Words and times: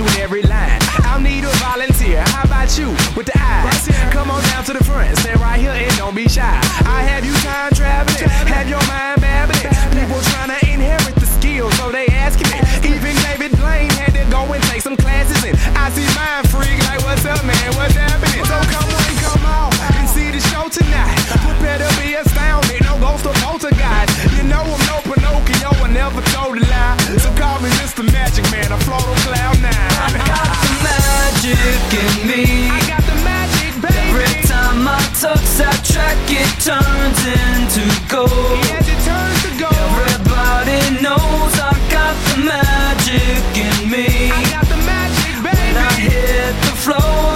With 0.00 0.18
every 0.18 0.42
line. 0.42 0.78
I'll 1.04 1.20
need 1.20 1.44
a 1.44 1.52
volunteer. 1.58 2.22
How 2.28 2.44
about 2.44 2.76
you 2.78 2.90
with 3.16 3.26
the 3.26 3.38
eyes? 3.38 3.88
Come 4.12 4.30
on 4.30 4.42
down 4.44 4.64
to 4.64 4.72
the 4.72 4.84
front, 4.84 5.16
stand 5.18 5.40
right 5.40 5.58
here 5.58 5.72
and 5.72 5.96
don't 5.96 6.14
be 6.14 6.28
shy. 6.28 6.44
I 6.86 7.02
have 7.02 7.24
you 7.24 7.34
time 7.42 7.72
traveling, 7.72 8.28
have 8.46 8.68
your 8.68 8.82
mind 8.86 9.20
babbling. 9.20 9.66
People 9.94 10.20
trying 10.32 10.52
to 10.54 10.58
inherit 10.70 11.14
the 11.16 11.26
skills, 11.26 11.74
so 11.78 11.90
they 11.90 12.06
asking 12.06 12.48
me. 12.52 12.58
Even 12.94 13.14
David 13.26 13.56
Blaine 13.58 13.90
had 13.98 14.14
to 14.14 14.24
go 14.30 14.44
and 14.52 14.62
take 14.64 14.82
some 14.82 14.96
classes, 14.96 15.42
and 15.44 15.56
I 15.76 15.90
see 15.90 16.06
mind 16.14 16.48
freak 16.50 16.78
like, 16.86 17.02
what's 17.02 17.24
up, 17.24 17.44
man? 17.44 17.68
What's 17.74 17.94
happening? 17.94 18.44
So 18.44 18.56
come 18.70 18.88
on, 18.88 19.07
come 19.28 19.44
on, 19.44 19.70
and 20.00 20.08
see 20.08 20.30
the 20.30 20.40
show 20.40 20.68
tonight. 20.68 21.16
Prepare 21.44 21.78
to 21.84 21.90
be 22.00 22.14
astounded, 22.14 22.80
no 22.82 22.96
ghost 22.98 23.26
or 23.26 23.34
poltergeist. 23.44 24.12
You 24.36 24.44
know 24.48 24.64
I'm 24.64 24.82
no 24.88 24.96
Pinocchio, 25.04 25.70
I 25.84 25.88
never 25.92 26.22
told 26.32 26.56
a 26.56 26.64
lie. 26.64 26.96
So 27.20 27.28
call 27.36 27.60
me 27.60 27.68
Mr. 27.80 28.02
Magic 28.12 28.44
Man, 28.52 28.72
I 28.72 28.78
float 28.86 29.04
on 29.04 29.16
cloud 29.28 29.56
nine. 29.60 29.74
I 29.74 30.20
got 30.32 30.48
the 30.64 30.72
magic 30.88 31.84
in 32.04 32.12
me. 32.28 32.68
I 32.72 32.80
got 32.88 33.04
the 33.04 33.16
magic, 33.20 33.72
baby. 33.84 34.08
Every 34.08 34.48
time 34.48 34.88
I 34.88 35.00
touch 35.20 35.44
that 35.60 35.78
track, 35.84 36.16
it 36.32 36.52
turns 36.64 37.20
into 37.28 37.84
gold. 38.08 38.32
Yes, 38.64 38.88
it 38.88 39.00
turns 39.04 39.38
to 39.44 39.50
gold. 39.60 39.76
Everybody 40.08 40.80
knows 41.04 41.52
I 41.60 41.76
got 41.92 42.16
the 42.32 42.36
magic 42.48 43.44
in 43.60 43.76
me. 43.92 44.32
I 44.32 44.40
got 44.56 44.66
the 44.72 44.80
magic, 44.88 45.34
baby. 45.44 45.52
When 45.52 45.76
I 45.76 45.92
hit 46.00 46.54
the 46.64 46.74
floor, 46.80 46.96
the 46.96 46.96
girls 46.96 47.16
come 47.18 47.27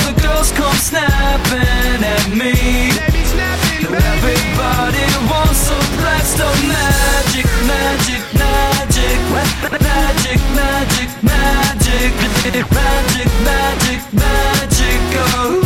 snapping 0.93 2.05
at 2.05 2.29
me. 2.37 2.53
Snapping. 2.93 3.89
Everybody 3.89 5.05
wants 5.25 5.73
a 5.73 5.81
blast 5.97 6.37
of 6.37 6.53
magic, 6.69 7.49
magic, 7.65 8.21
magic, 8.37 9.17
magic, 9.33 9.57
magic, 9.81 10.41
magic, 10.53 11.09
magic, 11.25 12.65
magic, 12.77 13.29
magic. 13.41 14.01
magic. 14.13 15.01
Oh, 15.17 15.65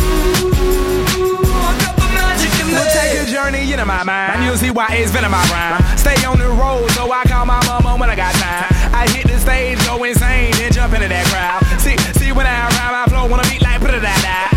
I 1.59 1.75
got 1.83 1.95
the 1.99 2.07
magic 2.15 2.51
in 2.63 2.67
We'll 2.71 2.87
take 2.95 3.19
a 3.19 3.25
journey 3.27 3.71
into 3.71 3.85
my 3.85 4.03
mind. 4.03 4.31
And 4.35 4.45
you'll 4.45 4.55
see 4.55 4.71
why 4.71 4.87
it's 4.95 5.11
been 5.11 5.25
in 5.25 5.31
my 5.31 5.43
rhyme. 5.51 5.83
Stay 5.97 6.15
on 6.23 6.39
the 6.39 6.47
road, 6.47 6.87
so 6.91 7.11
I 7.11 7.23
call 7.27 7.45
my 7.45 7.59
mama 7.67 7.99
when 7.99 8.09
I 8.09 8.15
got 8.15 8.33
time. 8.35 8.71
I 8.95 9.03
hit 9.11 9.27
the 9.27 9.37
stage, 9.39 9.77
go 9.85 10.01
insane, 10.03 10.53
then 10.55 10.71
jump 10.71 10.93
into 10.93 11.09
that 11.09 11.25
crowd. 11.27 11.67
See, 11.83 11.97
see 12.15 12.31
when 12.31 12.47
I 12.47 12.71
rhyme, 12.79 12.95
I 12.95 13.05
flow, 13.11 13.27
wanna 13.27 13.43
beat 13.51 13.61
like 13.61 13.81
put 13.81 13.93
it 13.93 14.01
that 14.01 14.21
that. 14.23 14.47
See, 14.47 14.56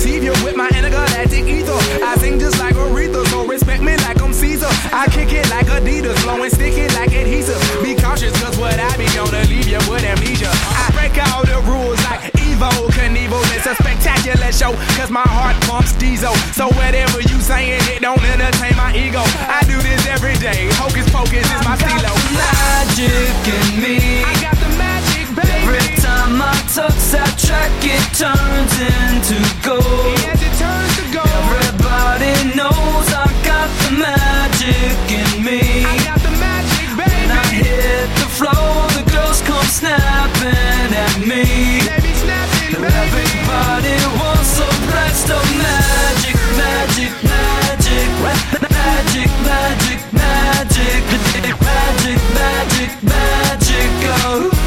deceive 0.00 0.24
you 0.24 0.32
with 0.44 0.56
my 0.56 0.68
intergalactic 0.72 1.44
ether. 1.44 1.76
I 2.00 2.16
sing 2.16 2.38
just 2.38 2.58
like 2.58 2.74
Aretha, 2.74 3.20
so 3.28 3.46
respect 3.46 3.82
me 3.82 3.96
like 4.08 4.20
I'm 4.22 4.32
Caesar. 4.32 4.72
I 4.96 5.04
kick 5.12 5.28
it 5.32 5.44
like 5.50 5.66
Adidas, 5.66 6.16
blowing 6.24 6.48
sticky 6.48 6.88
like 6.96 7.12
adhesive. 7.12 7.60
Be 7.84 7.94
cautious, 7.94 8.32
cause 8.40 8.56
what 8.56 8.80
I 8.80 8.96
be 8.96 9.04
gonna 9.12 9.44
leave 9.52 9.68
you 9.68 9.80
with 9.92 10.04
amnesia. 10.04 10.48
I 10.48 10.88
break 10.96 11.12
all 11.28 11.44
the 11.44 11.60
rules 11.68 12.00
like 12.08 12.32
Evo 12.32 12.72
Knievel. 12.96 13.44
It's 13.52 13.66
a 13.66 13.74
spectacular 13.76 14.52
show, 14.52 14.72
cause 14.96 15.10
my 15.10 15.28
heart 15.36 15.60
pumps 15.68 15.92
diesel. 16.00 16.34
So 16.56 16.68
whatever 16.80 17.20
you 17.20 17.36
saying, 17.40 17.84
it 17.92 18.00
don't 18.00 18.24
entertain 18.24 18.76
my 18.80 18.96
ego. 18.96 19.20
I 19.52 19.60
do 19.68 19.76
this 19.84 20.06
every 20.08 20.36
day. 20.40 20.72
Hocus 20.80 21.04
pocus 21.12 21.44
is 21.44 21.62
my 21.68 21.76
stilo. 21.76 22.12
Magic 22.32 23.36
in 23.52 23.68
me. 23.84 24.24
I 24.24 24.32
got 24.40 24.56
the 24.56 24.68
magic, 24.79 24.79
Every 24.79 24.79
baby. 24.79 24.79
Time 26.20 26.42
I 26.42 26.52
touch 26.74 27.00
that 27.16 27.32
track, 27.38 27.72
it 27.80 28.04
turns 28.12 28.74
into 28.76 29.38
gold. 29.64 30.16
Yes, 30.20 30.40
it 30.44 30.54
turns 30.60 30.92
to 31.00 31.04
gold. 31.16 31.32
Everybody 31.48 32.34
knows 32.56 33.06
I 33.08 33.26
got 33.40 33.68
the 33.84 33.90
magic 34.04 34.96
in 35.08 35.28
me. 35.44 35.60
I 35.86 35.96
got 36.04 36.20
the 36.20 36.32
magic, 36.36 36.86
When 36.98 37.08
I 37.08 37.40
baby. 37.48 37.64
hit 37.64 38.08
the 38.20 38.28
floor, 38.36 38.72
the 38.96 39.04
girls 39.08 39.40
come 39.48 39.64
snapping 39.64 40.90
at 40.92 41.16
me. 41.24 41.44
Be 42.04 42.12
snapping, 42.20 42.76
baby. 42.76 42.92
Everybody 42.92 43.96
wants 44.20 44.60
a 44.60 44.68
blast 44.88 45.28
of 45.32 45.44
magic, 45.64 46.36
magic, 46.60 47.12
magic, 47.24 48.08
magic, 48.20 49.30
magic, 49.40 50.00
magic, 50.12 50.88
magic, 51.64 52.20
magic, 52.36 52.92
magic. 53.08 53.88
Oh, 54.28 54.59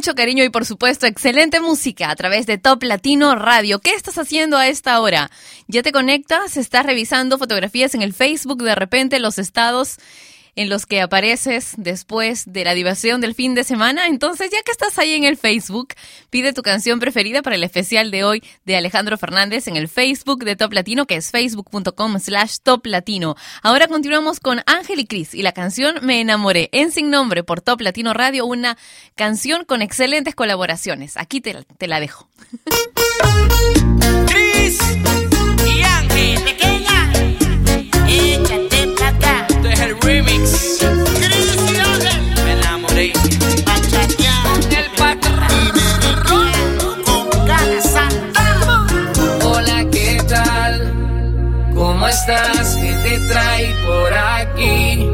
mucho 0.00 0.14
cariño 0.14 0.42
y 0.44 0.48
por 0.48 0.64
supuesto 0.64 1.06
excelente 1.06 1.60
música 1.60 2.08
a 2.08 2.16
través 2.16 2.46
de 2.46 2.56
Top 2.56 2.82
Latino 2.84 3.34
Radio. 3.34 3.80
¿Qué 3.80 3.90
estás 3.90 4.16
haciendo 4.16 4.56
a 4.56 4.66
esta 4.66 4.98
hora? 4.98 5.30
¿Ya 5.68 5.82
te 5.82 5.92
conectas? 5.92 6.56
¿Estás 6.56 6.86
revisando 6.86 7.36
fotografías 7.36 7.94
en 7.94 8.00
el 8.00 8.14
Facebook? 8.14 8.62
De 8.62 8.74
repente 8.74 9.20
los 9.20 9.38
estados 9.38 9.98
en 10.56 10.70
los 10.70 10.86
que 10.86 11.02
apareces 11.02 11.74
después 11.76 12.44
de 12.50 12.64
la 12.64 12.72
diversión 12.72 13.20
del 13.20 13.34
fin 13.34 13.54
de 13.54 13.62
semana. 13.62 14.06
Entonces, 14.06 14.50
ya 14.50 14.62
que 14.62 14.72
estás 14.72 14.98
ahí 14.98 15.12
en 15.12 15.24
el 15.24 15.36
Facebook, 15.36 15.88
pide 16.30 16.52
tu 16.52 16.62
canción 16.62 17.00
preferida 17.00 17.42
para 17.42 17.56
el 17.56 17.64
especial 17.64 18.10
de 18.10 18.24
hoy 18.24 18.42
de 18.64 18.76
Alejandro 18.76 19.18
Fernández 19.18 19.66
en 19.68 19.76
el 19.76 19.88
Facebook 19.88 20.44
de 20.44 20.56
Top 20.56 20.72
Latino, 20.72 21.06
que 21.06 21.16
es 21.16 21.30
facebook.com 21.30 22.18
slash 22.18 22.58
Top 22.62 22.86
Latino. 22.86 23.36
Ahora 23.62 23.88
continuamos 23.88 24.40
con 24.40 24.62
Ángel 24.66 25.00
y 25.00 25.06
Cris 25.06 25.34
y 25.34 25.42
la 25.42 25.52
canción 25.52 25.96
Me 26.02 26.20
enamoré 26.20 26.68
en 26.72 26.92
Sin 26.92 27.10
Nombre 27.10 27.42
por 27.44 27.60
Top 27.60 27.80
Latino 27.80 28.14
Radio, 28.14 28.46
una 28.46 28.78
canción 29.14 29.64
con 29.64 29.82
excelentes 29.82 30.34
colaboraciones. 30.34 31.16
Aquí 31.16 31.40
te, 31.40 31.86
la 31.86 32.00
dejo. 32.00 32.28
Cris 34.26 34.78
estás? 52.20 52.76
¿Qué 52.76 52.92
te 53.04 53.18
trae 53.28 53.74
por 53.86 54.12
aquí? 54.12 55.08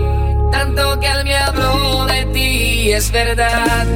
Tanto 0.50 0.98
que 1.00 1.06
él 1.06 1.24
me 1.24 1.36
habló 1.36 2.06
de 2.06 2.24
ti, 2.26 2.92
es 2.92 3.10
verdad. 3.10 3.86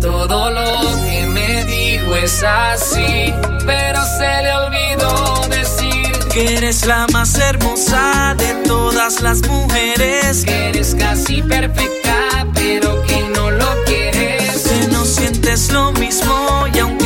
Todo 0.00 0.50
lo 0.50 0.80
que 1.04 1.26
me 1.26 1.64
dijo 1.64 2.16
es 2.16 2.42
así, 2.42 3.32
pero 3.66 4.00
se 4.18 4.42
le 4.42 4.52
olvidó 4.52 5.46
decir 5.48 6.12
Que 6.32 6.56
eres 6.56 6.84
la 6.86 7.06
más 7.12 7.38
hermosa 7.38 8.34
de 8.36 8.54
todas 8.66 9.20
las 9.22 9.40
mujeres. 9.48 10.44
que 10.44 10.68
eres 10.70 10.94
casi 10.94 11.42
perfecta, 11.42 12.46
pero 12.54 13.02
que 13.04 13.20
no 13.34 13.50
lo 13.50 13.70
quieres. 13.86 14.62
Que 14.62 14.88
no 14.92 15.04
sientes 15.04 15.72
lo 15.72 15.92
mismo 15.92 16.66
y 16.74 16.78
aunque 16.78 17.03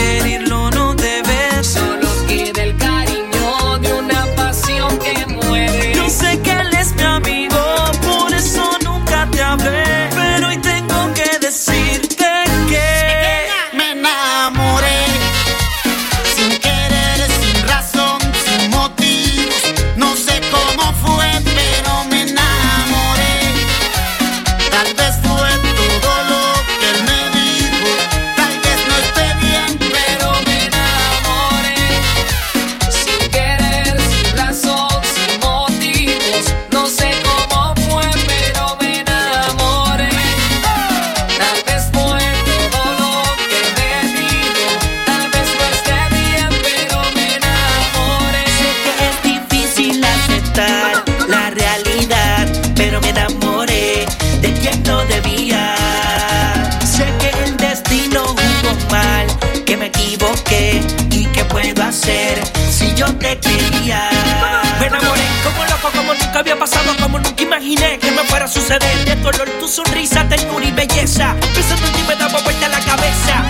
había 66.51 66.61
pasado, 66.61 66.97
como 67.03 67.19
nunca 67.19 67.43
imaginé 67.43 67.99
que 67.99 68.11
me 68.11 68.25
fuera 68.25 68.47
a 68.47 68.49
suceder. 68.49 69.05
De 69.05 69.17
tu 69.17 69.29
olor, 69.29 69.51
tu 69.61 69.69
sonrisa, 69.69 70.27
ternura 70.29 70.65
y 70.65 70.71
belleza. 70.71 71.37
Pensando 71.55 71.87
en 71.87 71.93
ti 71.93 72.03
me 72.09 72.17
daba 72.17 72.41
vuelta 72.41 72.69
la 72.69 72.81
cabeza. 72.81 73.45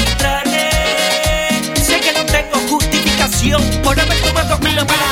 Y 0.00 0.04
traté. 0.16 1.74
Sé 1.84 2.00
que 2.00 2.12
no 2.12 2.24
tengo 2.24 2.58
justificación 2.70 3.62
por 3.82 4.00
haber 4.00 4.18
tomado 4.22 4.56
una 4.56 4.84
mala 4.84 5.05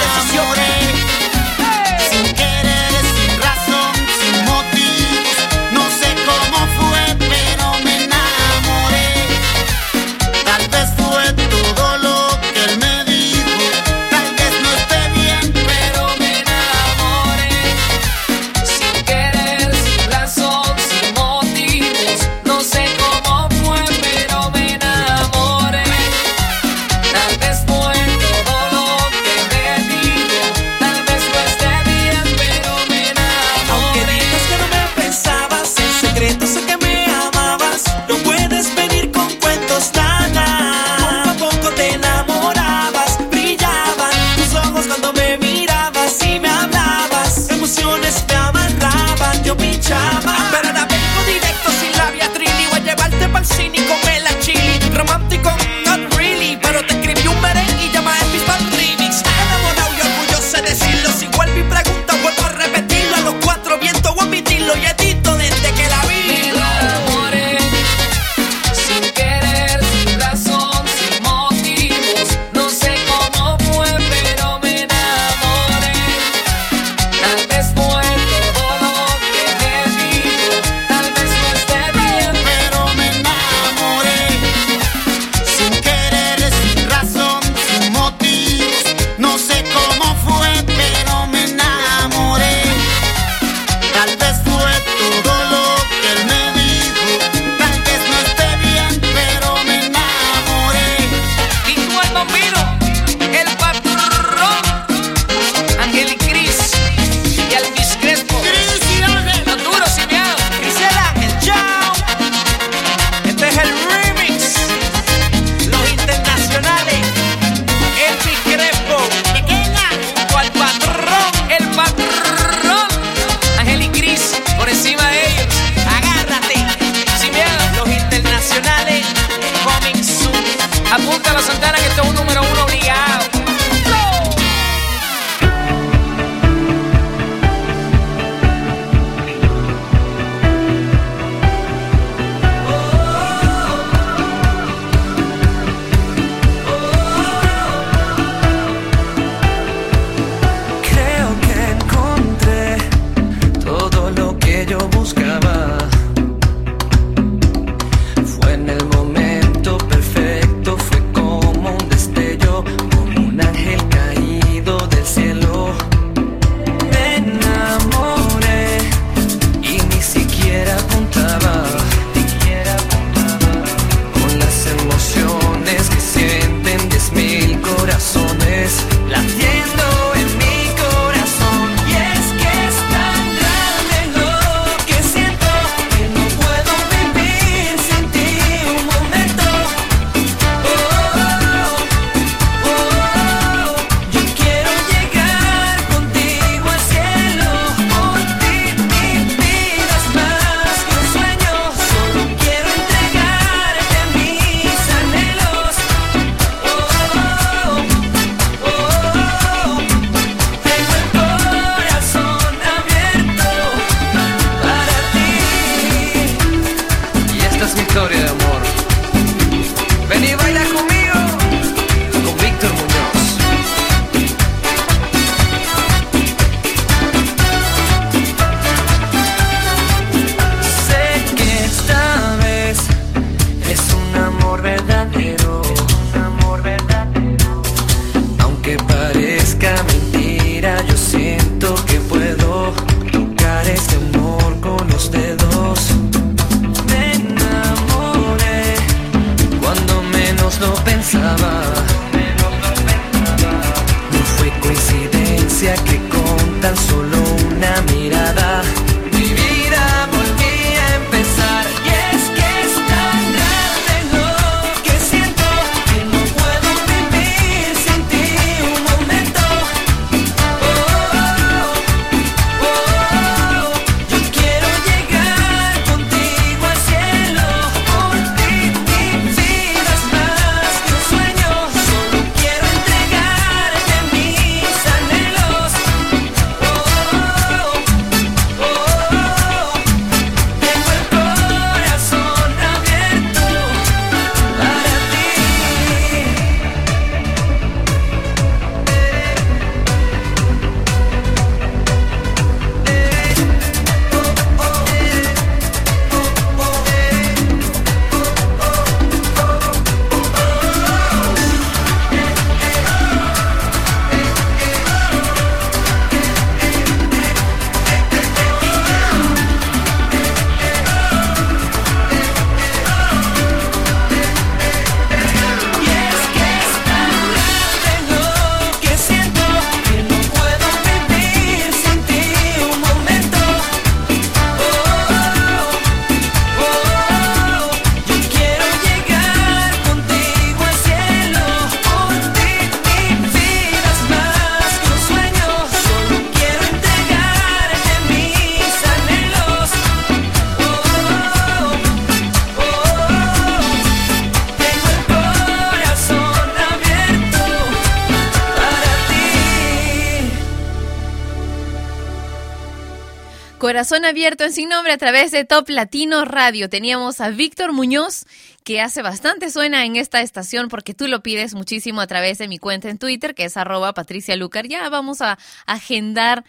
Abierto 364.05 364.45
en 364.45 364.53
sin 364.53 364.69
nombre 364.69 364.93
a 364.93 364.99
través 364.99 365.33
de 365.33 365.47
Top 365.47 365.71
Latino 365.71 366.27
Radio. 366.27 366.69
Teníamos 366.69 367.23
a 367.23 367.31
Víctor 367.31 367.73
Muñoz, 367.73 368.27
que 368.63 368.83
hace 368.83 369.01
bastante 369.01 369.51
suena 369.51 369.87
en 369.87 369.97
esta 369.97 370.21
estación 370.21 370.69
porque 370.69 370.93
tú 370.93 371.09
lo 371.09 371.23
pides 371.23 371.55
muchísimo 371.55 372.03
a 372.03 372.07
través 372.07 372.37
de 372.37 372.47
mi 372.47 372.59
cuenta 372.59 372.91
en 372.91 372.99
Twitter, 372.99 373.35
que 373.35 373.45
es 373.45 373.57
arroba 373.57 373.95
Patricia 373.95 374.37
Lucar. 374.37 374.67
Ya 374.67 374.87
vamos 374.91 375.23
a 375.23 375.39
agendar 375.67 376.45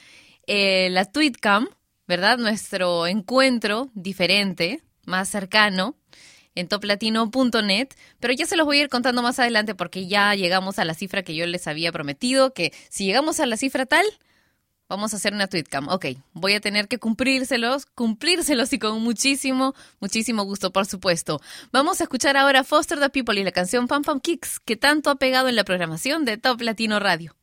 eh, 0.48 0.90
la 0.92 1.06
TweetCam, 1.06 1.70
¿verdad? 2.08 2.38
Nuestro 2.40 3.08
encuentro 3.08 3.90
diferente, 3.94 4.82
más 5.06 5.30
cercano 5.30 5.96
en 6.56 6.68
toplatino.net, 6.68 7.88
pero 8.20 8.34
ya 8.34 8.46
se 8.46 8.58
los 8.58 8.66
voy 8.66 8.80
a 8.80 8.82
ir 8.84 8.90
contando 8.90 9.22
más 9.22 9.40
adelante 9.40 9.76
porque 9.76 10.08
ya 10.08 10.36
llegamos 10.36 10.78
a 10.78 10.84
la 10.86 10.94
cifra 10.94 11.24
que 11.24 11.36
yo 11.36 11.46
les 11.46 11.68
había 11.68 11.94
prometido, 11.94 12.54
que 12.54 12.74
si 12.90 13.06
llegamos 13.06 13.40
a 13.40 13.46
la 13.46 13.56
cifra 13.56 13.86
tal, 13.86 14.06
vamos 14.90 15.14
a 15.14 15.18
hacer 15.18 15.34
una 15.34 15.48
tweetcam. 15.48 15.88
Ok, 15.90 16.06
voy 16.34 16.54
a 16.54 16.62
tener 16.62 16.88
que 16.88 17.00
cumplírselos, 17.00 17.86
cumplírselos 17.86 18.74
y 18.74 18.80
con 18.80 19.02
muchísimo, 19.02 19.74
muchísimo 20.00 20.44
gusto, 20.44 20.72
por 20.72 20.86
supuesto. 20.86 21.42
Vamos 21.72 22.02
a 22.02 22.04
escuchar 22.04 22.38
ahora 22.38 22.64
Foster 22.64 23.00
the 23.00 23.10
People 23.10 23.40
y 23.40 23.44
la 23.44 23.52
canción 23.52 23.88
Pam 23.88 24.04
Pam 24.04 24.20
Kicks, 24.20 24.60
que 24.60 24.76
tanto 24.76 25.10
ha 25.10 25.16
pegado 25.16 25.50
en 25.50 25.56
la 25.56 25.64
programación 25.64 26.26
de 26.26 26.38
Top 26.38 26.62
Latino 26.62 27.00
Radio. 27.00 27.36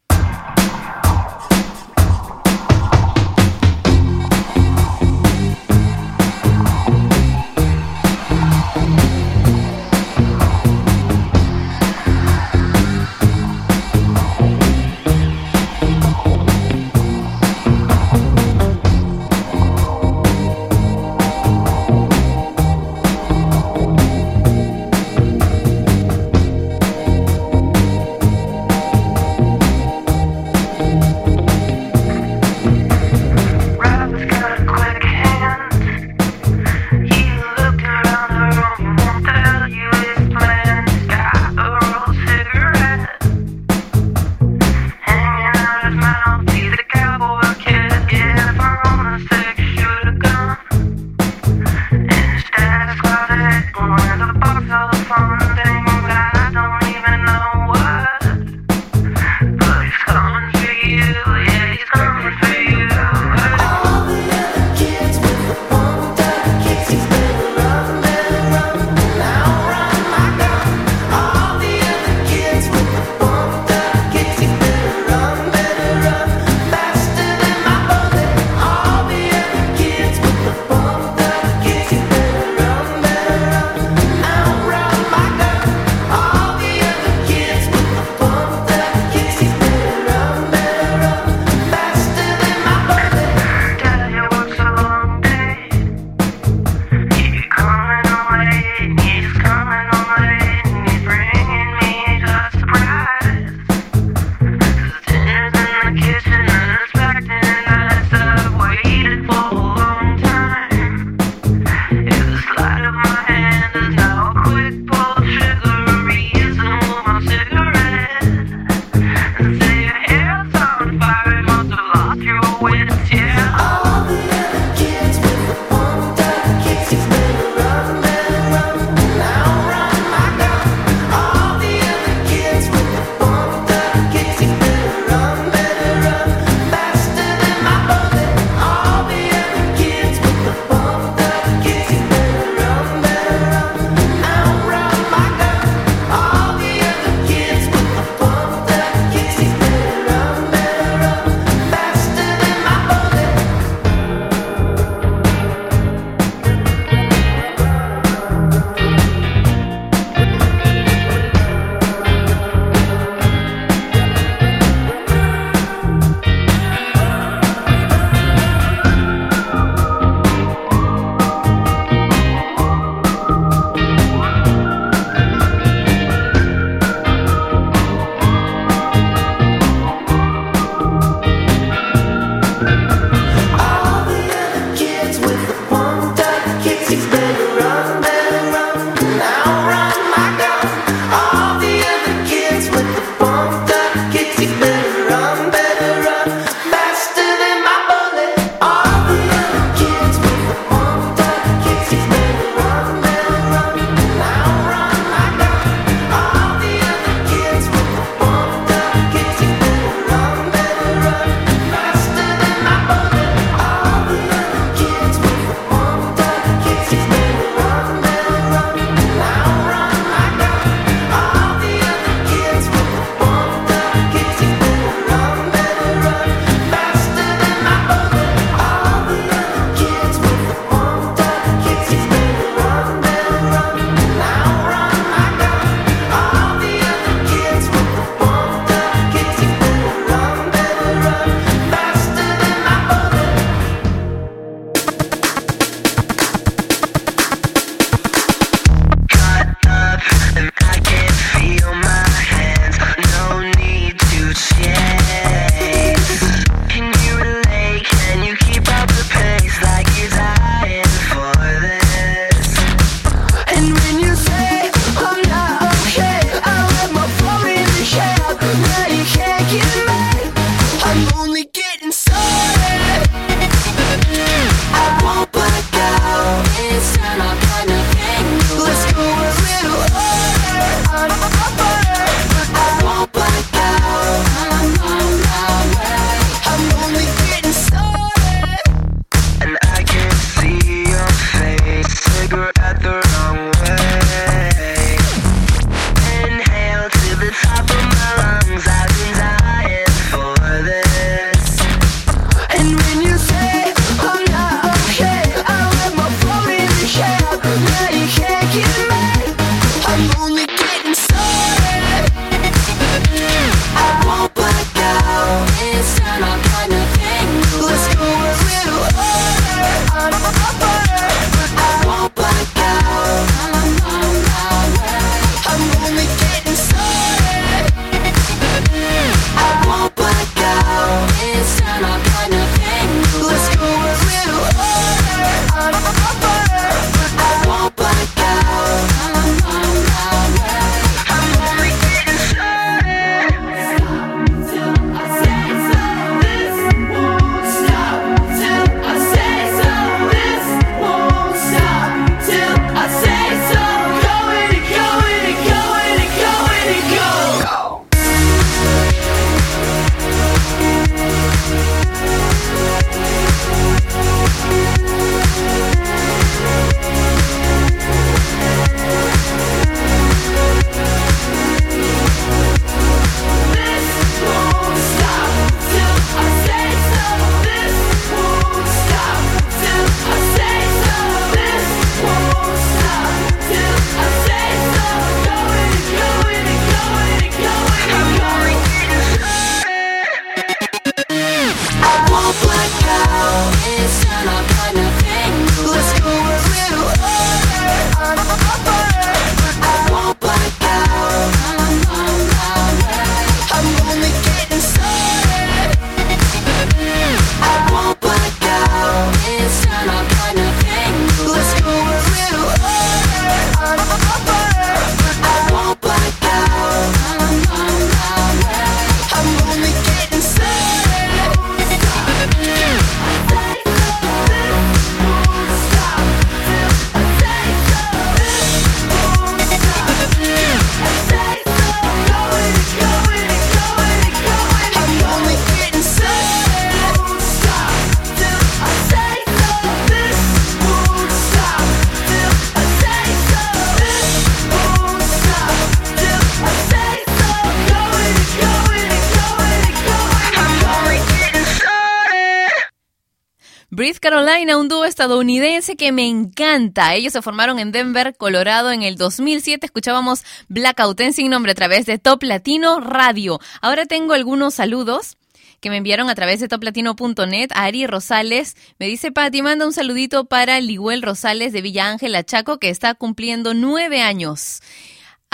Estadounidense 455.03 455.75
que 455.75 455.91
me 455.91 456.07
encanta. 456.07 456.95
Ellos 456.95 457.13
se 457.13 457.23
formaron 457.23 457.59
en 457.59 457.73
Denver, 457.73 458.15
Colorado 458.17 458.71
en 458.71 458.85
el 458.85 458.95
2007. 458.95 459.67
Escuchábamos 459.67 460.23
Blackout 460.47 461.01
en 461.01 461.13
sin 461.13 461.29
nombre 461.29 461.51
a 461.51 461.55
través 461.57 461.87
de 461.87 461.99
Top 461.99 462.23
Latino 462.23 462.79
Radio. 462.79 463.41
Ahora 463.61 463.85
tengo 463.85 464.13
algunos 464.13 464.55
saludos 464.55 465.17
que 465.59 465.71
me 465.71 465.79
enviaron 465.79 466.09
a 466.09 466.15
través 466.15 466.39
de 466.39 466.47
toplatino.net. 466.47 467.49
Ari 467.53 467.89
Rosales 467.89 468.57
me 468.79 468.87
dice, 468.87 469.11
Pati, 469.11 469.43
manda 469.43 469.67
un 469.67 469.73
saludito 469.73 470.27
para 470.27 470.61
Liguel 470.61 471.03
Rosales 471.03 471.53
de 471.53 471.63
Villa 471.63 471.89
Ángela 471.89 472.23
Chaco, 472.23 472.59
que 472.59 472.69
está 472.69 472.95
cumpliendo 472.95 473.55
nueve 473.55 474.03
años. 474.03 474.61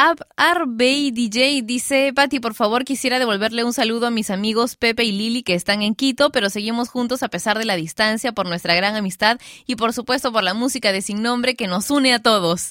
Ab 0.00 0.18
Arbey 0.36 1.10
DJ 1.10 1.62
dice, 1.64 2.12
Pati, 2.14 2.38
por 2.38 2.54
favor 2.54 2.84
quisiera 2.84 3.18
devolverle 3.18 3.64
un 3.64 3.72
saludo 3.72 4.06
a 4.06 4.12
mis 4.12 4.30
amigos 4.30 4.76
Pepe 4.76 5.02
y 5.02 5.10
Lili 5.10 5.42
que 5.42 5.54
están 5.54 5.82
en 5.82 5.96
Quito, 5.96 6.30
pero 6.30 6.50
seguimos 6.50 6.88
juntos 6.88 7.24
a 7.24 7.28
pesar 7.28 7.58
de 7.58 7.64
la 7.64 7.74
distancia 7.74 8.30
por 8.30 8.46
nuestra 8.46 8.76
gran 8.76 8.94
amistad 8.94 9.40
y 9.66 9.74
por 9.74 9.92
supuesto 9.92 10.32
por 10.32 10.44
la 10.44 10.54
música 10.54 10.92
de 10.92 11.02
Sin 11.02 11.20
Nombre 11.20 11.56
que 11.56 11.66
nos 11.66 11.90
une 11.90 12.14
a 12.14 12.22
todos. 12.22 12.70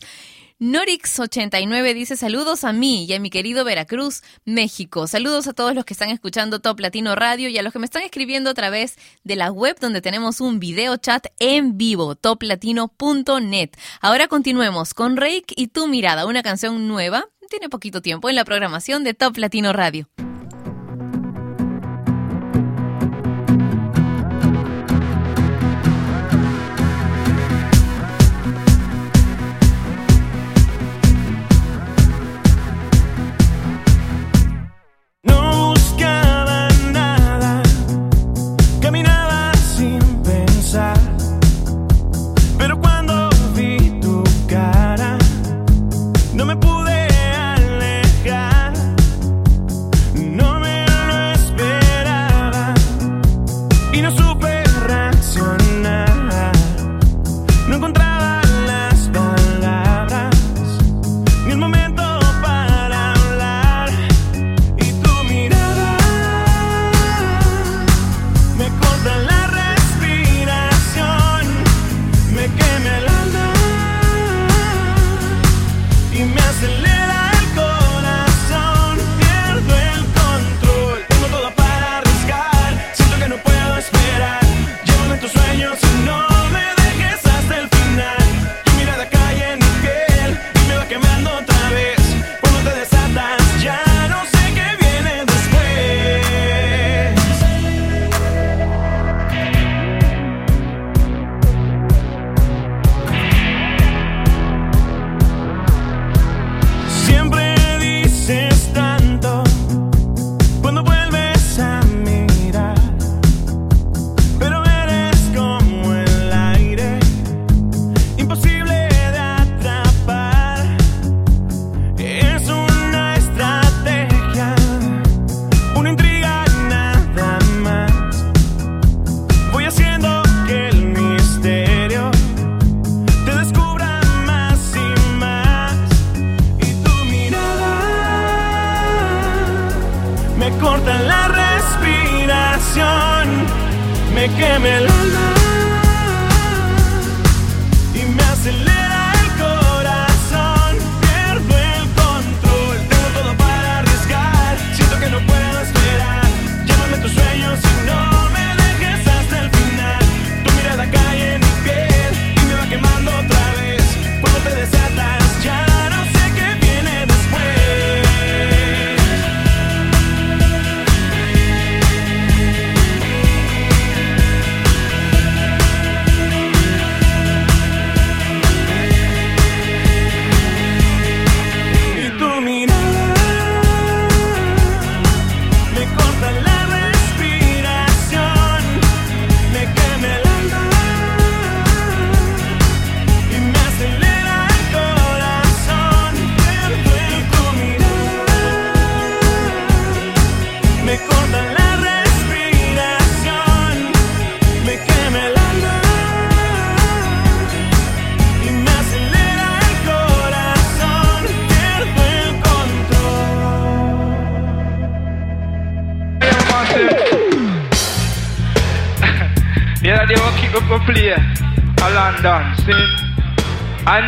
Norix89 0.60 1.94
dice 1.94 2.18
saludos 2.18 2.64
a 2.64 2.74
mí 2.74 3.06
y 3.06 3.14
a 3.14 3.20
mi 3.20 3.30
querido 3.30 3.64
Veracruz, 3.64 4.24
México. 4.44 5.06
Saludos 5.06 5.48
a 5.48 5.54
todos 5.54 5.76
los 5.76 5.86
que 5.86 5.94
están 5.94 6.10
escuchando 6.10 6.60
Top 6.60 6.80
Latino 6.80 7.16
Radio 7.16 7.48
y 7.50 7.58
a 7.60 7.62
los 7.62 7.72
que 7.72 7.80
me 7.80 7.86
están 7.86 8.02
escribiendo 8.02 8.50
a 8.50 8.54
través 8.56 8.96
de 9.24 9.36
la 9.36 9.52
web 9.52 9.78
donde 9.80 10.02
tenemos 10.02 10.42
un 10.42 10.60
video 10.60 10.98
chat 10.98 11.28
en 11.38 11.78
vivo, 11.78 12.16
toplatino.net. 12.16 13.70
Ahora 14.02 14.28
continuemos 14.28 14.96
con 14.96 15.16
Reik 15.16 15.54
y 15.56 15.68
Tu 15.68 15.88
Mirada, 15.88 16.26
una 16.26 16.42
canción 16.42 16.88
nueva, 16.88 17.26
tiene 17.50 17.70
poquito 17.70 18.02
tiempo 18.02 18.28
en 18.28 18.36
la 18.36 18.44
programación 18.44 19.04
de 19.04 19.14
Top 19.14 19.38
Latino 19.38 19.74
Radio. 19.74 20.10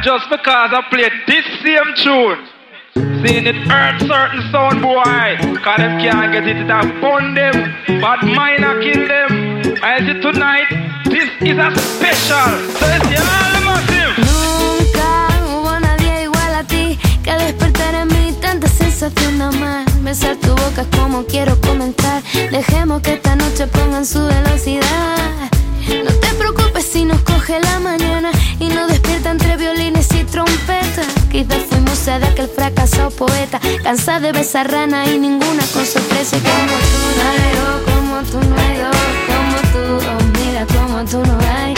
Just 0.02 0.30
because 0.30 0.72
I 0.72 0.82
played 0.90 1.12
this 1.28 1.46
same 1.62 1.94
tune, 2.00 2.40
seeing 3.22 3.46
it 3.46 3.56
hurt 3.68 4.00
certain 4.00 4.42
sound 4.50 4.82
boy, 4.82 5.04
cause 5.60 5.78
them 5.78 6.00
can't 6.00 6.32
get 6.32 6.48
it, 6.48 6.56
it 6.56 7.02
bun 7.02 7.34
them, 7.36 7.76
but 8.00 8.24
mine 8.24 8.64
a 8.64 8.80
kill 8.80 9.08
them. 9.08 9.76
I 9.84 10.00
see 10.00 10.22
tonight, 10.22 10.70
this 11.04 11.30
is 11.42 11.58
a 11.58 11.70
special, 11.76 12.52
so 12.80 12.86
it's 12.96 13.10
the 13.12 13.62
massive. 13.68 14.16
Nunca 14.24 15.10
hubo 15.52 15.80
nadie 15.82 16.24
igual 16.24 16.56
a 16.56 16.64
ti 16.64 16.98
que 17.22 17.34
despertar 17.34 17.94
en 17.96 18.08
mí 18.08 18.34
tanta 18.42 18.68
sensación 18.68 19.38
de 19.38 19.44
amar. 19.44 19.86
Besar 20.02 20.38
tu 20.38 20.56
boca 20.56 20.82
es 20.82 20.98
como 20.98 21.26
quiero 21.26 21.60
comentar. 21.60 22.24
Dejemos 22.52 23.02
que 23.02 23.16
esta 23.16 23.36
noche 23.36 23.68
pongan 23.68 24.06
su 24.06 24.26
velocidad. 24.26 25.50
No 26.06 26.12
te 26.22 26.34
preocupes 26.36 26.86
si 26.86 27.04
nos 27.04 27.20
coge 27.22 27.60
la 27.60 27.80
mañana 27.80 28.19
Quizás 31.40 31.64
fuimos 31.70 31.98
sed 31.98 32.20
de 32.20 32.28
aquel 32.28 32.50
fracasado 32.50 33.12
poeta, 33.12 33.62
cansada 33.82 34.20
de 34.20 34.34
besar 34.34 34.70
rana 34.70 35.06
y 35.06 35.18
ninguna 35.18 35.64
cosa 35.74 36.00
ofrece 36.00 36.38
como 36.38 36.76
tú 36.92 37.00
no 37.16 37.24
hay 37.32 37.54
como 37.86 38.22
tú 38.30 38.40
no 38.50 38.56
hay 38.58 38.76
como 39.30 39.58
tú, 39.72 40.06
oh 40.06 40.20
mira 40.38 40.66
como 40.66 41.06
tú 41.06 41.20
no 41.26 41.40
hay, 41.48 41.74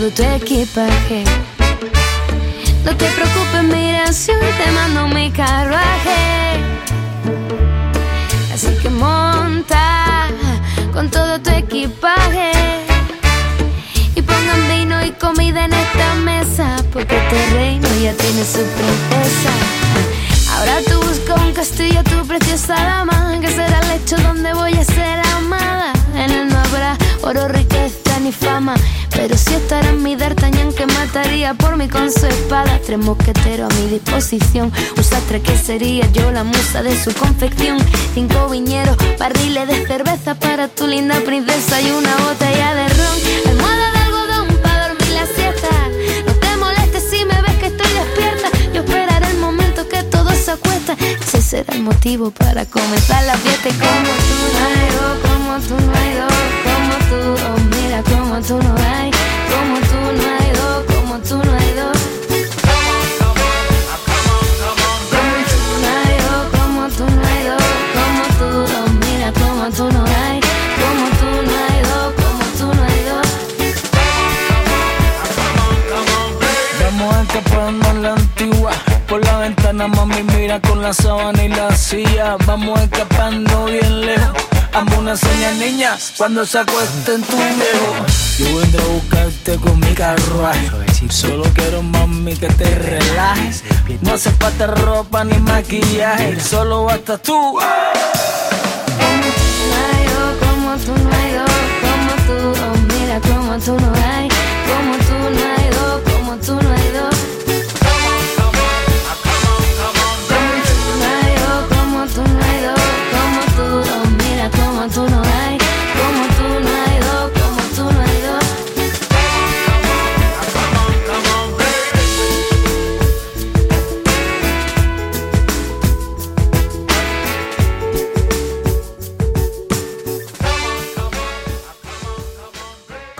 todo 0.00 0.10
tu 0.12 0.22
equipaje. 0.22 1.24
No 2.86 2.96
te 2.96 3.06
preocupes, 3.10 3.64
mira, 3.64 4.10
si 4.14 4.32
te 4.32 4.70
mando 4.72 5.08
mi 5.08 5.30
carruaje. 5.30 6.58
Así 8.54 8.68
que 8.80 8.88
monta 8.88 10.28
con 10.94 11.10
todo 11.10 11.38
tu 11.40 11.50
equipaje. 11.50 12.50
Y 14.14 14.22
pongan 14.22 14.68
vino 14.68 15.04
y 15.04 15.10
comida 15.12 15.66
en 15.66 15.74
esta 15.74 16.14
mesa. 16.14 16.76
Porque 16.94 17.18
este 17.18 17.50
reino 17.50 17.88
ya 18.02 18.14
tiene 18.14 18.42
su 18.42 18.62
princesa. 18.78 19.52
Ahora 20.54 20.76
tú 20.88 20.96
buscas 21.06 21.42
un 21.42 21.52
castillo, 21.52 22.02
tu 22.04 22.26
preciosa 22.26 22.74
dama. 22.74 23.38
Que 23.42 23.48
será 23.48 23.80
el 23.80 23.88
lecho 23.88 24.16
donde 24.16 24.54
voy 24.54 24.72
a 24.72 24.84
ser 24.84 25.20
amada. 25.36 25.92
En 26.14 26.30
él 26.30 26.48
no 26.48 26.58
habrá 26.58 26.96
oro, 27.20 27.48
riqueza 27.48 28.18
ni 28.22 28.32
fama. 28.32 28.74
Pero 29.10 29.36
sí 29.36 29.54
estará 29.54 29.92
mi 29.92 30.16
D'Artagnan 30.16 30.72
que 30.72 30.86
mataría 30.86 31.54
por 31.54 31.76
mí 31.76 31.88
con 31.88 32.10
su 32.10 32.26
espada. 32.26 32.80
Tres 32.84 32.98
mosqueteros 32.98 33.72
a 33.72 33.76
mi 33.80 33.88
disposición. 33.88 34.72
Un 34.96 35.04
sastre 35.04 35.40
que 35.40 35.56
sería 35.56 36.10
yo 36.12 36.30
la 36.30 36.44
musa 36.44 36.82
de 36.82 36.96
su 37.02 37.12
confección. 37.14 37.78
Cinco 38.14 38.48
viñeros, 38.48 38.96
barriles 39.18 39.68
de 39.68 39.86
cerveza 39.86 40.34
para 40.34 40.68
tu 40.68 40.86
linda 40.86 41.20
princesa 41.20 41.80
y 41.80 41.90
una 41.90 42.14
botella 42.16 42.74
de 42.74 42.88
ron. 42.88 43.16
Almohada 43.50 43.92
de 43.92 43.98
algodón 43.98 44.56
para 44.62 44.88
dormir 44.88 45.10
la 45.10 45.26
siesta. 45.26 45.68
No 46.26 46.32
te 46.34 46.56
molestes 46.56 47.04
si 47.10 47.24
me 47.24 47.40
ves 47.42 47.56
que 47.56 47.66
estoy 47.66 47.92
despierta. 47.92 48.48
Yo 48.72 48.82
esperaré 48.82 49.30
el 49.30 49.38
momento 49.38 49.88
que 49.88 50.02
todo 50.04 50.30
se 50.32 50.52
acuesta. 50.52 50.96
Ese 51.20 51.42
será 51.42 51.74
el 51.74 51.82
motivo 51.82 52.30
para 52.30 52.64
comenzar 52.66 53.24
la 53.24 53.36
fiesta. 53.36 53.68
Y 53.68 53.72
como 53.72 54.12
tú 54.28 54.36
no 54.54 54.66
hay 54.66 54.88
dos, 54.98 55.18
como 55.28 55.58
tú 55.68 55.86
no 55.86 55.92
hay 55.98 56.14
dos, 56.14 56.32
como 56.64 56.94
tú, 57.08 57.44
oh 57.46 57.59
como 58.02 58.40
tú 58.40 58.56
no 58.62 58.74
hay, 58.76 59.10
como 59.50 59.78
tú 59.80 60.22
no 60.22 60.34
hay 60.34 60.39
mami, 79.88 80.22
mira 80.22 80.60
con 80.60 80.82
la 80.82 80.92
sábana 80.92 81.44
y 81.44 81.48
la 81.48 81.74
silla. 81.74 82.36
Vamos 82.46 82.80
escapando 82.80 83.66
bien 83.66 84.06
lejos. 84.06 84.36
Amo 84.72 84.98
una 84.98 85.16
señal 85.16 85.58
niña 85.58 85.96
cuando 86.16 86.46
se 86.46 86.58
acuesta 86.58 87.12
en 87.12 87.22
tu 87.22 87.36
viejo. 87.36 87.94
Yo 88.38 88.58
vendré 88.58 88.82
a 88.82 88.86
buscarte 88.86 89.56
con 89.56 89.80
mi 89.80 89.92
carruaje. 89.94 90.70
Solo 91.08 91.44
quiero, 91.54 91.82
mami, 91.82 92.36
que 92.36 92.48
te 92.48 92.74
relajes. 92.76 93.64
No 94.02 94.12
hace 94.14 94.30
falta 94.30 94.66
ropa 94.68 95.24
ni 95.24 95.38
maquillaje. 95.38 96.38
Solo 96.40 96.84
basta 96.84 97.18
tú. 97.18 97.58
Como 100.40 100.76
tú 100.76 100.92
no 100.92 101.10
hay 101.16 101.32
como 101.82 102.12
tú, 102.26 102.36
oh 102.62 102.76
mira 102.92 103.20
como 103.20 103.58
tú 103.58 103.72
no 103.72 103.92
hay, 103.94 104.28
como 104.68 104.96
tú 104.98 105.14
no 105.36 105.54
hay 105.56 105.59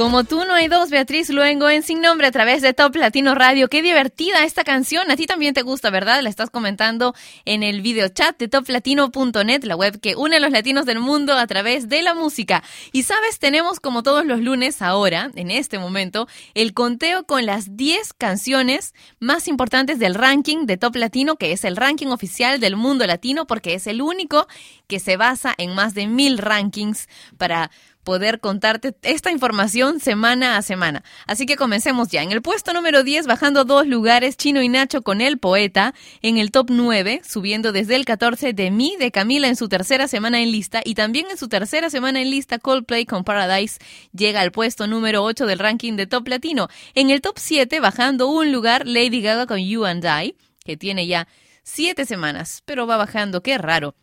Como 0.00 0.24
tú 0.24 0.46
no 0.46 0.54
hay 0.54 0.66
dos, 0.66 0.88
Beatriz 0.88 1.28
Luengo 1.28 1.68
en 1.68 1.82
Sin 1.82 2.00
Nombre 2.00 2.26
a 2.26 2.30
través 2.30 2.62
de 2.62 2.72
Top 2.72 2.96
Latino 2.96 3.34
Radio. 3.34 3.68
Qué 3.68 3.82
divertida 3.82 4.44
esta 4.44 4.64
canción. 4.64 5.10
A 5.10 5.16
ti 5.16 5.26
también 5.26 5.52
te 5.52 5.60
gusta, 5.60 5.90
¿verdad? 5.90 6.22
La 6.22 6.30
estás 6.30 6.48
comentando 6.48 7.14
en 7.44 7.62
el 7.62 7.82
video 7.82 8.08
chat 8.08 8.38
de 8.38 8.48
toplatino.net, 8.48 9.62
la 9.64 9.76
web 9.76 10.00
que 10.00 10.16
une 10.16 10.36
a 10.36 10.40
los 10.40 10.52
latinos 10.52 10.86
del 10.86 11.00
mundo 11.00 11.34
a 11.34 11.46
través 11.46 11.90
de 11.90 12.00
la 12.00 12.14
música. 12.14 12.64
Y 12.92 13.02
sabes, 13.02 13.38
tenemos 13.38 13.78
como 13.78 14.02
todos 14.02 14.24
los 14.24 14.40
lunes 14.40 14.80
ahora, 14.80 15.30
en 15.34 15.50
este 15.50 15.78
momento, 15.78 16.26
el 16.54 16.72
conteo 16.72 17.24
con 17.24 17.44
las 17.44 17.76
10 17.76 18.14
canciones 18.14 18.94
más 19.18 19.48
importantes 19.48 19.98
del 19.98 20.14
ranking 20.14 20.64
de 20.64 20.78
Top 20.78 20.96
Latino, 20.96 21.36
que 21.36 21.52
es 21.52 21.62
el 21.62 21.76
ranking 21.76 22.06
oficial 22.06 22.58
del 22.58 22.74
mundo 22.74 23.06
latino, 23.06 23.46
porque 23.46 23.74
es 23.74 23.86
el 23.86 24.00
único 24.00 24.48
que 24.86 24.98
se 24.98 25.18
basa 25.18 25.54
en 25.58 25.74
más 25.74 25.92
de 25.92 26.06
mil 26.06 26.38
rankings 26.38 27.06
para 27.36 27.70
poder 28.04 28.40
contarte 28.40 28.94
esta 29.02 29.30
información 29.30 30.00
semana 30.00 30.56
a 30.56 30.62
semana. 30.62 31.04
Así 31.26 31.46
que 31.46 31.56
comencemos 31.56 32.08
ya. 32.08 32.22
En 32.22 32.32
el 32.32 32.42
puesto 32.42 32.72
número 32.72 33.02
10, 33.02 33.26
bajando 33.26 33.64
dos 33.64 33.86
lugares, 33.86 34.36
Chino 34.36 34.62
y 34.62 34.68
Nacho 34.68 35.02
con 35.02 35.20
El 35.20 35.38
Poeta. 35.38 35.94
En 36.22 36.38
el 36.38 36.50
top 36.50 36.68
9, 36.70 37.22
subiendo 37.28 37.72
desde 37.72 37.96
el 37.96 38.04
14, 38.04 38.52
De 38.52 38.70
mí, 38.70 38.96
de 38.98 39.10
Camila 39.10 39.48
en 39.48 39.56
su 39.56 39.68
tercera 39.68 40.08
semana 40.08 40.40
en 40.40 40.50
lista. 40.50 40.80
Y 40.84 40.94
también 40.94 41.26
en 41.30 41.36
su 41.36 41.48
tercera 41.48 41.90
semana 41.90 42.20
en 42.20 42.30
lista, 42.30 42.58
Coldplay 42.58 43.06
con 43.06 43.24
Paradise 43.24 43.78
llega 44.12 44.40
al 44.40 44.52
puesto 44.52 44.86
número 44.86 45.22
8 45.22 45.46
del 45.46 45.58
ranking 45.58 45.94
de 45.94 46.06
Top 46.06 46.26
Latino. 46.28 46.68
En 46.94 47.10
el 47.10 47.20
top 47.20 47.38
7, 47.38 47.80
bajando 47.80 48.28
un 48.28 48.52
lugar, 48.52 48.86
Lady 48.86 49.20
Gaga 49.20 49.46
con 49.46 49.58
You 49.58 49.84
and 49.84 50.04
I, 50.04 50.36
que 50.64 50.76
tiene 50.76 51.06
ya 51.06 51.28
siete 51.62 52.04
semanas, 52.04 52.62
pero 52.64 52.86
va 52.86 52.96
bajando, 52.96 53.42
qué 53.42 53.58
raro. 53.58 53.94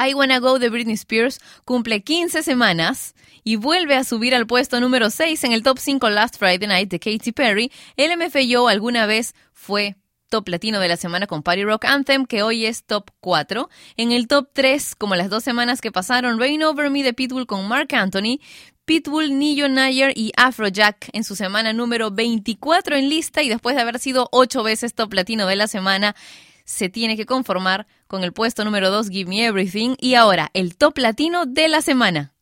I 0.00 0.14
Wanna 0.14 0.38
Go 0.38 0.58
de 0.58 0.70
Britney 0.70 0.94
Spears 0.94 1.40
cumple 1.66 2.02
15 2.02 2.42
semanas 2.42 3.14
y 3.44 3.56
vuelve 3.56 3.96
a 3.96 4.04
subir 4.04 4.34
al 4.34 4.46
puesto 4.46 4.80
número 4.80 5.10
6 5.10 5.44
en 5.44 5.52
el 5.52 5.62
top 5.62 5.78
5 5.78 6.08
Last 6.08 6.38
Friday 6.38 6.66
Night 6.66 6.90
de 6.90 6.98
Katy 6.98 7.32
Perry. 7.32 7.70
El 7.96 8.16
MFYO 8.16 8.68
alguna 8.68 9.04
vez 9.04 9.34
fue 9.52 9.96
top 10.30 10.48
latino 10.48 10.80
de 10.80 10.88
la 10.88 10.96
semana 10.96 11.26
con 11.26 11.42
Party 11.42 11.64
Rock 11.64 11.84
Anthem, 11.84 12.24
que 12.24 12.42
hoy 12.42 12.64
es 12.64 12.84
top 12.84 13.10
4. 13.20 13.68
En 13.98 14.12
el 14.12 14.26
top 14.26 14.48
3, 14.54 14.94
como 14.94 15.16
las 15.16 15.28
dos 15.28 15.44
semanas 15.44 15.82
que 15.82 15.92
pasaron, 15.92 16.38
Rain 16.38 16.62
Over 16.62 16.88
Me 16.88 17.02
de 17.02 17.12
Pitbull 17.12 17.46
con 17.46 17.68
Mark 17.68 17.94
Anthony. 17.94 18.38
Pitbull, 18.86 19.38
Nillo 19.38 19.68
Nayer 19.68 20.12
y 20.16 20.32
Afrojack 20.36 21.10
en 21.12 21.24
su 21.24 21.36
semana 21.36 21.74
número 21.74 22.10
24 22.10 22.96
en 22.96 23.10
lista 23.10 23.42
y 23.42 23.50
después 23.50 23.76
de 23.76 23.82
haber 23.82 23.98
sido 23.98 24.28
ocho 24.32 24.62
veces 24.62 24.94
top 24.94 25.12
latino 25.12 25.46
de 25.46 25.56
la 25.56 25.66
semana, 25.66 26.16
se 26.64 26.88
tiene 26.88 27.16
que 27.16 27.26
conformar 27.26 27.86
con 28.10 28.24
el 28.24 28.32
puesto 28.32 28.64
número 28.64 28.90
2, 28.90 29.08
Give 29.08 29.30
Me 29.30 29.46
Everything, 29.46 29.94
y 30.00 30.16
ahora 30.16 30.50
el 30.52 30.76
top 30.76 30.98
latino 30.98 31.46
de 31.46 31.68
la 31.68 31.80
semana. 31.80 32.32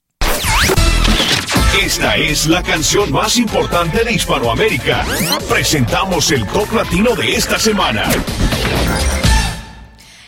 Esta 1.78 2.16
es 2.16 2.46
la 2.46 2.62
canción 2.62 3.12
más 3.12 3.36
importante 3.36 4.02
de 4.02 4.12
Hispanoamérica. 4.12 5.04
Presentamos 5.46 6.30
el 6.32 6.46
top 6.46 6.72
latino 6.72 7.14
de 7.14 7.34
esta 7.34 7.58
semana. 7.58 8.04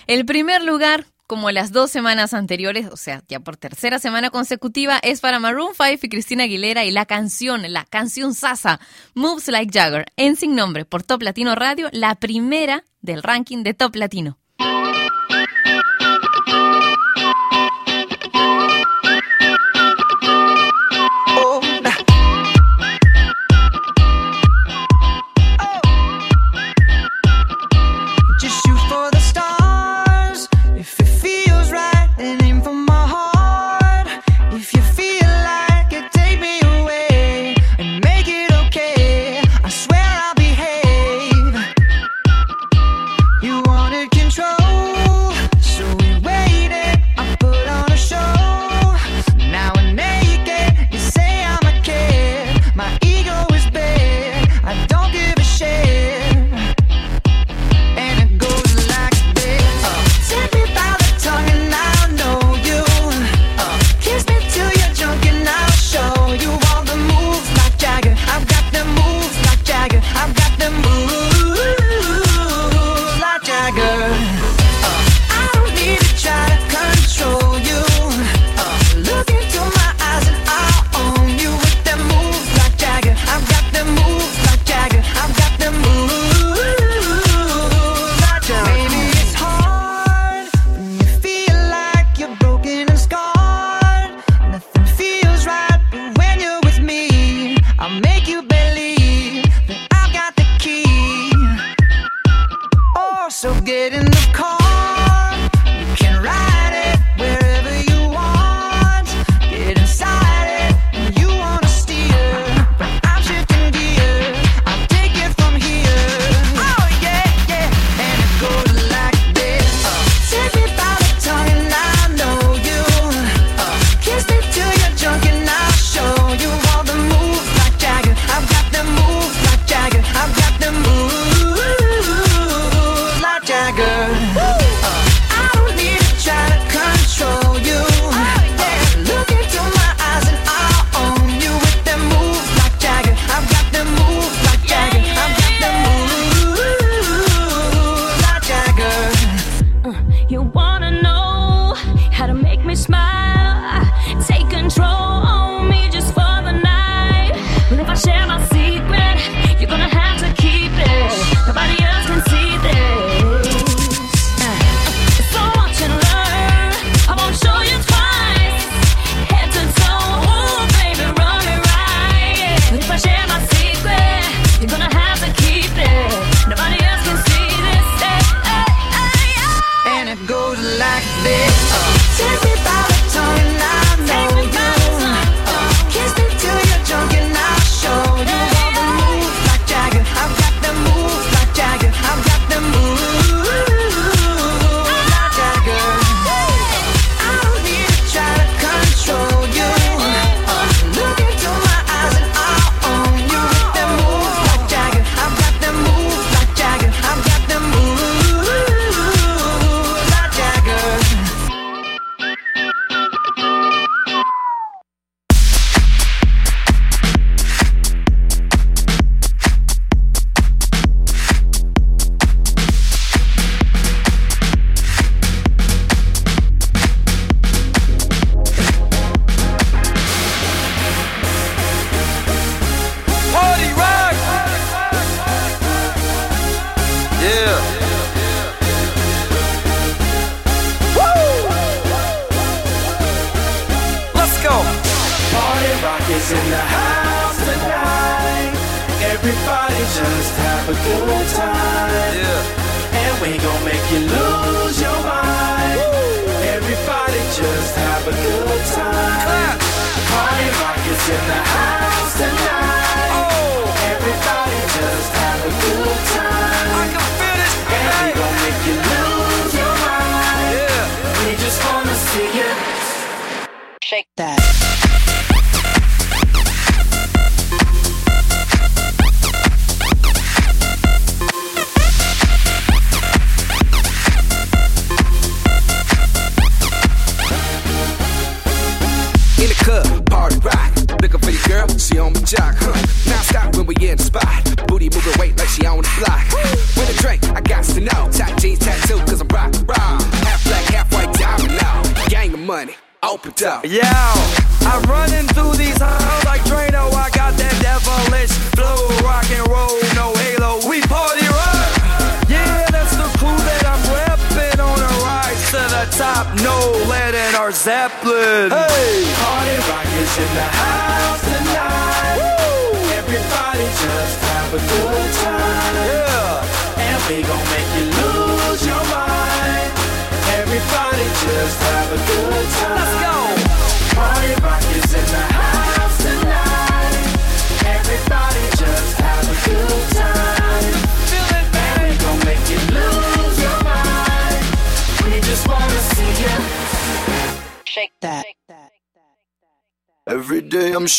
El 0.06 0.26
primer 0.26 0.62
lugar, 0.62 1.06
como 1.26 1.50
las 1.50 1.72
dos 1.72 1.90
semanas 1.90 2.34
anteriores, 2.34 2.88
o 2.92 2.98
sea, 2.98 3.22
ya 3.26 3.40
por 3.40 3.56
tercera 3.56 3.98
semana 3.98 4.28
consecutiva, 4.28 4.98
es 5.02 5.20
para 5.22 5.38
Maroon 5.38 5.72
5 5.74 6.00
y 6.02 6.08
Cristina 6.10 6.44
Aguilera 6.44 6.84
y 6.84 6.90
la 6.90 7.06
canción, 7.06 7.62
la 7.72 7.86
canción 7.86 8.34
Sasa, 8.34 8.78
Moves 9.14 9.48
Like 9.48 9.72
Jagger, 9.72 10.04
en 10.16 10.36
sin 10.36 10.54
nombre 10.54 10.84
por 10.84 11.02
Top 11.02 11.22
Latino 11.22 11.54
Radio, 11.54 11.88
la 11.92 12.14
primera 12.16 12.84
del 13.00 13.22
ranking 13.22 13.62
de 13.62 13.72
Top 13.72 13.96
Latino. 13.96 14.39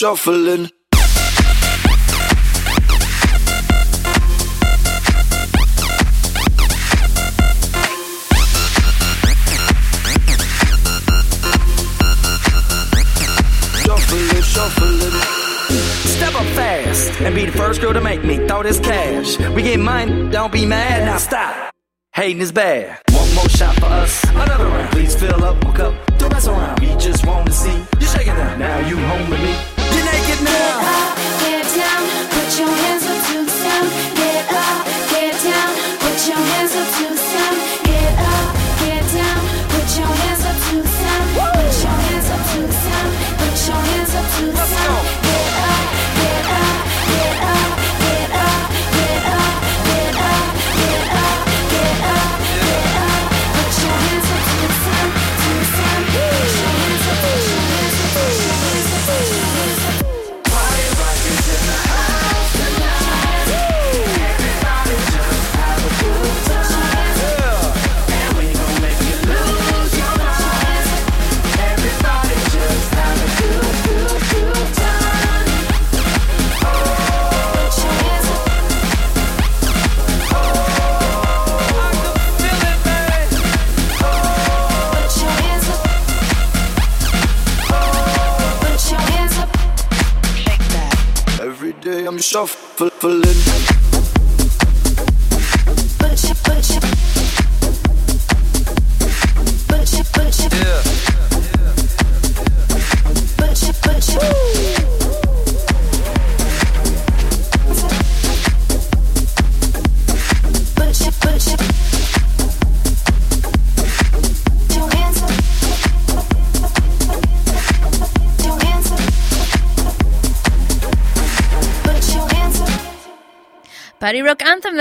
Shuffling. 0.02 0.66
Shuffling, 13.84 14.42
shuffling. 14.42 15.12
Step 16.10 16.34
up 16.34 16.48
fast 16.56 17.22
and 17.22 17.36
be 17.36 17.46
the 17.46 17.52
first 17.52 17.80
girl 17.80 17.94
to 17.94 18.02
make 18.02 18.24
me 18.24 18.38
throw 18.48 18.64
this 18.64 18.80
cash. 18.80 19.38
We 19.54 19.62
get 19.62 19.80
mine, 19.80 20.32
don't 20.32 20.52
be 20.52 20.66
mad. 20.66 21.06
Now 21.06 21.20
stop. 21.20 21.76
Hating 22.14 22.40
is 22.40 22.52
bad. 22.52 23.01
Day 91.92 92.06
I'm 92.06 92.18
shuffling. 92.20 93.81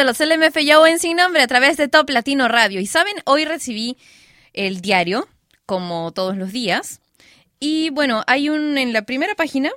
De 0.00 0.06
los 0.06 0.18
LMFAO 0.18 0.86
en 0.86 0.98
Sin 0.98 1.18
Nombre 1.18 1.42
a 1.42 1.46
través 1.46 1.76
de 1.76 1.86
Top 1.86 2.08
Latino 2.08 2.48
Radio. 2.48 2.80
Y 2.80 2.86
saben, 2.86 3.16
hoy 3.26 3.44
recibí 3.44 3.98
el 4.54 4.80
diario, 4.80 5.28
como 5.66 6.10
todos 6.12 6.38
los 6.38 6.52
días. 6.52 7.02
Y 7.58 7.90
bueno, 7.90 8.22
hay 8.26 8.48
un, 8.48 8.78
en 8.78 8.94
la 8.94 9.02
primera 9.02 9.34
página, 9.34 9.70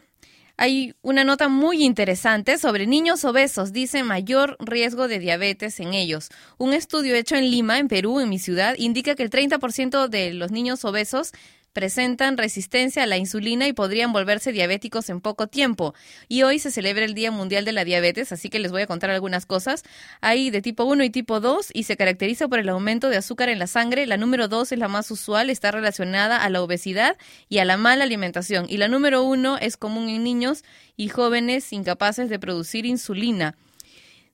hay 0.55 0.95
una 1.01 1.26
nota 1.26 1.49
muy 1.49 1.84
interesante 1.84 2.57
sobre 2.57 2.88
niños 2.88 3.26
obesos. 3.26 3.74
Dice 3.74 4.03
mayor 4.03 4.55
riesgo 4.61 5.09
de 5.09 5.19
diabetes 5.19 5.82
en 5.82 5.93
ellos. 5.93 6.30
Un 6.57 6.74
estudio 6.74 7.15
hecho 7.15 7.36
en 7.36 7.51
Lima, 7.51 7.80
en 7.80 7.89
Perú, 7.89 8.21
en 8.21 8.30
mi 8.30 8.39
ciudad, 8.39 8.76
indica 8.78 9.15
que 9.15 9.24
el 9.24 9.30
30% 9.30 10.07
de 10.07 10.34
los 10.34 10.51
niños 10.51 10.86
obesos 10.86 11.34
presentan 11.74 12.38
resistencia 12.38 13.03
a 13.03 13.07
la 13.07 13.17
insulina 13.17 13.67
y 13.67 13.74
podrían 13.74 14.13
volverse 14.13 14.51
diabéticos 14.51 15.09
en 15.09 15.19
poco 15.19 15.47
tiempo. 15.47 15.93
Y 16.28 16.43
hoy 16.43 16.59
se 16.59 16.71
celebra 16.71 17.03
el 17.03 17.15
Día 17.15 17.32
Mundial 17.32 17.65
de 17.65 17.71
la 17.71 17.84
Diabetes, 17.84 18.32
así 18.32 18.49
que 18.49 18.59
les 18.59 18.71
voy 18.71 18.84
a 18.84 18.88
contar 18.88 19.09
algunas 19.09 19.45
cosas. 19.45 19.84
Hay 20.21 20.49
de 20.49 20.61
tipo 20.61 20.86
1 20.86 21.03
y 21.03 21.09
tipo 21.09 21.39
2 21.39 21.71
y 21.74 21.84
se 21.84 21.97
caracteriza 21.97 22.47
por 22.47 22.59
el 22.59 22.69
aumento 22.69 23.09
de 23.09 23.17
azúcar 23.17 23.49
en 23.49 23.59
la 23.59 23.67
sangre. 23.67 24.05
La 24.05 24.17
número 24.17 24.47
2 24.47 24.71
es 24.71 24.80
la 24.80 24.88
más 24.88 25.09
usual, 25.11 25.49
está 25.49 25.71
relacionada 25.71 26.43
a 26.43 26.49
la 26.49 26.61
obesidad 26.61 27.17
y 27.49 27.57
a 27.57 27.65
la 27.65 27.78
mala 27.78 28.03
alimentación. 28.03 28.65
Y 28.69 28.78
la 28.78 28.88
número 28.88 29.24
1 29.24 29.57
es 29.57 29.76
común 29.76 30.09
en 30.09 30.24
niños 30.24 30.63
y 30.95 31.09
jóvenes 31.09 31.74
incapaces 31.74 32.30
de 32.30 32.39
producir 32.39 32.86
insulina. 32.86 33.55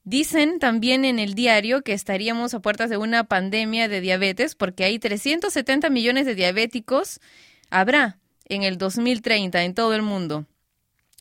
Dicen 0.09 0.57
también 0.57 1.05
en 1.05 1.19
el 1.19 1.35
diario 1.35 1.83
que 1.83 1.93
estaríamos 1.93 2.55
a 2.55 2.61
puertas 2.61 2.89
de 2.89 2.97
una 2.97 3.25
pandemia 3.25 3.87
de 3.87 4.01
diabetes 4.01 4.55
porque 4.55 4.83
hay 4.83 4.97
370 4.97 5.91
millones 5.91 6.25
de 6.25 6.33
diabéticos, 6.33 7.19
habrá 7.69 8.17
en 8.45 8.63
el 8.63 8.79
2030 8.79 9.61
en 9.61 9.75
todo 9.75 9.93
el 9.93 10.01
mundo. 10.01 10.47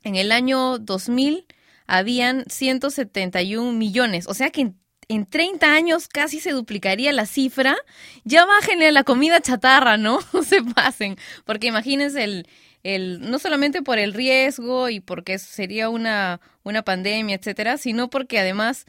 En 0.04 0.16
el 0.16 0.32
año 0.32 0.78
2000 0.78 1.44
habían 1.86 2.46
171 2.48 3.72
millones, 3.72 4.26
o 4.26 4.32
sea 4.32 4.48
que 4.48 4.62
en, 4.62 4.78
en 5.08 5.26
30 5.26 5.70
años 5.70 6.08
casi 6.08 6.40
se 6.40 6.52
duplicaría 6.52 7.12
la 7.12 7.26
cifra. 7.26 7.76
Ya 8.24 8.46
bájenle 8.46 8.88
a 8.88 8.92
la 8.92 9.04
comida 9.04 9.42
chatarra, 9.42 9.98
¿no? 9.98 10.20
Se 10.46 10.62
pasen, 10.62 11.18
porque 11.44 11.66
imagínense 11.66 12.24
el, 12.24 12.48
el, 12.94 13.30
no 13.30 13.38
solamente 13.38 13.82
por 13.82 13.98
el 13.98 14.14
riesgo 14.14 14.88
y 14.88 15.00
porque 15.00 15.38
sería 15.38 15.90
una, 15.90 16.40
una 16.62 16.82
pandemia, 16.82 17.36
etcétera, 17.36 17.76
sino 17.76 18.08
porque 18.08 18.38
además, 18.38 18.86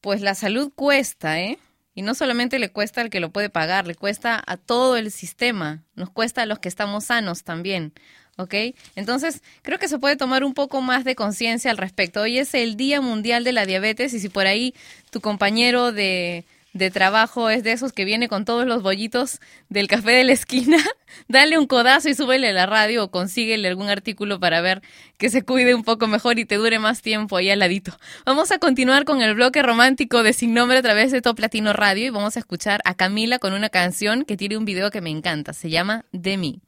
pues 0.00 0.20
la 0.20 0.34
salud 0.34 0.70
cuesta, 0.74 1.40
¿eh? 1.40 1.58
Y 1.94 2.02
no 2.02 2.14
solamente 2.14 2.60
le 2.60 2.70
cuesta 2.70 3.00
al 3.00 3.10
que 3.10 3.18
lo 3.18 3.30
puede 3.30 3.50
pagar, 3.50 3.88
le 3.88 3.96
cuesta 3.96 4.40
a 4.46 4.56
todo 4.56 4.96
el 4.96 5.10
sistema, 5.10 5.82
nos 5.96 6.10
cuesta 6.10 6.42
a 6.42 6.46
los 6.46 6.60
que 6.60 6.68
estamos 6.68 7.06
sanos 7.06 7.42
también. 7.42 7.92
¿Ok? 8.36 8.54
Entonces, 8.94 9.42
creo 9.62 9.80
que 9.80 9.88
se 9.88 9.98
puede 9.98 10.14
tomar 10.14 10.44
un 10.44 10.54
poco 10.54 10.80
más 10.80 11.02
de 11.02 11.16
conciencia 11.16 11.72
al 11.72 11.76
respecto. 11.76 12.20
Hoy 12.20 12.38
es 12.38 12.54
el 12.54 12.76
Día 12.76 13.00
Mundial 13.00 13.42
de 13.42 13.50
la 13.50 13.66
Diabetes 13.66 14.14
y 14.14 14.20
si 14.20 14.28
por 14.28 14.46
ahí 14.46 14.74
tu 15.10 15.20
compañero 15.20 15.90
de, 15.90 16.44
de 16.72 16.90
trabajo 16.90 17.50
es 17.50 17.62
de 17.62 17.72
esos 17.72 17.92
que 17.92 18.04
viene 18.04 18.28
con 18.28 18.44
todos 18.44 18.66
los 18.66 18.82
bollitos 18.82 19.40
del 19.68 19.88
café 19.88 20.12
de 20.12 20.24
la 20.24 20.32
esquina, 20.32 20.78
dale 21.28 21.58
un 21.58 21.66
codazo 21.66 22.08
y 22.08 22.14
súbele 22.14 22.48
a 22.48 22.52
la 22.52 22.66
radio 22.66 23.04
o 23.04 23.10
consíguele 23.10 23.68
algún 23.68 23.88
artículo 23.88 24.38
para 24.38 24.60
ver 24.60 24.82
que 25.16 25.30
se 25.30 25.42
cuide 25.42 25.74
un 25.74 25.82
poco 25.82 26.06
mejor 26.06 26.38
y 26.38 26.44
te 26.44 26.56
dure 26.56 26.78
más 26.78 27.02
tiempo 27.02 27.36
ahí 27.36 27.50
al 27.50 27.58
ladito. 27.58 27.96
Vamos 28.24 28.52
a 28.52 28.58
continuar 28.58 29.04
con 29.04 29.20
el 29.22 29.34
bloque 29.34 29.62
romántico 29.62 30.22
de 30.22 30.32
Sin 30.32 30.54
Nombre 30.54 30.78
a 30.78 30.82
través 30.82 31.10
de 31.10 31.22
Top 31.22 31.38
Latino 31.38 31.72
Radio 31.72 32.06
y 32.06 32.10
vamos 32.10 32.36
a 32.36 32.40
escuchar 32.40 32.80
a 32.84 32.94
Camila 32.94 33.38
con 33.38 33.52
una 33.52 33.68
canción 33.68 34.24
que 34.24 34.36
tiene 34.36 34.56
un 34.56 34.64
video 34.64 34.90
que 34.90 35.00
me 35.00 35.10
encanta. 35.10 35.52
Se 35.52 35.70
llama 35.70 36.04
De 36.12 36.36
mí. 36.36 36.60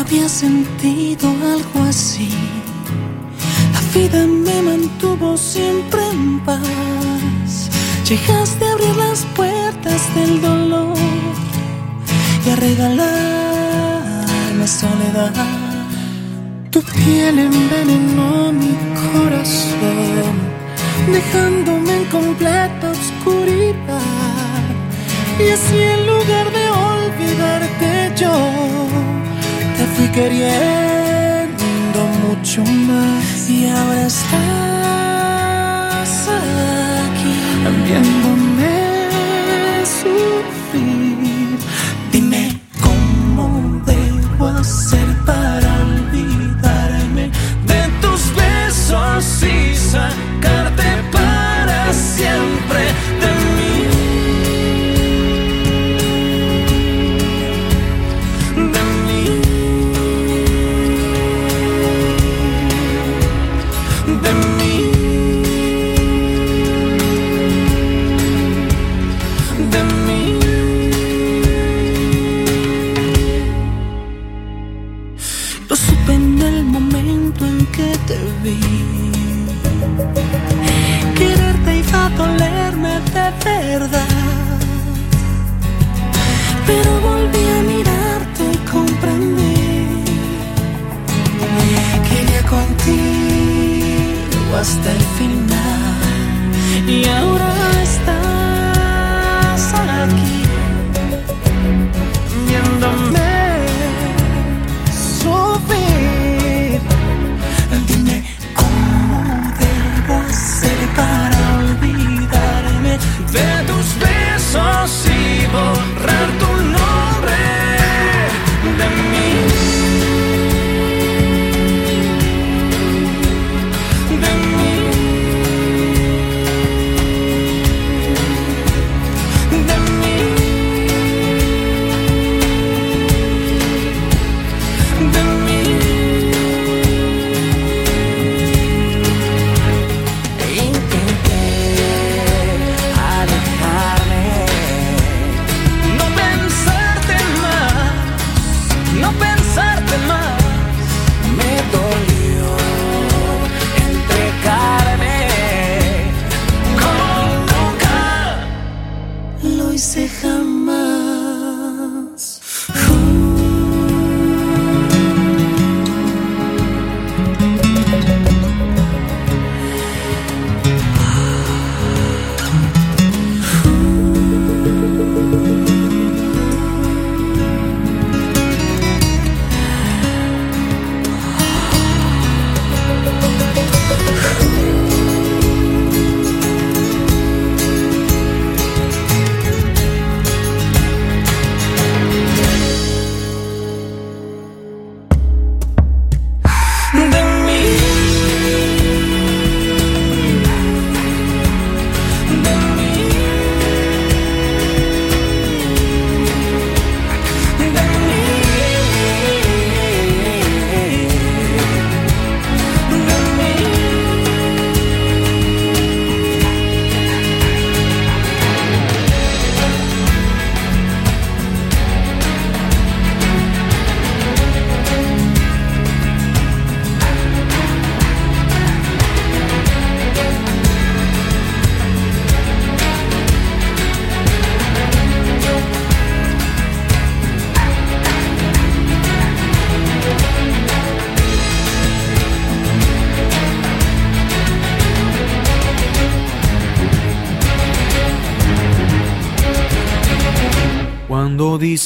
Había 0.00 0.28
sentido 0.28 1.28
algo 1.28 1.82
así. 1.88 2.30
La 3.74 3.80
vida 3.94 4.26
me 4.26 4.62
mantuvo 4.62 5.36
siempre 5.36 6.00
en 6.10 6.40
paz. 6.40 7.70
Llegaste 8.08 8.64
a 8.64 8.72
abrir 8.72 8.96
las 8.96 9.24
puertas 9.36 10.14
del 10.14 10.40
dolor 10.40 10.96
y 12.46 12.50
a 12.50 12.56
regalarme 12.56 12.96
soledad. 14.66 15.32
Tu 16.70 16.80
piel 16.82 17.38
envenenó 17.38 18.52
mi 18.52 18.74
corazón, 19.04 20.34
dejándome 21.12 21.96
en 21.96 22.04
completa 22.06 22.90
oscuridad. 22.90 24.00
Y 25.38 25.50
así 25.50 25.78
en 25.78 26.06
lugar 26.06 26.46
de 26.56 26.64
olvidarte 26.70 28.12
yo, 28.16 28.34
queriendo 30.12 32.00
mucho 32.26 32.62
más. 32.62 33.48
Y 33.48 33.68
ahora 33.68 34.06
estás 34.06 34.30
aquí, 36.28 37.34
viéndome 37.84 38.74
sufrir. 39.84 40.59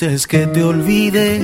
Dices 0.00 0.26
que 0.26 0.48
te 0.48 0.64
olvide, 0.64 1.40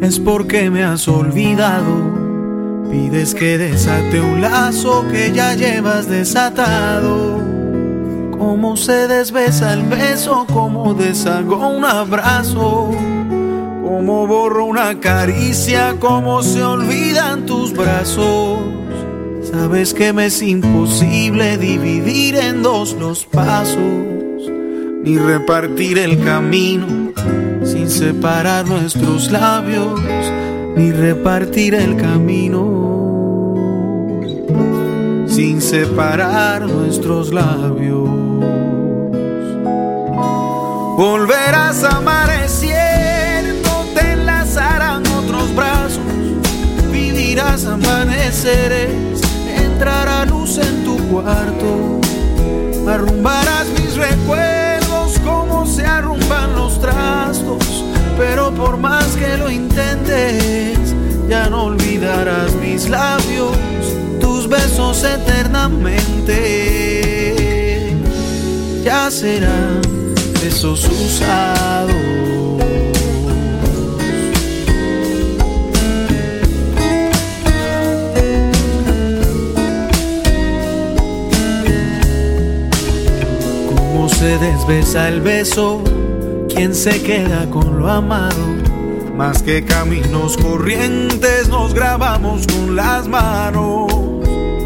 es 0.00 0.18
porque 0.18 0.70
me 0.70 0.82
has 0.82 1.06
olvidado. 1.08 2.88
Pides 2.90 3.34
que 3.34 3.58
desate 3.58 4.18
un 4.18 4.40
lazo 4.40 5.04
que 5.12 5.30
ya 5.30 5.52
llevas 5.52 6.08
desatado. 6.08 7.38
Cómo 8.30 8.78
se 8.78 9.08
desbesa 9.08 9.74
el 9.74 9.82
beso, 9.82 10.46
cómo 10.50 10.94
deshago 10.94 11.68
un 11.68 11.84
abrazo. 11.84 12.92
Cómo 13.82 14.26
borro 14.26 14.64
una 14.64 14.98
caricia, 14.98 15.94
cómo 16.00 16.42
se 16.42 16.62
olvidan 16.62 17.44
tus 17.44 17.74
brazos. 17.74 18.58
Sabes 19.42 19.92
que 19.92 20.14
me 20.14 20.26
es 20.26 20.40
imposible 20.40 21.58
dividir 21.58 22.36
en 22.36 22.62
dos 22.62 22.94
los 22.94 23.26
pasos, 23.26 23.76
ni 25.02 25.18
repartir 25.18 25.98
el 25.98 26.22
camino 26.22 27.12
sin 27.64 27.90
separar 27.90 28.66
nuestros 28.66 29.32
labios, 29.32 30.00
ni 30.76 30.92
repartir 30.92 31.74
el 31.74 31.96
camino 31.96 32.82
sin 35.26 35.60
separar 35.60 36.62
nuestros 36.62 37.32
labios. 37.32 38.08
Volverás 40.96 41.82
a 41.84 41.96
amanecer, 41.96 43.56
no 43.64 43.84
te 43.94 44.12
enlazarán 44.12 45.02
otros 45.06 45.54
brazos, 45.56 46.02
vivirás 46.92 47.64
amaneceres, 47.64 49.20
entrará 49.56 50.26
luz 50.26 50.58
en 50.58 50.84
tu 50.84 50.96
cuarto, 51.08 52.00
arrumbarás 52.86 53.66
mis 53.80 53.96
recuerdos 53.96 54.51
arrumban 56.12 56.54
los 56.54 56.80
trastos, 56.80 57.84
pero 58.18 58.52
por 58.52 58.76
más 58.76 59.06
que 59.16 59.36
lo 59.36 59.50
intentes, 59.50 60.94
ya 61.28 61.48
no 61.48 61.64
olvidarás 61.64 62.54
mis 62.54 62.88
labios, 62.88 63.56
tus 64.20 64.48
besos 64.48 65.04
eternamente, 65.04 66.36
ya 68.84 69.10
serán 69.10 69.80
besos 70.42 70.86
usados. 70.88 71.96
Se 84.22 84.38
desbesa 84.38 85.08
el 85.08 85.20
beso, 85.20 85.82
quién 86.54 86.74
se 86.74 87.02
queda 87.02 87.48
con 87.50 87.78
lo 87.78 87.88
amado. 87.88 88.46
Más 89.16 89.42
que 89.42 89.64
caminos 89.64 90.36
corrientes 90.36 91.48
nos 91.48 91.74
grabamos 91.74 92.46
con 92.46 92.76
las 92.76 93.08
manos. 93.08 93.92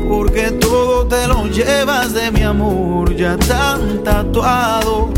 Porque 0.09 0.53
todo 0.53 1.07
te 1.07 1.27
lo 1.27 1.47
llevas 1.47 2.15
de 2.15 2.31
mi 2.31 2.43
amor 2.43 3.15
ya 3.17 3.37
tan 3.37 4.03
tatuado. 4.03 5.11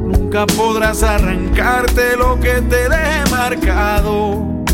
Nunca 0.00 0.46
podrás 0.46 1.02
arrancarte 1.02 2.16
lo 2.16 2.38
que 2.40 2.60
te 2.62 2.88
deje 2.88 3.30
marcado. 3.30 4.64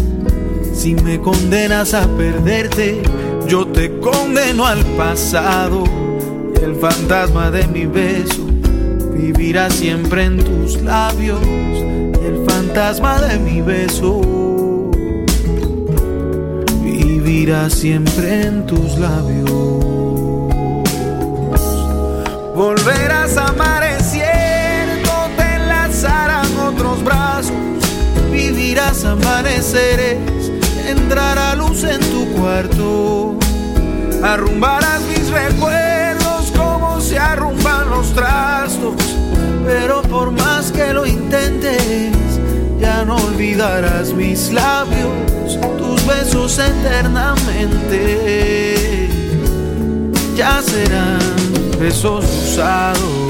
Si 0.72 0.94
me 0.94 1.20
condenas 1.20 1.92
a 1.94 2.06
perderte, 2.16 3.02
yo 3.46 3.66
te 3.66 3.98
condeno 4.00 4.66
al 4.66 4.84
pasado. 4.96 5.84
Y 6.54 6.64
el 6.64 6.74
fantasma 6.76 7.50
de 7.50 7.66
mi 7.68 7.86
beso 7.86 8.49
vivirá 9.20 9.68
siempre 9.70 10.24
en 10.24 10.38
tus 10.38 10.80
labios. 10.82 11.40
Y 11.42 12.26
el 12.26 12.44
fantasma 12.48 13.20
de 13.20 13.38
mi 13.38 13.60
beso 13.60 14.20
vivirá 16.82 17.68
siempre 17.68 18.46
en 18.46 18.66
tus 18.66 18.98
labios. 18.98 19.50
Volverás 22.54 23.36
a 23.36 23.48
amanecer, 23.48 25.02
no 25.04 25.28
te 25.36 25.54
enlazarán 25.54 26.56
otros 26.56 27.02
brazos. 27.04 27.52
Vivirás 28.30 29.04
amaneceres, 29.04 30.18
entrará 30.88 31.54
luz 31.54 31.84
en 31.84 32.00
tu 32.00 32.26
cuarto. 32.36 33.38
Arrumbarás 34.22 35.00
mis 35.02 35.30
recuerdos 35.30 35.89
los. 38.08 38.94
Pero 39.64 40.02
por 40.02 40.30
más 40.30 40.70
que 40.72 40.92
lo 40.92 41.06
intentes, 41.06 42.12
ya 42.80 43.04
no 43.04 43.16
olvidarás 43.16 44.12
mis 44.12 44.52
labios, 44.52 45.58
tus 45.78 46.06
besos 46.06 46.58
eternamente. 46.58 49.08
Ya 50.36 50.60
serán 50.62 51.18
besos 51.78 52.24
usados. 52.24 53.29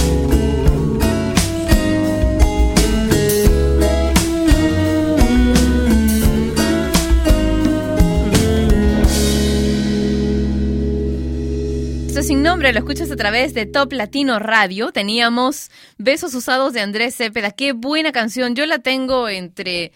Sin 12.31 12.43
nombre, 12.43 12.71
lo 12.71 12.79
escuchas 12.79 13.11
a 13.11 13.17
través 13.17 13.53
de 13.53 13.65
Top 13.65 13.91
Latino 13.91 14.39
Radio. 14.39 14.93
Teníamos 14.93 15.69
Besos 15.97 16.33
Usados 16.33 16.71
de 16.71 16.79
Andrés 16.79 17.13
Cepeda. 17.13 17.51
Qué 17.51 17.73
buena 17.73 18.13
canción. 18.13 18.55
Yo 18.55 18.65
la 18.67 18.79
tengo 18.79 19.27
entre, 19.27 19.91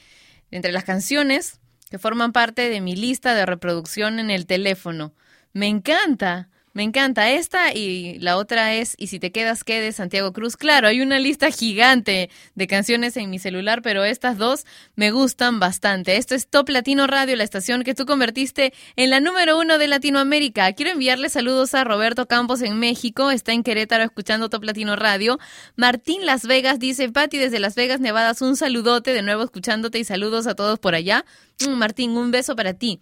entre 0.52 0.74
las 0.74 0.84
canciones 0.84 1.62
que 1.90 1.98
forman 1.98 2.34
parte 2.34 2.68
de 2.68 2.82
mi 2.82 2.94
lista 2.98 3.36
de 3.36 3.46
reproducción 3.46 4.20
en 4.20 4.32
el 4.32 4.48
teléfono. 4.48 5.14
Me 5.54 5.68
encanta. 5.68 6.50
Me 6.76 6.84
encanta 6.84 7.32
esta 7.32 7.74
y 7.74 8.20
la 8.20 8.36
otra 8.36 8.74
es 8.74 8.96
Y 8.98 9.08
si 9.08 9.18
te 9.18 9.32
quedas, 9.32 9.64
que 9.64 9.80
de 9.80 9.94
Santiago 9.94 10.34
Cruz. 10.34 10.58
Claro, 10.58 10.90
hay 10.90 11.00
una 11.00 11.20
lista 11.20 11.50
gigante 11.50 12.30
de 12.54 12.68
canciones 12.68 13.16
en 13.16 13.30
mi 13.30 13.40
celular, 13.40 13.82
pero 13.82 14.04
estas 14.04 14.38
dos 14.38 14.66
me 14.94 15.10
gustan 15.12 15.62
bastante. 15.62 16.18
Esto 16.18 16.36
es 16.36 16.50
Top 16.50 16.68
Latino 16.68 17.08
Radio, 17.08 17.38
la 17.38 17.46
estación 17.46 17.86
que 17.86 17.96
tú 17.96 18.06
convertiste 18.06 18.74
en 18.98 19.10
la 19.10 19.22
número 19.22 19.58
uno 19.58 19.78
de 19.78 19.88
Latinoamérica. 19.88 20.74
Quiero 20.74 20.92
enviarle 20.92 21.30
saludos 21.30 21.74
a 21.76 21.86
Roberto 21.86 22.26
Campos 22.26 22.62
en 22.62 22.78
México, 22.78 23.32
está 23.32 23.54
en 23.54 23.64
Querétaro 23.64 24.04
escuchando 24.04 24.50
Top 24.50 24.66
Latino 24.66 24.98
Radio. 24.98 25.40
Martín 25.78 26.26
Las 26.26 26.46
Vegas 26.46 26.78
dice, 26.78 27.10
Pati 27.10 27.38
desde 27.38 27.60
Las 27.60 27.76
Vegas, 27.76 28.02
Nevadas, 28.02 28.42
un 28.42 28.58
saludote 28.58 29.14
de 29.14 29.22
nuevo 29.22 29.44
escuchándote 29.44 29.98
y 30.00 30.04
saludos 30.04 30.46
a 30.46 30.56
todos 30.56 30.78
por 30.78 30.94
allá. 30.94 31.24
Mm, 31.66 31.72
Martín, 31.72 32.18
un 32.18 32.32
beso 32.32 32.54
para 32.58 32.74
ti. 32.74 33.00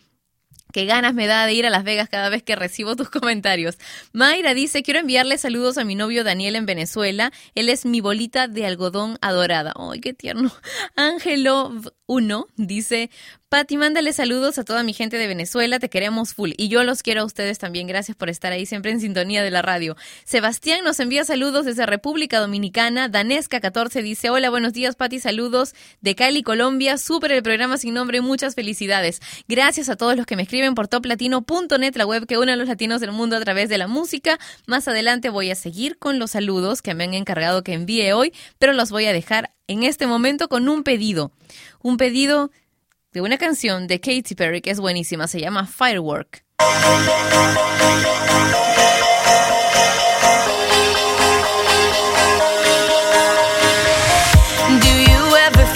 Qué 0.73 0.85
ganas 0.85 1.13
me 1.13 1.27
da 1.27 1.45
de 1.45 1.53
ir 1.53 1.67
a 1.67 1.69
Las 1.69 1.83
Vegas 1.83 2.09
cada 2.09 2.29
vez 2.29 2.41
que 2.41 2.55
recibo 2.55 2.95
tus 2.95 3.07
comentarios. 3.11 3.77
Mayra 4.11 4.55
dice, 4.55 4.81
quiero 4.81 4.99
enviarle 4.99 5.37
saludos 5.37 5.77
a 5.77 5.83
mi 5.83 5.93
novio 5.93 6.23
Daniel 6.23 6.55
en 6.55 6.65
Venezuela. 6.65 7.31
Él 7.53 7.69
es 7.69 7.85
mi 7.85 8.01
bolita 8.01 8.47
de 8.47 8.65
algodón 8.65 9.19
adorada. 9.21 9.73
¡Ay, 9.75 10.01
qué 10.01 10.13
tierno! 10.13 10.51
Ángelo 10.95 11.71
1 12.05 12.47
dice, 12.57 13.09
Pati, 13.49 13.77
mándale 13.77 14.13
saludos 14.13 14.57
a 14.57 14.63
toda 14.63 14.83
mi 14.83 14.93
gente 14.93 15.17
de 15.17 15.27
Venezuela, 15.27 15.79
te 15.79 15.89
queremos 15.89 16.33
full. 16.33 16.51
Y 16.57 16.69
yo 16.69 16.83
los 16.83 17.03
quiero 17.03 17.21
a 17.21 17.25
ustedes 17.25 17.59
también, 17.59 17.87
gracias 17.87 18.17
por 18.17 18.29
estar 18.29 18.51
ahí 18.51 18.65
siempre 18.65 18.91
en 18.91 18.99
sintonía 18.99 19.43
de 19.43 19.51
la 19.51 19.61
radio. 19.61 19.95
Sebastián 20.25 20.83
nos 20.83 20.99
envía 20.99 21.23
saludos 21.23 21.65
desde 21.65 21.85
República 21.85 22.39
Dominicana. 22.39 23.09
Danesca14 23.09 24.01
dice, 24.01 24.31
hola, 24.31 24.49
buenos 24.49 24.73
días 24.73 24.95
Pati, 24.95 25.19
saludos 25.19 25.75
de 26.01 26.15
Cali, 26.15 26.41
Colombia. 26.41 26.97
Súper 26.97 27.31
el 27.31 27.43
programa 27.43 27.77
sin 27.77 27.93
nombre, 27.93 28.21
muchas 28.21 28.55
felicidades. 28.55 29.21
Gracias 29.47 29.87
a 29.87 29.95
todos 29.95 30.17
los 30.17 30.25
que 30.25 30.35
me 30.35 30.43
escriben 30.43 30.73
por 30.73 30.87
toplatino.net, 30.87 31.95
la 31.95 32.05
web 32.05 32.25
que 32.25 32.39
une 32.39 32.53
a 32.53 32.55
los 32.55 32.67
latinos 32.67 33.01
del 33.01 33.11
mundo 33.11 33.37
a 33.37 33.41
través 33.41 33.69
de 33.69 33.77
la 33.77 33.87
música. 33.87 34.39
Más 34.65 34.87
adelante 34.87 35.29
voy 35.29 35.51
a 35.51 35.55
seguir 35.55 35.99
con 35.99 36.17
los 36.17 36.31
saludos 36.31 36.81
que 36.81 36.95
me 36.95 37.03
han 37.03 37.13
encargado 37.13 37.63
que 37.63 37.73
envíe 37.73 38.11
hoy, 38.13 38.33
pero 38.57 38.73
los 38.73 38.89
voy 38.89 39.05
a 39.05 39.13
dejar 39.13 39.51
en 39.67 39.83
este 39.83 40.07
momento 40.07 40.47
con 40.47 40.67
un 40.69 40.83
pedido. 40.83 41.31
Un 41.81 41.97
pedido 41.97 42.51
de 43.11 43.21
una 43.21 43.37
canción 43.37 43.87
de 43.87 43.99
Katy 43.99 44.35
Perry 44.35 44.61
que 44.61 44.71
es 44.71 44.79
buenísima, 44.79 45.27
se 45.27 45.39
llama 45.39 45.65
Firework. 45.65 46.43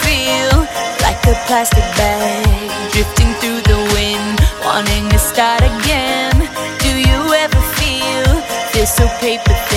Feel 0.01 0.49
a 0.51 1.47
plastic 1.47 1.83
bag 1.97 2.91
drifting 2.91 3.33
through 3.39 3.61
the 3.61 3.77
wind, 3.93 4.39
wanting 4.63 5.09
to 5.09 5.19
start 5.19 5.61
again? 5.61 6.33
Do 6.79 6.91
you 6.97 7.33
ever 7.33 7.61
feel 7.75 8.25
this 8.73 8.93
so 8.95 9.07
paper 9.19 9.55
thin, 9.69 9.76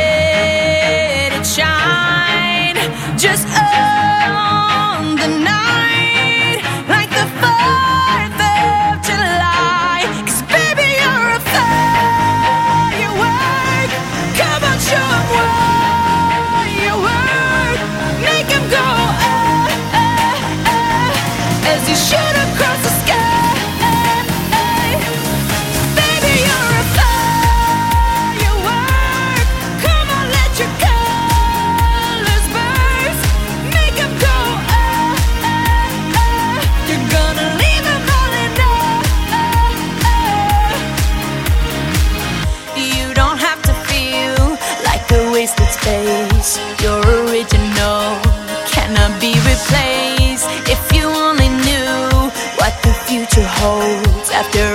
space. 45.91 46.59
You're 46.81 47.03
original, 47.25 48.03
cannot 48.71 49.19
be 49.19 49.33
replaced. 49.51 50.47
If 50.73 50.81
you 50.95 51.05
only 51.07 51.49
knew 51.65 52.31
what 52.59 52.73
the 52.83 52.93
future 53.07 53.49
holds 53.59 54.29
after 54.31 54.70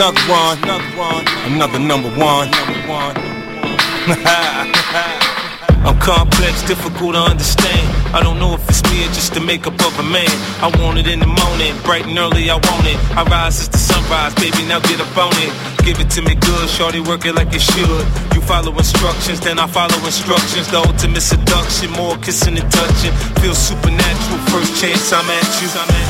another 0.00 0.32
one, 0.32 0.56
another 0.64 0.96
one, 0.96 1.24
another 1.52 1.78
number 1.78 2.08
one. 2.16 2.48
I'm 5.84 5.98
complex, 6.00 6.62
difficult 6.64 7.12
to 7.12 7.20
understand. 7.20 7.84
I 8.16 8.22
don't 8.22 8.38
know 8.38 8.54
if 8.54 8.66
it's 8.70 8.82
me 8.88 9.04
or 9.04 9.12
just 9.12 9.34
the 9.34 9.40
makeup 9.40 9.76
of 9.84 9.98
a 9.98 10.02
man. 10.02 10.32
I 10.64 10.72
want 10.80 10.96
it 10.96 11.06
in 11.06 11.20
the 11.20 11.26
morning, 11.28 11.76
bright 11.84 12.06
and 12.06 12.16
early, 12.16 12.48
I 12.48 12.54
want 12.56 12.86
it. 12.88 12.96
I 13.12 13.24
rise 13.28 13.60
as 13.60 13.68
the 13.68 13.76
sunrise, 13.76 14.34
baby, 14.36 14.64
now 14.64 14.80
get 14.80 15.04
up 15.04 15.16
on 15.20 15.36
it. 15.36 15.52
Give 15.84 16.00
it 16.00 16.08
to 16.16 16.22
me 16.22 16.34
good, 16.34 16.70
shorty, 16.70 17.00
work 17.00 17.26
it 17.26 17.34
like 17.34 17.52
it 17.52 17.60
should. 17.60 18.04
You 18.32 18.40
follow 18.40 18.72
instructions, 18.72 19.40
then 19.40 19.58
I 19.58 19.66
follow 19.66 20.00
instructions. 20.00 20.70
The 20.72 20.80
ultimate 20.80 21.20
seduction, 21.20 21.92
more 21.92 22.16
kissing 22.24 22.56
and 22.56 22.72
touching. 22.72 23.12
Feel 23.44 23.52
supernatural, 23.52 24.40
first 24.48 24.80
chance 24.80 25.12
I'm 25.12 25.28
at 25.28 25.44
you. 25.60 25.68
Come 25.68 25.92
here, 25.92 25.92
baby, 25.92 26.09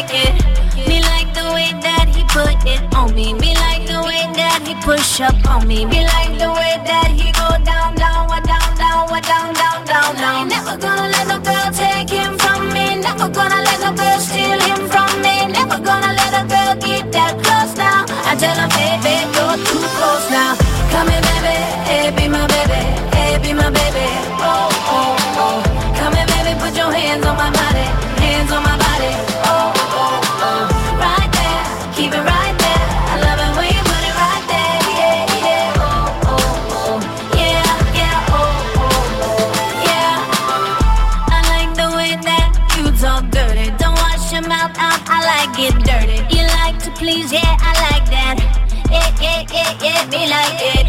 like 0.00 0.14
it. 0.14 0.34
Me 0.88 1.02
like 1.02 1.28
the 1.34 1.44
way 1.52 1.70
that 1.84 2.08
he 2.08 2.22
put 2.32 2.56
it 2.64 2.82
on 2.94 3.14
me. 3.14 3.34
Me 3.34 3.54
like 3.56 3.84
the 3.86 4.00
way 4.00 4.24
that 4.40 4.64
he 4.66 4.74
push 4.80 5.20
up 5.20 5.36
on 5.48 5.66
me. 5.68 5.84
Me 5.84 6.04
like 6.04 6.32
the 6.38 6.48
way 6.48 6.74
that 6.88 7.10
he 7.12 7.28
go 7.32 7.48
down, 7.64 7.94
down, 7.96 8.28
wa 8.28 8.40
down, 8.40 8.70
down, 8.80 9.10
wa 9.12 9.20
down, 9.20 9.52
down, 9.52 9.84
down, 9.84 10.16
down. 10.16 10.48
Never 10.48 10.76
gonna 10.78 11.08
let 11.08 11.26
no 11.28 11.38
girl 11.38 11.68
take 11.72 12.08
him 12.08 12.38
from 12.38 12.72
me. 12.72 12.96
Never 12.96 13.28
gonna 13.28 13.60
let 13.60 13.78
no 13.84 13.92
girl 13.92 14.18
steal 14.20 14.60
him 14.68 14.88
from 14.88 15.12
me. 15.20 15.52
Never 15.52 15.78
gonna 15.78 16.12
let 16.16 16.32
a 16.32 16.44
girl 16.48 16.74
get 16.80 17.12
that 17.12 17.34
close 17.44 17.76
now. 17.76 18.06
I 18.24 18.32
tell 18.40 18.56
him, 18.56 18.70
baby, 18.72 19.14
you're 19.36 19.58
too 19.68 19.84
close 20.00 20.26
now. 20.32 20.56
Come 20.92 21.08
here, 21.12 21.24
baby, 21.28 21.56
like 50.30 50.60
it. 50.78 50.86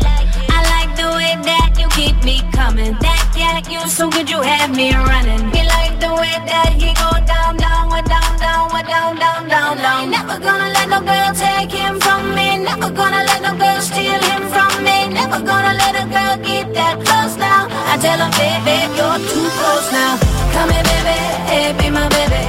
I 0.56 0.60
like 0.74 0.92
the 0.96 1.10
way 1.18 1.34
that 1.50 1.74
you 1.80 1.88
keep 1.98 2.16
me 2.24 2.42
coming. 2.54 2.94
That 3.02 3.26
yeah, 3.36 3.58
you 3.74 3.82
so 3.90 4.10
good, 4.10 4.30
you 4.30 4.42
have 4.42 4.70
me 4.76 4.94
running. 4.94 5.44
You 5.56 5.66
like 5.66 5.98
the 6.00 6.14
way 6.14 6.36
that 6.52 6.72
he 6.78 6.94
go 6.94 7.10
down, 7.26 7.58
down, 7.58 7.90
down, 8.06 8.32
down, 8.38 8.70
down, 8.86 9.12
down, 9.18 9.42
down, 9.50 9.78
down. 9.78 10.02
Never 10.14 10.38
gonna 10.40 10.70
let 10.78 10.88
no 10.94 11.00
girl 11.02 11.32
take 11.34 11.72
him 11.74 12.00
from 12.00 12.22
me. 12.38 12.48
Never 12.70 12.90
gonna 12.94 13.24
let 13.30 13.42
no 13.42 13.54
girl 13.58 13.82
steal 13.82 14.22
him 14.30 14.44
from 14.54 14.72
me. 14.86 14.98
Never 15.10 15.40
gonna 15.42 15.74
let 15.82 15.94
a 15.98 16.06
girl 16.16 16.36
get 16.46 16.74
that 16.78 16.96
close 17.02 17.36
now. 17.38 17.66
I 17.92 17.98
tell 17.98 18.20
him, 18.22 18.32
baby, 18.38 18.78
you're 18.98 19.20
too 19.32 19.48
close 19.58 19.90
now. 19.92 20.14
Come 20.54 20.70
here, 20.70 20.86
baby, 20.86 21.18
hey, 21.50 21.68
be 21.80 21.88
my 21.90 22.06
baby, 22.14 22.42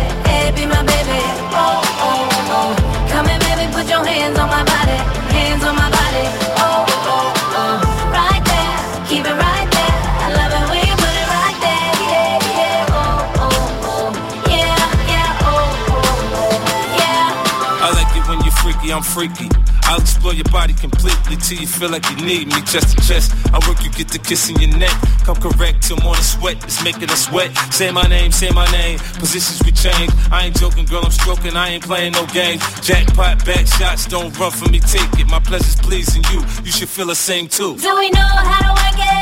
be 0.57 0.65
my 0.69 0.83
baby. 0.85 1.21
Oh, 1.57 1.81
oh, 2.09 2.53
oh. 2.57 2.71
Come 3.13 3.27
here, 3.33 3.41
baby, 3.49 3.65
put 3.73 3.89
your 3.89 4.05
hands 4.05 4.37
on 4.39 4.49
my 4.53 4.63
body, 4.65 4.99
hands 5.33 5.65
on 5.65 5.75
my 5.77 5.89
body. 5.89 6.25
Oh, 6.61 6.62
I'm 18.93 19.03
freaky. 19.03 19.49
I'll 19.85 20.01
explore 20.01 20.35
your 20.35 20.45
body 20.53 20.75
completely 20.75 21.37
till 21.37 21.59
you 21.59 21.67
feel 21.67 21.91
like 21.91 22.05
you 22.11 22.17
need 22.17 22.49
me 22.49 22.61
chest 22.63 22.97
to 22.97 23.07
chest. 23.07 23.33
I 23.53 23.59
work 23.67 23.83
you 23.83 23.91
get 23.91 24.09
the 24.09 24.19
kiss 24.19 24.51
in 24.51 24.61
your 24.61 24.77
neck. 24.77 24.93
Come 25.25 25.37
correct 25.37 25.83
till 25.83 25.97
morning 25.99 26.23
sweat. 26.23 26.63
It's 26.65 26.85
making 26.85 27.11
us 27.11 27.27
sweat. 27.27 27.57
Say 27.73 27.91
my 27.91 28.03
name, 28.03 28.33
say 28.33 28.51
my 28.51 28.71
name. 28.71 28.99
Positions 29.19 29.63
we 29.65 29.73
change. 29.73 30.13
I 30.31 30.47
ain't 30.47 30.59
joking, 30.59 30.85
girl, 30.85 31.03
I'm 31.05 31.11
stroking. 31.11 31.57
I 31.57 31.71
ain't 31.71 31.85
playing 31.85 32.13
no 32.13 32.27
games. 32.27 32.63
Jackpot, 32.81 33.45
back 33.47 33.67
shots, 33.67 34.07
don't 34.07 34.37
run 34.39 34.51
for 34.51 34.69
me, 34.71 34.79
take 34.79 35.13
it. 35.19 35.27
My 35.27 35.41
pleasure's 35.41 35.77
pleasing 35.77 36.23
you. 36.31 36.41
You 36.65 36.73
should 36.73 36.89
feel 36.89 37.07
the 37.07 37.15
same 37.15 37.49
too. 37.49 37.77
Do 37.79 37.97
we 37.99 38.11
know 38.11 38.21
how 38.21 38.61
to 38.61 38.83
work 38.83 38.99
it? 38.99 39.22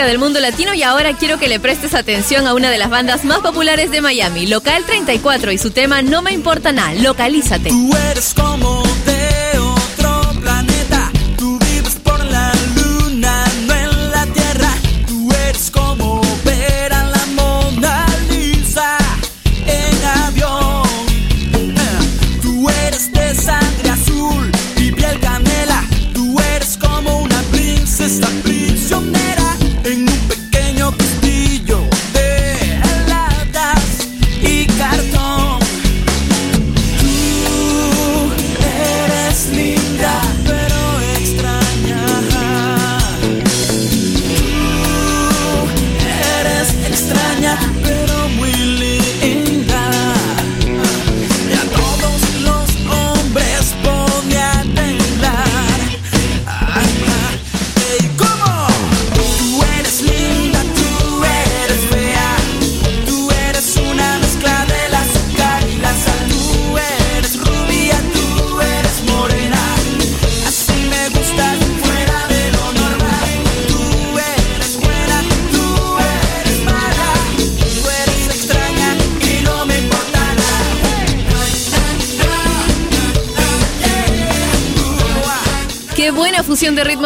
Del 0.00 0.18
mundo 0.18 0.40
latino 0.40 0.72
y 0.72 0.82
ahora 0.82 1.12
quiero 1.12 1.38
que 1.38 1.48
le 1.48 1.60
prestes 1.60 1.94
atención 1.94 2.46
a 2.46 2.54
una 2.54 2.70
de 2.70 2.78
las 2.78 2.88
bandas 2.88 3.26
más 3.26 3.40
populares 3.40 3.90
de 3.90 4.00
Miami, 4.00 4.46
Local 4.46 4.84
34 4.86 5.52
y 5.52 5.58
su 5.58 5.70
tema 5.70 6.00
No 6.00 6.22
me 6.22 6.32
importa 6.32 6.72
nada, 6.72 6.94
localízate. 6.94 7.70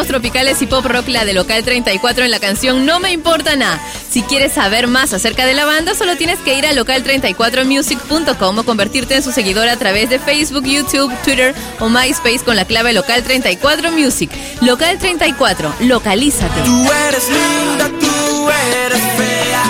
Ritmos 0.06 0.16
tropicales 0.16 0.62
y 0.62 0.66
pop 0.66 0.84
rock 0.86 1.08
la 1.08 1.24
de 1.24 1.34
Local 1.34 1.62
34 1.62 2.24
en 2.24 2.30
la 2.30 2.38
canción 2.38 2.86
No 2.86 3.00
Me 3.00 3.12
Importa 3.12 3.56
Nada. 3.56 3.80
Si 4.10 4.22
quieres 4.22 4.52
saber 4.52 4.86
más 4.86 5.12
acerca 5.12 5.46
de 5.46 5.54
la 5.54 5.64
banda, 5.64 5.94
solo 5.94 6.16
tienes 6.16 6.38
que 6.40 6.56
ir 6.56 6.66
a 6.66 6.72
local34music.com 6.72 8.58
o 8.58 8.64
convertirte 8.64 9.16
en 9.16 9.22
su 9.22 9.32
seguidor 9.32 9.68
a 9.68 9.76
través 9.76 10.08
de 10.08 10.18
Facebook, 10.18 10.64
YouTube, 10.64 11.12
Twitter 11.24 11.54
o 11.80 11.88
MySpace 11.88 12.40
con 12.44 12.56
la 12.56 12.64
clave 12.64 12.92
Local 12.92 13.22
34 13.22 13.92
Music. 13.92 14.30
Local 14.62 14.98
34, 14.98 15.74
localízate. 15.80 16.62
Tú 16.62 16.84
eres 17.08 17.28
linda, 17.28 17.90
tú 18.00 18.50
eres 18.84 19.02
fea. 19.16 19.64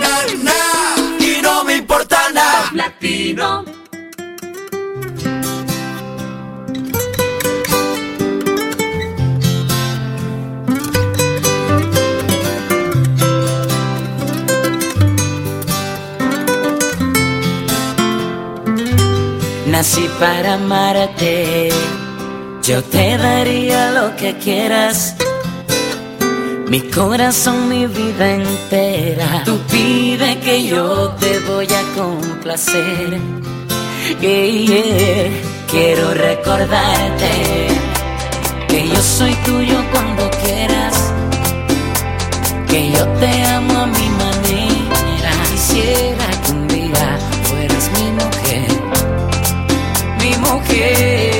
Na, 0.00 0.52
na, 0.52 1.24
y 1.24 1.40
no 1.42 1.64
me 1.64 1.76
importa 1.76 2.30
nada. 2.32 2.70
Latino. 2.72 3.73
Nací 19.84 20.08
para 20.18 20.54
amarte, 20.54 21.68
yo 22.62 22.82
te 22.84 23.18
daría 23.18 23.90
lo 23.90 24.16
que 24.16 24.34
quieras. 24.38 25.14
Mi 26.68 26.80
corazón, 26.80 27.68
mi 27.68 27.86
vida 27.86 28.30
entera. 28.30 29.42
Tú 29.44 29.58
pide 29.70 30.38
que 30.38 30.64
yo 30.64 31.10
te 31.20 31.38
voy 31.40 31.66
a 31.66 31.82
complacer. 32.00 33.20
Yeah. 34.22 35.30
Quiero 35.70 36.14
recordarte 36.14 37.32
que 38.66 38.88
yo 38.88 39.02
soy 39.02 39.34
tuyo 39.44 39.84
cuando 39.92 40.30
quieras. 40.42 41.12
Que 42.68 42.90
yo 42.90 43.06
te 43.20 43.43
mi 50.84 51.33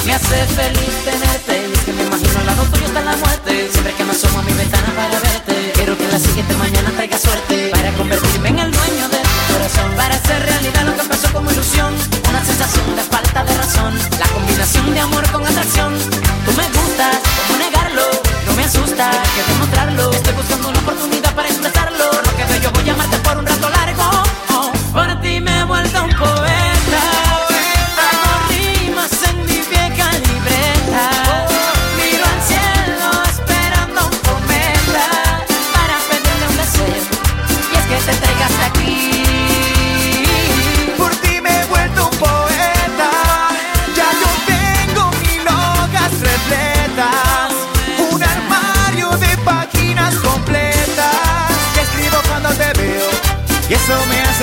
Me 0.05 0.15
hace 0.15 0.47
feliz 0.59 0.95
tenerte. 1.05 1.69
Y 1.69 1.73
es 1.73 1.81
que 1.81 1.93
me 1.93 2.03
imagino 2.03 2.41
al 2.41 2.47
lado 2.47 2.65
tuyo 2.65 2.87
está 2.87 3.03
la 3.03 3.17
muerte. 3.17 3.69
Siempre 3.71 3.95
que 3.95 4.05
me 4.05 4.11
asomo 4.13 4.41
a 4.41 4.43
mi 4.43 4.53
ventana 4.53 4.93
para 4.97 5.21
verte. 5.21 5.73
Quiero 5.75 5.97
que 5.97 6.09
la 6.09 6.19
siguiente 6.19 6.57
mañana 6.57 6.91
traiga 6.91 7.19
suerte. 7.19 7.71
Para 7.71 7.93
convertirme 7.93 8.49
en 8.49 8.59
el 8.59 8.73
dueño 8.73 9.09
de 9.11 9.19
tu 9.19 9.53
corazón. 9.53 9.95
Para 9.97 10.17
hacer 10.17 10.43
realidad 10.43 10.83
lo 10.87 10.95
que 10.97 11.03
empezó 11.03 11.33
como 11.33 11.53
ilusión. 11.53 11.95
Una 12.29 12.45
sensación 12.45 12.97
de 12.97 13.03
falta 13.03 13.45
de 13.45 13.55
razón. 13.55 13.95
La 14.19 14.27
combinación 14.27 14.93
de 14.93 15.01
amor 15.01 15.31
con 15.31 15.47
atracción. 15.47 15.97
Tú 16.45 16.53
me 16.59 16.67
gustas, 16.77 17.17
¿cómo 17.47 17.59
negarlo? 17.59 18.03
No 18.47 18.53
me 18.55 18.65
asusta, 18.65 19.09
hay 19.09 19.31
que 19.37 19.43
demostrarlo. 19.53 20.11
Estoy 20.11 20.35
buscando 20.35 20.69
una 20.69 20.81
oportunidad 20.81 21.33
para 21.35 21.49
expresarlo. 21.49 22.07
Lo 22.27 22.37
que 22.37 22.45
veo 22.45 22.61
yo 22.61 22.73
voy 22.73 22.91
a 22.91 22.93
amarte 22.93 23.19
por 23.19 23.37
un 23.39 23.47
rato 23.47 23.71
largo 23.71 24.04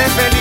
hace 0.02 0.10
feliz. 0.10 0.41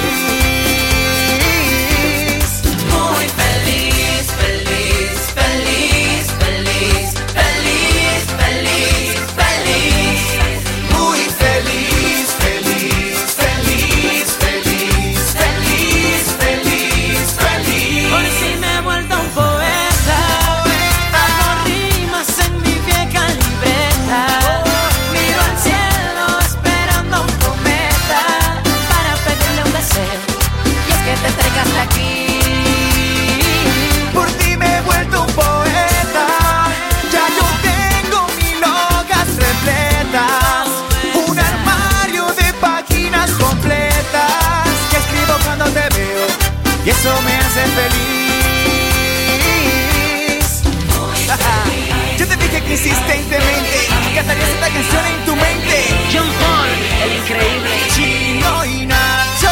Insistentemente 52.80 53.76
cantarías 54.14 54.48
esta 54.48 54.68
canción 54.68 55.04
en 55.04 55.24
tu 55.26 55.36
mente. 55.36 55.76
John 56.12 56.28
Paul, 56.40 56.68
el 57.04 57.12
increíble 57.20 57.70
Chino 57.94 58.64
y 58.64 58.86
Nacho. 58.86 59.48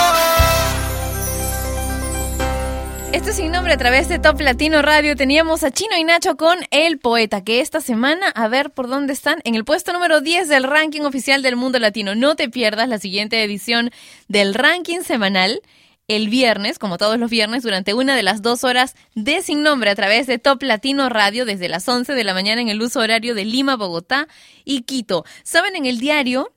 Esto 3.13 3.31
es 3.31 3.37
sin 3.37 3.53
nombre 3.53 3.75
a 3.75 3.77
través 3.77 4.09
de 4.09 4.19
Top 4.19 4.41
Latino 4.41 4.81
Radio. 4.81 5.15
Teníamos 5.15 5.63
a 5.63 5.71
Chino 5.71 5.95
y 5.99 6.05
Nacho 6.05 6.39
con 6.39 6.57
El 6.71 6.99
Poeta, 6.99 7.45
que 7.45 7.61
esta 7.61 7.83
semana, 7.83 8.29
a 8.31 8.49
ver 8.49 8.71
por 8.71 8.89
dónde 8.89 9.13
están, 9.13 9.41
en 9.45 9.55
el 9.55 9.67
puesto 9.67 9.93
número 9.93 10.23
10 10.23 10.49
del 10.49 10.65
ranking 10.65 11.03
oficial 11.03 11.43
del 11.43 11.57
mundo 11.57 11.79
latino. 11.79 12.15
No 12.15 12.35
te 12.35 12.49
pierdas 12.49 12.89
la 12.89 12.99
siguiente 12.99 13.43
edición 13.45 13.91
del 14.29 14.55
ranking 14.55 15.01
semanal 15.03 15.61
el 16.09 16.31
viernes, 16.31 16.79
como 16.79 16.97
todos 16.97 17.19
los 17.19 17.31
viernes, 17.31 17.63
durante 17.63 17.93
una 17.93 18.17
de 18.17 18.23
las 18.23 18.41
dos 18.41 18.65
horas 18.65 18.97
de 19.15 19.43
Sin 19.43 19.63
Nombre 19.63 19.91
a 19.91 19.95
través 19.95 20.27
de 20.27 20.39
Top 20.39 20.63
Latino 20.63 21.11
Radio 21.11 21.45
desde 21.45 21.69
las 21.69 21.87
11 21.87 22.15
de 22.15 22.25
la 22.25 22.33
mañana 22.33 22.63
en 22.63 22.71
el 22.71 22.81
uso 22.81 23.01
horario 23.01 23.35
de 23.35 23.45
Lima, 23.45 23.77
Bogotá 23.77 24.27
y 24.65 24.83
Quito. 24.83 25.25
Saben, 25.45 25.77
en 25.77 25.85
el 25.85 26.01
diario 26.01 26.51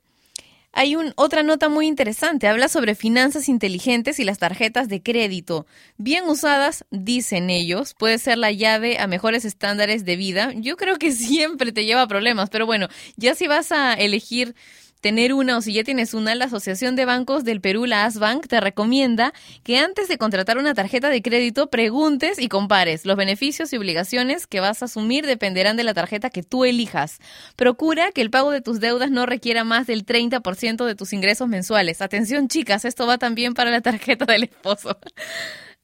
hay 0.72 0.96
un, 0.96 1.12
otra 1.16 1.42
nota 1.42 1.68
muy 1.68 1.86
interesante. 1.86 2.48
Habla 2.48 2.68
sobre 2.68 2.94
finanzas 2.94 3.50
inteligentes 3.50 4.18
y 4.18 4.24
las 4.24 4.38
tarjetas 4.38 4.88
de 4.88 5.02
crédito. 5.02 5.66
Bien 5.98 6.24
usadas, 6.26 6.86
dicen 6.90 7.50
ellos, 7.50 7.92
puede 7.92 8.18
ser 8.18 8.38
la 8.38 8.52
llave 8.52 8.98
a 8.98 9.06
mejores 9.06 9.44
estándares 9.44 10.06
de 10.06 10.16
vida. 10.16 10.52
Yo 10.54 10.78
creo 10.78 10.96
que 10.96 11.12
siempre 11.12 11.72
te 11.72 11.84
lleva 11.84 12.00
a 12.00 12.08
problemas, 12.08 12.48
pero 12.48 12.64
bueno, 12.64 12.88
ya 13.16 13.34
si 13.34 13.46
vas 13.46 13.70
a 13.70 13.92
elegir 13.92 14.54
tener 15.02 15.34
una 15.34 15.58
o 15.58 15.60
si 15.60 15.74
ya 15.74 15.84
tienes 15.84 16.14
una, 16.14 16.34
la 16.36 16.46
Asociación 16.46 16.94
de 16.96 17.04
Bancos 17.04 17.44
del 17.44 17.60
Perú, 17.60 17.86
la 17.86 18.06
ASBank, 18.06 18.46
te 18.46 18.60
recomienda 18.60 19.34
que 19.64 19.78
antes 19.78 20.06
de 20.08 20.16
contratar 20.16 20.58
una 20.58 20.74
tarjeta 20.74 21.10
de 21.10 21.20
crédito 21.20 21.66
preguntes 21.66 22.38
y 22.38 22.48
compares. 22.48 23.04
Los 23.04 23.16
beneficios 23.16 23.72
y 23.72 23.76
obligaciones 23.76 24.46
que 24.46 24.60
vas 24.60 24.80
a 24.80 24.84
asumir 24.84 25.26
dependerán 25.26 25.76
de 25.76 25.82
la 25.82 25.92
tarjeta 25.92 26.30
que 26.30 26.44
tú 26.44 26.64
elijas. 26.64 27.18
Procura 27.56 28.12
que 28.12 28.22
el 28.22 28.30
pago 28.30 28.52
de 28.52 28.60
tus 28.60 28.78
deudas 28.78 29.10
no 29.10 29.26
requiera 29.26 29.64
más 29.64 29.88
del 29.88 30.06
30% 30.06 30.86
de 30.86 30.94
tus 30.94 31.12
ingresos 31.12 31.48
mensuales. 31.48 32.00
Atención 32.00 32.46
chicas, 32.46 32.84
esto 32.84 33.04
va 33.06 33.18
también 33.18 33.54
para 33.54 33.72
la 33.72 33.80
tarjeta 33.80 34.24
del 34.24 34.44
esposo. 34.44 34.96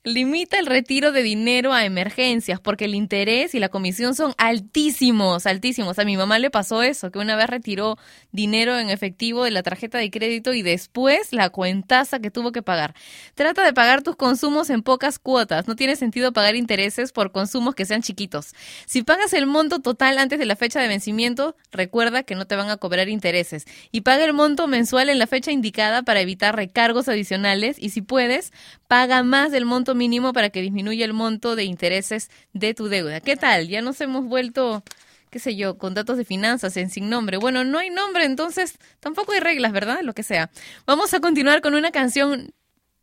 Limita 0.09 0.59
el 0.59 0.65
retiro 0.65 1.13
de 1.13 1.23
dinero 1.23 1.75
a 1.75 1.85
emergencias 1.85 2.61
porque 2.61 2.87
el 2.87 2.95
interés 2.95 3.55
y 3.55 3.59
la 3.59 3.69
comisión 3.69 4.15
son 4.15 4.33
altísimos, 4.39 5.45
altísimos. 5.45 5.99
A 5.99 6.05
mi 6.07 6.17
mamá 6.17 6.39
le 6.39 6.51
pasó 6.51 6.83
eso, 6.83 7.11
que 7.11 7.19
una 7.19 7.37
vez 7.37 7.47
retiró 7.47 7.99
dinero 8.33 8.79
en 8.79 8.89
efectivo 8.89 9.45
de 9.45 9.51
la 9.51 9.63
tarjeta 9.63 9.99
de 9.99 10.11
crédito 10.11 10.55
y 10.55 10.63
después 10.63 11.35
la 11.35 11.51
cuentaza 11.51 12.21
que 12.21 12.31
tuvo 12.31 12.53
que 12.53 12.63
pagar. 12.63 12.95
Trata 13.35 13.63
de 13.63 13.75
pagar 13.75 14.03
tus 14.03 14.17
consumos 14.17 14.71
en 14.71 14.83
pocas 14.83 15.19
cuotas. 15.19 15.69
No 15.69 15.77
tiene 15.77 15.95
sentido 15.95 16.33
pagar 16.33 16.57
intereses 16.57 17.13
por 17.13 17.31
consumos 17.31 17.75
que 17.75 17.85
sean 17.85 18.01
chiquitos. 18.01 18.55
Si 18.87 19.03
pagas 19.03 19.35
el 19.35 19.47
monto 19.47 19.81
total 19.81 20.17
antes 20.17 20.39
de 20.39 20.47
la 20.47 20.57
fecha 20.57 20.81
de 20.81 20.89
vencimiento, 20.89 21.55
recuerda 21.71 22.23
que 22.23 22.35
no 22.35 22.47
te 22.47 22.57
van 22.57 22.71
a 22.71 22.79
cobrar 22.79 23.11
intereses. 23.11 23.67
Y 23.93 24.01
paga 24.01 24.25
el 24.25 24.33
monto 24.33 24.69
mensual 24.69 25.11
en 25.11 25.19
la 25.19 25.27
fecha 25.27 25.53
indicada 25.53 26.03
para 26.03 26.23
evitar 26.23 26.57
recargos 26.57 27.11
adicionales 27.11 27.77
y 27.79 27.91
si 27.91 28.01
puedes, 28.01 28.55
paga 28.89 29.23
más 29.23 29.53
del 29.53 29.67
monto 29.67 29.95
mínimo 29.95 30.33
para 30.33 30.49
que 30.51 30.63
disminuya 30.63 31.05
el 31.05 31.13
monto 31.13 31.55
de 31.55 31.65
intereses 31.65 32.31
de 32.55 32.75
tu 32.75 32.89
deuda. 32.89 33.21
¿Qué 33.21 33.37
tal? 33.37 33.69
Ya 33.69 33.83
nos 33.83 34.01
hemos 34.01 34.25
vuelto, 34.25 34.83
qué 35.31 35.39
sé 35.39 35.55
yo, 35.55 35.77
con 35.77 35.95
datos 35.95 36.17
de 36.17 36.25
finanzas 36.25 36.77
en 36.79 36.91
sin 36.91 37.11
nombre. 37.11 37.37
Bueno, 37.37 37.65
no 37.65 37.79
hay 37.79 37.91
nombre, 37.91 38.25
entonces 38.25 38.79
tampoco 38.99 39.33
hay 39.33 39.41
reglas, 39.41 39.73
¿verdad? 39.73 40.01
Lo 40.03 40.15
que 40.15 40.23
sea. 40.23 40.51
Vamos 40.87 41.13
a 41.13 41.21
continuar 41.21 41.61
con 41.61 41.75
una 41.75 41.91
canción 41.91 42.53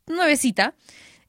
nuevecita 0.07 0.73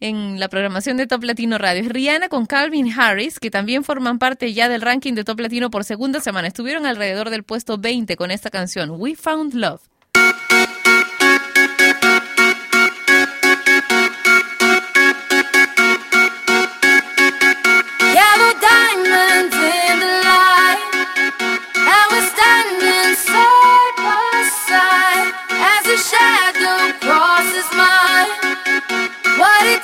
en 0.00 0.40
la 0.40 0.48
programación 0.48 0.96
de 0.96 1.06
Top 1.06 1.22
Latino 1.24 1.58
Radio. 1.58 1.82
Es 1.82 1.88
Rihanna 1.88 2.28
con 2.28 2.46
Calvin 2.46 2.90
Harris, 2.98 3.38
que 3.38 3.50
también 3.50 3.84
forman 3.84 4.18
parte 4.18 4.52
ya 4.54 4.68
del 4.68 4.80
ranking 4.80 5.14
de 5.14 5.24
Top 5.24 5.38
Latino 5.38 5.70
por 5.70 5.84
segunda 5.84 6.20
semana. 6.20 6.48
Estuvieron 6.48 6.86
alrededor 6.86 7.28
del 7.28 7.44
puesto 7.44 7.76
20 7.78 8.16
con 8.16 8.30
esta 8.30 8.50
canción, 8.50 8.90
We 8.90 9.16
Found 9.16 9.54
Love. 9.54 9.82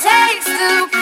Takes 0.02 0.46
to 0.46 1.01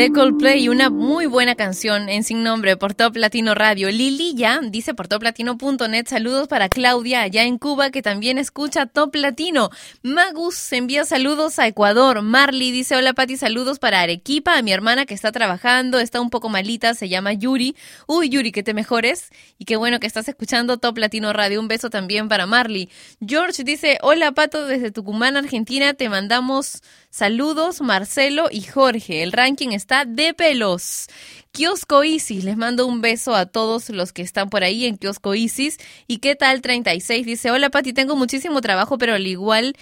de 0.00 0.12
Coldplay, 0.12 0.66
una 0.70 0.88
muy 0.88 1.26
buena 1.26 1.56
canción 1.56 2.08
en 2.08 2.24
sin 2.24 2.42
nombre 2.42 2.78
por 2.78 2.94
Top 2.94 3.16
Latino 3.16 3.54
Radio. 3.54 3.90
Lili 3.90 4.29
dice 4.70 4.94
por 4.94 5.06
toplatino.net 5.06 6.06
saludos 6.08 6.48
para 6.48 6.70
Claudia 6.70 7.20
allá 7.20 7.42
en 7.42 7.58
Cuba 7.58 7.90
que 7.90 8.00
también 8.00 8.38
escucha 8.38 8.86
Top 8.86 9.14
Latino. 9.14 9.68
Magus 10.02 10.72
envía 10.72 11.04
saludos 11.04 11.58
a 11.58 11.66
Ecuador. 11.66 12.22
Marley 12.22 12.70
dice 12.70 12.96
hola 12.96 13.12
Pati, 13.12 13.36
saludos 13.36 13.78
para 13.78 14.00
Arequipa, 14.00 14.56
a 14.56 14.62
mi 14.62 14.72
hermana 14.72 15.04
que 15.04 15.12
está 15.12 15.30
trabajando, 15.30 15.98
está 15.98 16.22
un 16.22 16.30
poco 16.30 16.48
malita, 16.48 16.94
se 16.94 17.10
llama 17.10 17.34
Yuri. 17.34 17.76
Uy 18.06 18.30
Yuri, 18.30 18.50
que 18.50 18.62
te 18.62 18.72
mejores 18.72 19.28
y 19.58 19.66
qué 19.66 19.76
bueno 19.76 20.00
que 20.00 20.06
estás 20.06 20.26
escuchando 20.26 20.78
Top 20.78 20.96
Latino 20.96 21.34
Radio. 21.34 21.60
Un 21.60 21.68
beso 21.68 21.90
también 21.90 22.28
para 22.28 22.46
Marley. 22.46 22.88
George 23.20 23.62
dice 23.62 23.98
hola 24.00 24.32
Pato 24.32 24.66
desde 24.66 24.90
Tucumán, 24.90 25.36
Argentina, 25.36 25.92
te 25.92 26.08
mandamos 26.08 26.82
saludos 27.10 27.82
Marcelo 27.82 28.48
y 28.50 28.62
Jorge. 28.62 29.22
El 29.22 29.32
ranking 29.32 29.72
está 29.72 30.06
de 30.06 30.32
pelos. 30.32 31.08
Kiosco 31.52 32.04
Isis, 32.04 32.44
les 32.44 32.56
mando 32.56 32.86
un 32.86 33.00
beso 33.00 33.34
a 33.34 33.44
todos 33.46 33.90
los 33.90 34.12
que 34.12 34.22
están 34.22 34.50
por 34.50 34.62
ahí 34.62 34.86
en 34.86 34.96
Kiosco 34.96 35.34
Isis. 35.34 35.78
¿Y 36.06 36.18
qué 36.18 36.36
tal 36.36 36.62
36? 36.62 37.26
Dice, 37.26 37.50
hola 37.50 37.70
Pati, 37.70 37.92
tengo 37.92 38.14
muchísimo 38.14 38.60
trabajo, 38.60 38.98
pero 38.98 39.14
al 39.14 39.26
igual 39.26 39.74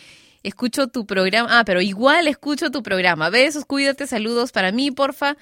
escucho 0.43 0.89
tu 0.89 1.07
programa. 1.07 1.59
Ah, 1.59 1.65
pero 1.65 1.83
igual 1.83 2.27
escucho 2.27 2.71
tu 2.71 2.83
programa. 2.83 3.29
Besos, 3.29 3.67
cuídate, 3.67 4.07
saludos 4.07 4.51
para 4.51 4.73
mí, 4.73 4.91
porfa. 4.91 5.37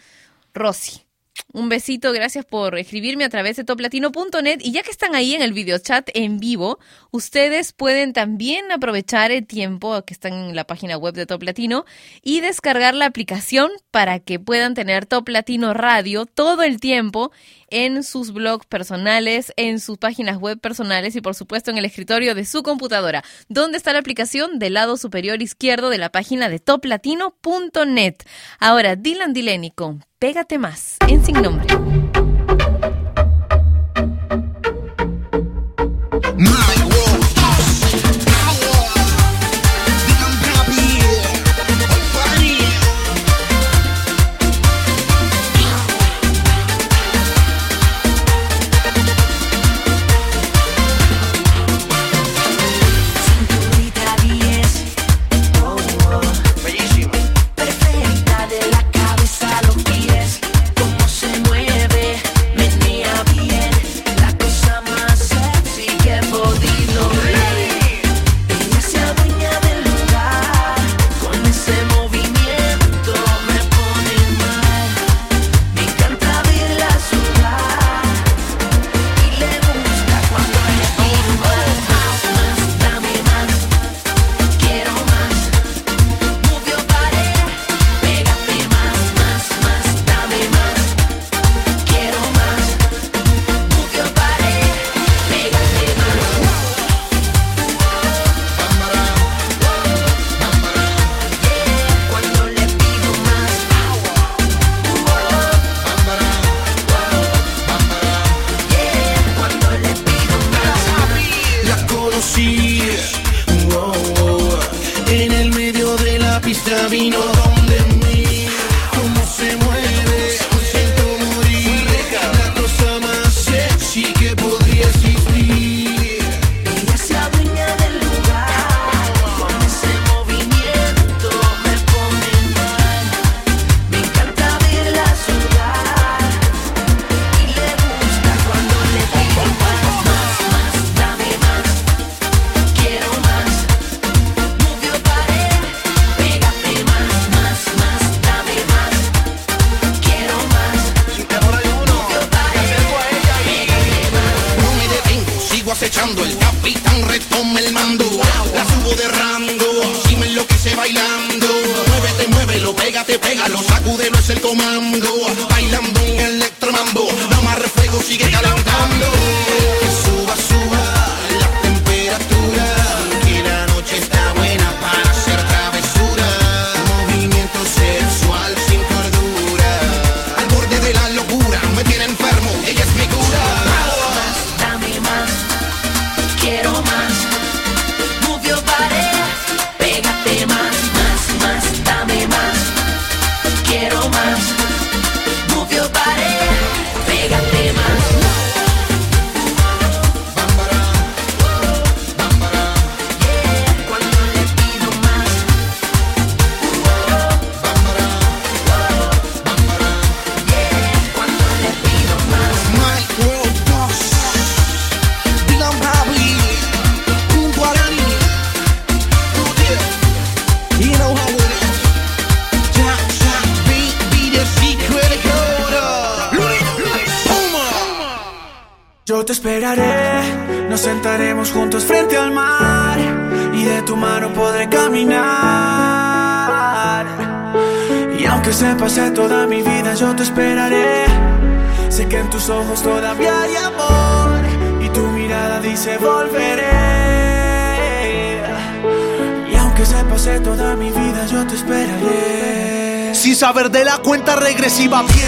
Rosy. 0.53 1.06
Un 1.53 1.69
besito, 1.69 2.13
gracias 2.13 2.45
por 2.45 2.79
escribirme 2.79 3.25
a 3.25 3.29
través 3.29 3.57
de 3.57 3.65
toplatino.net. 3.65 4.61
Y 4.63 4.73
ya 4.73 4.83
que 4.83 4.91
están 4.91 5.15
ahí 5.15 5.35
en 5.35 5.43
el 5.43 5.53
videochat 5.53 6.09
en 6.15 6.39
vivo, 6.39 6.79
ustedes 7.11 7.73
pueden 7.73 8.13
también 8.13 8.71
aprovechar 8.73 9.31
el 9.31 9.47
tiempo 9.47 10.03
que 10.03 10.15
están 10.15 10.33
en 10.33 10.57
la 10.57 10.67
página 10.67 10.97
web 10.97 11.15
de 11.15 11.27
Top 11.27 11.43
Latino 11.43 11.85
y 12.23 12.41
descargar 12.41 12.95
la 12.95 13.07
aplicación 13.07 13.71
para 13.91 14.19
que 14.19 14.39
puedan 14.39 14.75
tener 14.75 15.07
Top 15.07 15.29
Latino 15.29 15.75
Radio 15.75 16.27
todo 16.27 16.63
el 16.63 16.81
tiempo 16.81 17.33
en 17.71 18.03
sus 18.03 18.33
blogs 18.33 18.67
personales, 18.67 19.53
en 19.57 19.81
sus 19.81 19.99
páginas 19.99 20.39
web 20.39 20.61
personales 20.61 21.17
y 21.17 21.21
por 21.21 21.35
supuesto 21.35 21.71
en 21.71 21.79
el 21.79 21.85
escritorio 21.85 22.35
de 22.35 22.45
su 22.45 22.63
computadora. 22.63 23.25
¿Dónde 23.49 23.79
está 23.79 23.93
la 23.93 24.01
aplicación? 24.01 24.59
Del 24.59 24.75
lado 24.75 24.97
superior 24.97 25.43
izquierdo 25.43 25.89
de 25.89 25.99
la 25.99 26.11
página 26.11 26.49
de 26.49 26.59
toplatino.net. 26.59 28.17
Ahora, 28.59 28.97
Dylan 28.97 29.33
Dilénico, 29.33 29.99
pégate 30.19 30.59
más, 30.59 30.97
en 31.09 31.25
sin 31.25 31.41
nombre. 31.43 31.67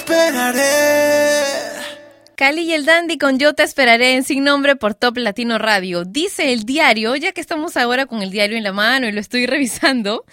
Esperaré. 0.00 1.44
Cali 2.34 2.62
y 2.62 2.72
el 2.72 2.86
Dandy 2.86 3.18
con 3.18 3.38
Yo 3.38 3.52
te 3.54 3.62
esperaré 3.62 4.14
en 4.14 4.24
Sin 4.24 4.44
Nombre 4.44 4.74
por 4.76 4.94
Top 4.94 5.18
Latino 5.18 5.58
Radio. 5.58 6.04
Dice 6.04 6.54
el 6.54 6.64
diario, 6.64 7.14
ya 7.16 7.32
que 7.32 7.40
estamos 7.40 7.76
ahora 7.76 8.06
con 8.06 8.22
el 8.22 8.30
diario 8.30 8.56
en 8.56 8.62
la 8.62 8.72
mano 8.72 9.06
y 9.06 9.12
lo 9.12 9.20
estoy 9.20 9.46
revisando, 9.54 10.24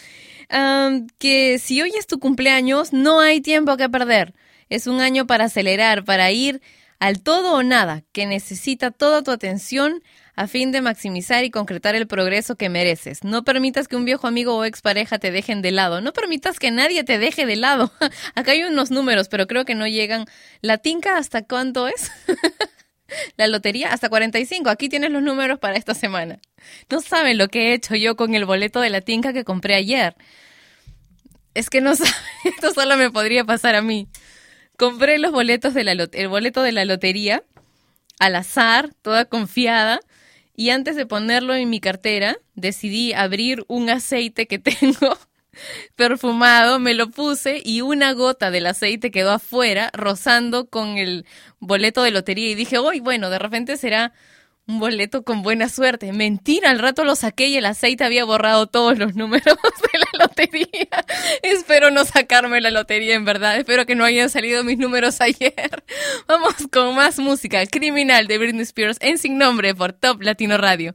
que 1.17 1.59
si 1.59 1.81
hoy 1.81 1.91
es 1.99 2.07
tu 2.07 2.19
cumpleaños, 2.19 2.93
no 2.93 3.19
hay 3.19 3.41
tiempo 3.41 3.75
que 3.75 3.89
perder. 3.89 4.33
Es 4.69 4.87
un 4.87 5.01
año 5.01 5.27
para 5.27 5.45
acelerar, 5.45 6.05
para 6.05 6.31
ir 6.31 6.61
al 6.99 7.21
todo 7.21 7.55
o 7.55 7.63
nada, 7.63 8.03
que 8.13 8.25
necesita 8.25 8.91
toda 8.91 9.21
tu 9.21 9.31
atención 9.31 10.01
a 10.37 10.45
fin 10.45 10.71
de 10.71 10.81
maximizar 10.81 11.43
y 11.43 11.49
concretar 11.49 11.95
el 11.95 12.05
progreso 12.05 12.55
que 12.55 12.69
mereces. 12.69 13.23
No 13.23 13.43
permitas 13.43 13.87
que 13.87 13.95
un 13.95 14.05
viejo 14.05 14.27
amigo 14.27 14.55
o 14.55 14.65
expareja 14.65 15.17
te 15.17 15.31
dejen 15.31 15.63
de 15.63 15.71
lado. 15.71 15.99
No 15.99 16.13
permitas 16.13 16.59
que 16.59 16.69
nadie 16.69 17.03
te 17.03 17.17
deje 17.17 17.47
de 17.47 17.55
lado. 17.55 17.91
Acá 18.35 18.51
hay 18.51 18.63
unos 18.63 18.91
números, 18.91 19.29
pero 19.29 19.47
creo 19.47 19.65
que 19.65 19.73
no 19.73 19.87
llegan. 19.87 20.25
¿La 20.61 20.77
tinca 20.77 21.17
hasta 21.17 21.41
cuánto 21.41 21.87
es? 21.87 22.11
La 23.35 23.47
lotería 23.47 23.91
hasta 23.91 24.09
45. 24.09 24.69
Aquí 24.69 24.89
tienes 24.89 25.09
los 25.09 25.23
números 25.23 25.57
para 25.57 25.75
esta 25.75 25.95
semana. 25.95 26.39
No 26.91 27.01
saben 27.01 27.39
lo 27.39 27.47
que 27.47 27.69
he 27.69 27.73
hecho 27.73 27.95
yo 27.95 28.15
con 28.15 28.35
el 28.35 28.45
boleto 28.45 28.79
de 28.79 28.91
la 28.91 29.01
tinca 29.01 29.33
que 29.33 29.43
compré 29.43 29.73
ayer. 29.73 30.15
Es 31.55 31.71
que 31.71 31.81
no 31.81 31.95
saben, 31.95 32.13
esto 32.45 32.75
solo 32.75 32.95
me 32.95 33.09
podría 33.09 33.43
pasar 33.43 33.73
a 33.73 33.81
mí. 33.81 34.07
Compré 34.77 35.17
los 35.17 35.31
boletos 35.31 35.73
de 35.73 35.83
la 35.83 35.93
el 35.93 36.27
boleto 36.27 36.61
de 36.61 36.73
la 36.73 36.85
lotería 36.85 37.43
al 38.19 38.35
azar, 38.35 38.93
toda 39.01 39.25
confiada, 39.25 39.99
y 40.57 40.71
antes 40.71 40.95
de 40.95 41.05
ponerlo 41.05 41.53
en 41.55 41.69
mi 41.69 41.79
cartera, 41.79 42.39
decidí 42.55 43.13
abrir 43.13 43.63
un 43.67 43.89
aceite 43.91 44.47
que 44.47 44.59
tengo 44.59 45.17
perfumado, 45.95 46.79
me 46.79 46.95
lo 46.95 47.09
puse 47.11 47.61
y 47.63 47.81
una 47.81 48.11
gota 48.13 48.51
del 48.51 48.65
aceite 48.65 49.11
quedó 49.11 49.31
afuera, 49.31 49.91
rozando 49.93 50.67
con 50.67 50.97
el 50.97 51.25
boleto 51.59 52.01
de 52.03 52.11
lotería 52.11 52.49
y 52.49 52.55
dije, 52.55 52.79
uy, 52.79 52.99
bueno, 52.99 53.29
de 53.29 53.39
repente 53.39 53.77
será 53.77 54.13
un 54.67 54.79
boleto 54.79 55.23
con 55.23 55.41
buena 55.41 55.69
suerte. 55.69 56.11
Mentira, 56.11 56.69
al 56.69 56.79
rato 56.79 57.03
lo 57.03 57.15
saqué 57.15 57.47
y 57.47 57.57
el 57.57 57.65
aceite 57.65 58.03
había 58.03 58.25
borrado 58.25 58.67
todos 58.67 58.97
los 58.97 59.15
números 59.15 59.45
de 59.93 59.99
la 59.99 60.25
lotería. 60.25 60.87
Espero 61.41 61.89
no 61.89 62.05
sacarme 62.05 62.61
la 62.61 62.69
lotería, 62.69 63.15
en 63.15 63.25
verdad. 63.25 63.57
Espero 63.57 63.85
que 63.85 63.95
no 63.95 64.03
hayan 64.03 64.29
salido 64.29 64.63
mis 64.63 64.77
números 64.77 65.21
ayer. 65.21 65.53
Vamos 66.27 66.55
con 66.71 66.95
más 66.95 67.17
música. 67.17 67.65
Criminal 67.65 68.27
de 68.27 68.37
Britney 68.37 68.63
Spears 68.63 68.97
en 68.99 69.17
Sin 69.17 69.37
Nombre 69.37 69.73
por 69.73 69.93
Top 69.93 70.21
Latino 70.21 70.57
Radio. 70.57 70.93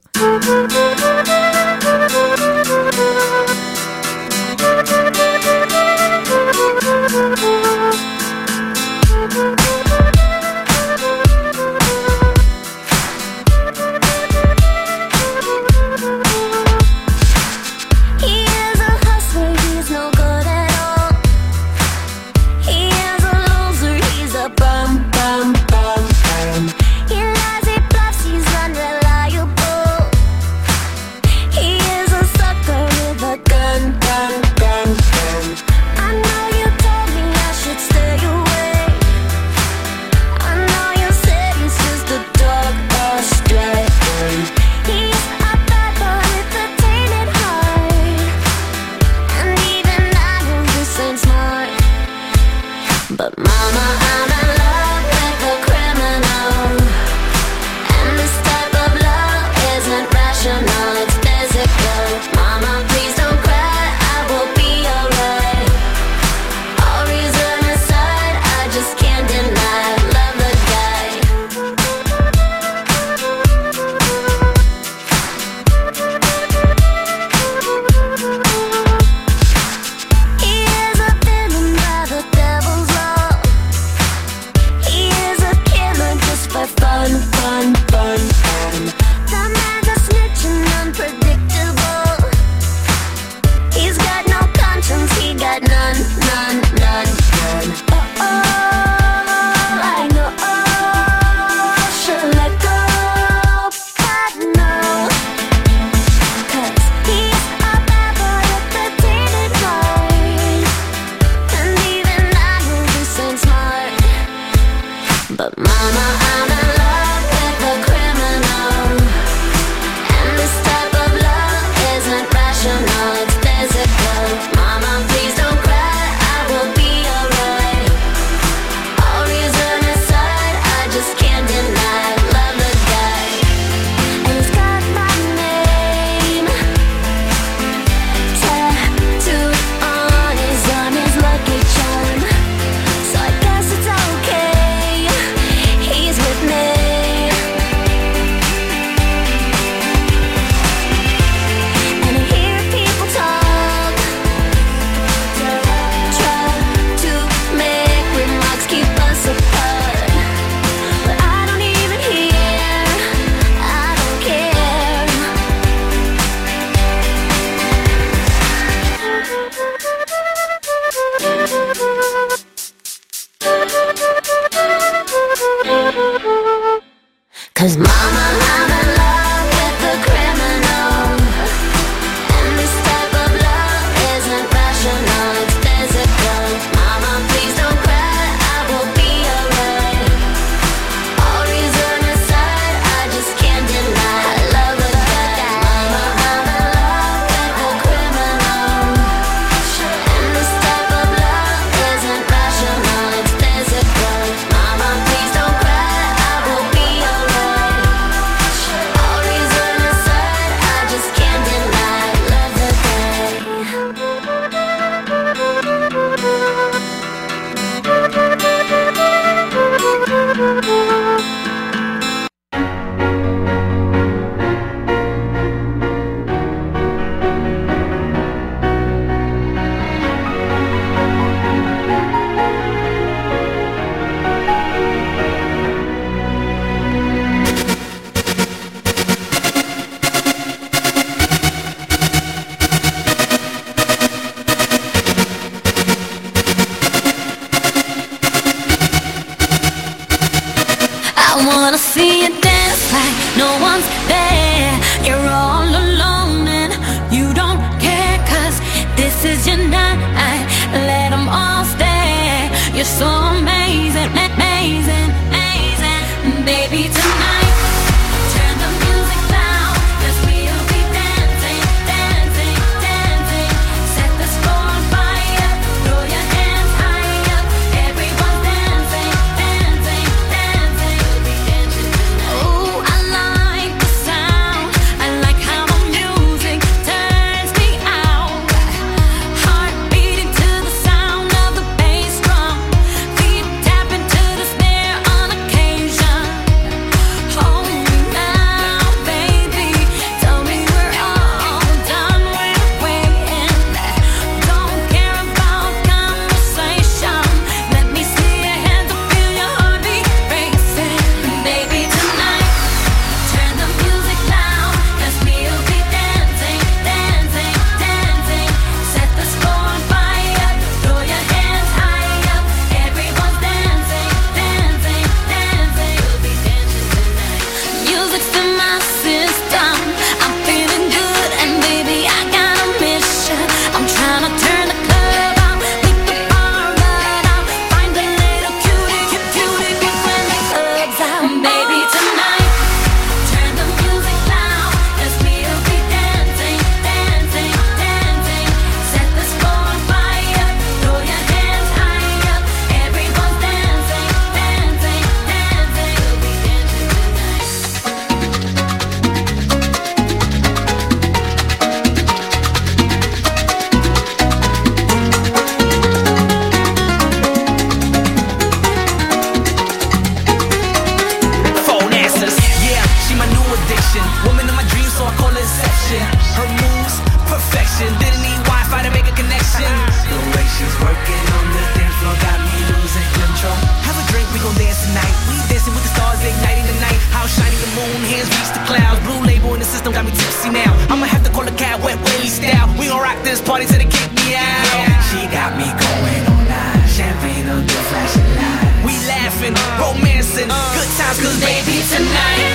Cause 401.23 401.39
baby 401.39 401.79
tonight. 401.87 402.52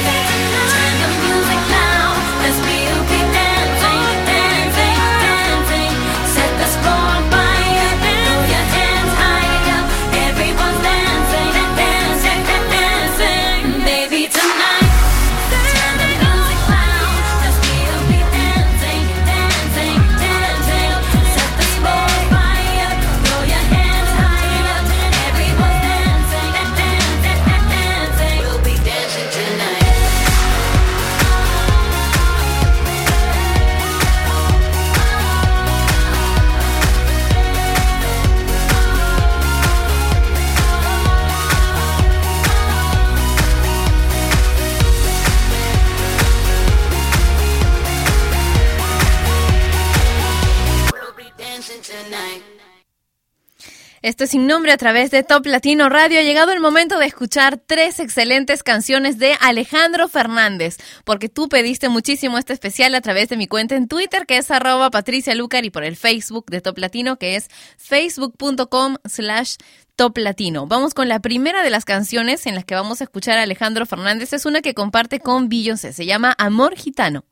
Sin 54.27 54.47
Nombre 54.47 54.73
a 54.73 54.77
través 54.77 55.11
de 55.11 55.23
Top 55.23 55.47
Latino 55.47 55.89
Radio. 55.89 56.19
Ha 56.19 56.23
llegado 56.23 56.53
el 56.53 56.61
momento 56.61 56.99
de 56.99 57.07
escuchar 57.07 57.59
tres 57.65 58.01
excelentes 58.01 58.63
canciones 58.63 59.19
de 59.19 59.37
Alejandro 59.41 60.09
Fernández, 60.09 60.77
porque 61.05 61.29
tú 61.29 61.49
pediste 61.49 61.89
muchísimo 61.89 62.39
este 62.39 62.53
especial 62.53 62.95
a 62.95 63.01
través 63.01 63.29
de 63.29 63.37
mi 63.37 63.47
cuenta 63.47 63.77
en 63.77 63.87
Twitter, 63.89 64.27
que 64.27 64.39
es 64.39 64.51
arroba 64.51 64.91
Patricia 64.91 65.35
Lucar, 65.35 65.65
y 65.65 65.71
por 65.71 65.85
el 65.85 65.97
Facebook 65.97 66.47
de 66.51 66.61
Top 66.61 66.79
Latino, 66.79 67.17
que 67.17 67.37
es 67.37 67.49
facebook.com 67.77 68.97
slash 69.05 69.57
Top 69.95 70.17
Latino. 70.19 70.67
Vamos 70.67 70.95
con 70.95 71.09
la 71.09 71.21
primera 71.21 71.63
de 71.63 71.71
las 71.71 71.85
canciones 71.85 72.47
en 72.47 72.55
las 72.55 72.65
que 72.65 72.75
vamos 72.75 73.01
a 73.01 73.05
escuchar 73.05 73.39
a 73.39 73.43
Alejandro 73.43 73.87
Fernández. 73.87 74.33
Es 74.33 74.47
una 74.47 74.63
que 74.63 74.75
comparte 74.75 75.21
con 75.21 75.49
Beyoncé. 75.49 75.93
Se 75.93 76.07
llama 76.07 76.35
Amor 76.39 76.77
Gitano. 76.77 77.25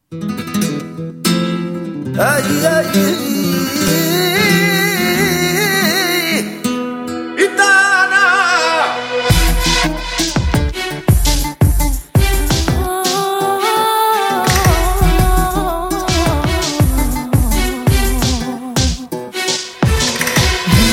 Ay, 2.18 2.42
ay, 2.64 2.86
ay. 2.94 4.45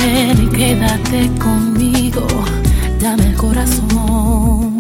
Ven 0.04 0.44
y 0.44 0.48
quédate 0.56 1.32
conmigo, 1.40 2.28
dame 3.00 3.28
el 3.28 3.36
corazón. 3.36 4.78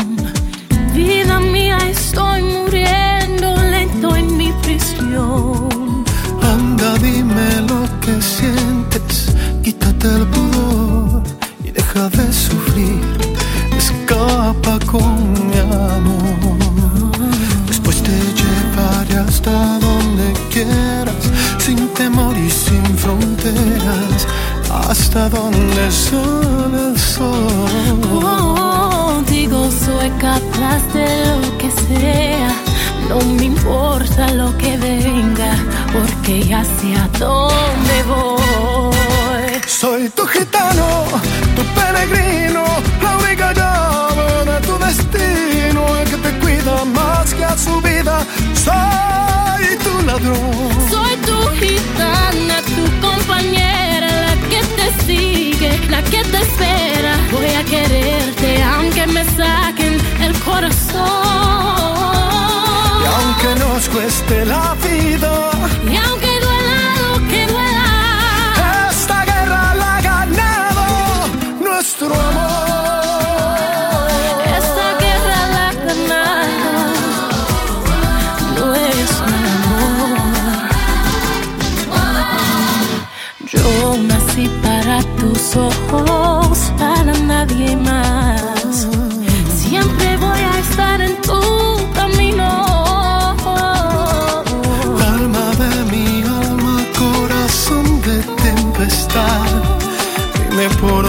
Vida 0.94 1.40
mía, 1.40 1.78
estoy 1.90 2.42
muriendo 2.44 3.56
lento 3.72 4.16
en 4.16 4.38
mi 4.38 4.52
prisión. 4.64 6.04
Anda, 6.42 6.98
dime 7.00 7.62
lo 7.68 7.82
que 8.02 8.22
sientes, 8.22 9.34
quítate 9.64 10.08
el 10.08 10.28
pudor 10.28 10.83
deja 11.94 12.10
de 12.10 12.34
sufrir, 12.34 13.02
escapa 13.78 14.80
con 14.86 15.34
mi 15.50 15.60
amor. 15.60 17.18
Después 17.68 18.02
te 18.02 18.12
llevaré 18.12 19.18
hasta 19.18 19.80
donde 19.80 20.34
quieras, 20.52 21.24
sin 21.60 21.88
temor 21.90 22.36
y 22.38 22.50
sin 22.50 22.84
fronteras, 22.98 24.28
hasta 24.90 25.30
donde 25.30 25.92
sale 25.92 26.92
el 26.92 27.00
sol. 27.00 28.00
Oh, 28.12 29.14
Contigo 29.16 29.70
soy 29.86 30.10
capaz 30.20 30.82
de 30.94 31.42
lo 31.42 31.58
que 31.58 31.70
sea. 31.72 32.56
No 33.10 33.20
me 33.36 33.46
importa 33.46 34.32
lo 34.32 34.58
que 34.58 34.78
venga, 34.78 35.56
porque 35.92 36.44
ya 36.44 36.64
sé 36.64 36.96
a 36.96 37.08
dónde 37.20 38.04
voy. 38.08 38.53
Soy 39.84 40.08
tu 40.12 40.26
gitano, 40.26 41.04
tu 41.58 41.64
peregrino, 41.78 42.64
la 43.02 43.18
única 43.18 43.52
llave 43.52 44.46
de 44.50 44.58
tu 44.66 44.78
destino, 44.78 45.98
el 45.98 46.10
que 46.10 46.18
te 46.26 46.40
cuida 46.40 46.86
más 46.86 47.34
que 47.34 47.44
a 47.44 47.58
su 47.58 47.82
vida. 47.82 48.26
Soy 48.64 49.76
tu 49.84 50.06
ladrón. 50.08 50.70
Soy 50.90 51.18
tu 51.28 51.38
gitana, 51.60 52.62
tu 52.78 52.84
compañera, 53.06 54.08
la 54.28 54.36
que 54.48 54.62
te 54.78 54.88
sigue, 55.06 55.78
la 55.90 56.02
que 56.02 56.24
te 56.32 56.38
espera. 56.38 57.18
Voy 57.34 57.54
a 57.54 57.64
quererte 57.66 58.64
aunque 58.64 59.06
me 59.08 59.26
saquen 59.36 60.00
el 60.22 60.34
corazón. 60.48 61.02
Y 63.04 63.06
aunque 63.16 63.60
nos 63.60 63.90
cueste 63.90 64.46
la 64.46 64.76
vida 64.76 65.53
tempestad, 98.84 99.46
dime 100.50 100.70
por 100.82 101.06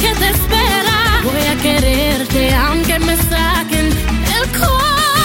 que 0.00 0.14
te 0.14 0.28
espera. 0.30 1.20
Voy 1.24 1.42
a 1.42 1.56
quererte 1.62 2.54
aunque 2.54 2.98
me 3.00 3.16
saquen 3.16 3.86
el 4.36 4.48
corazón. 4.58 5.17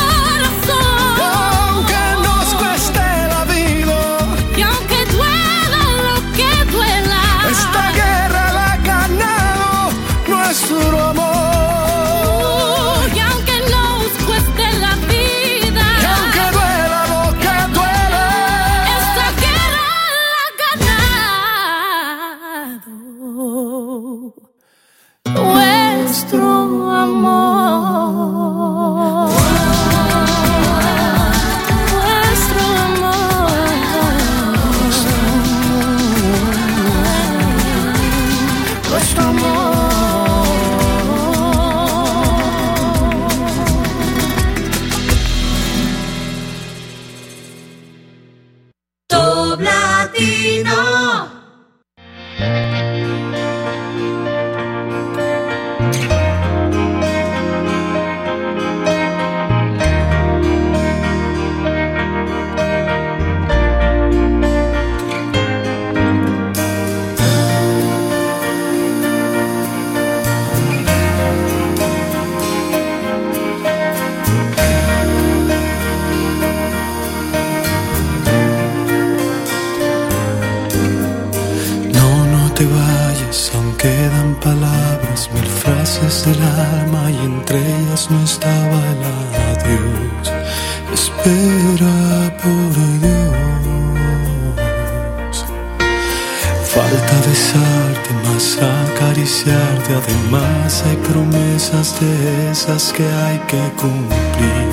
Hay 103.33 103.39
que 103.47 103.63
cumplir. 103.81 104.67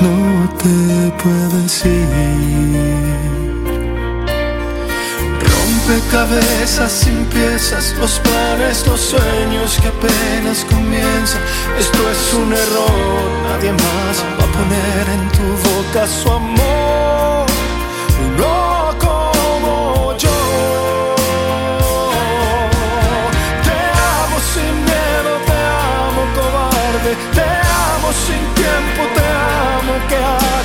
No 0.00 0.48
te 0.62 1.12
puedes 1.22 1.84
ir. 1.84 2.08
Rompecabezas 5.50 6.92
sin 6.92 7.24
piezas, 7.26 7.94
los 7.98 8.18
planes, 8.20 8.86
los 8.86 9.00
sueños 9.00 9.78
que 9.80 9.88
apenas 9.88 10.64
comienzan. 10.64 11.42
Esto 11.78 12.10
es 12.10 12.34
un 12.34 12.52
error, 12.52 13.30
nadie 13.48 13.72
más 13.72 14.16
va 14.38 14.44
a 14.44 14.52
poner 14.58 15.04
en 15.16 15.24
tu 15.36 15.46
boca 15.68 16.06
su 16.06 16.30
amor. 16.30 16.53
Que 30.08 30.16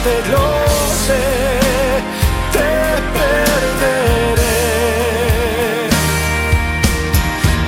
te 0.04 0.30
lo. 0.32 0.70
Te 1.10 2.72
perderé. 3.16 4.58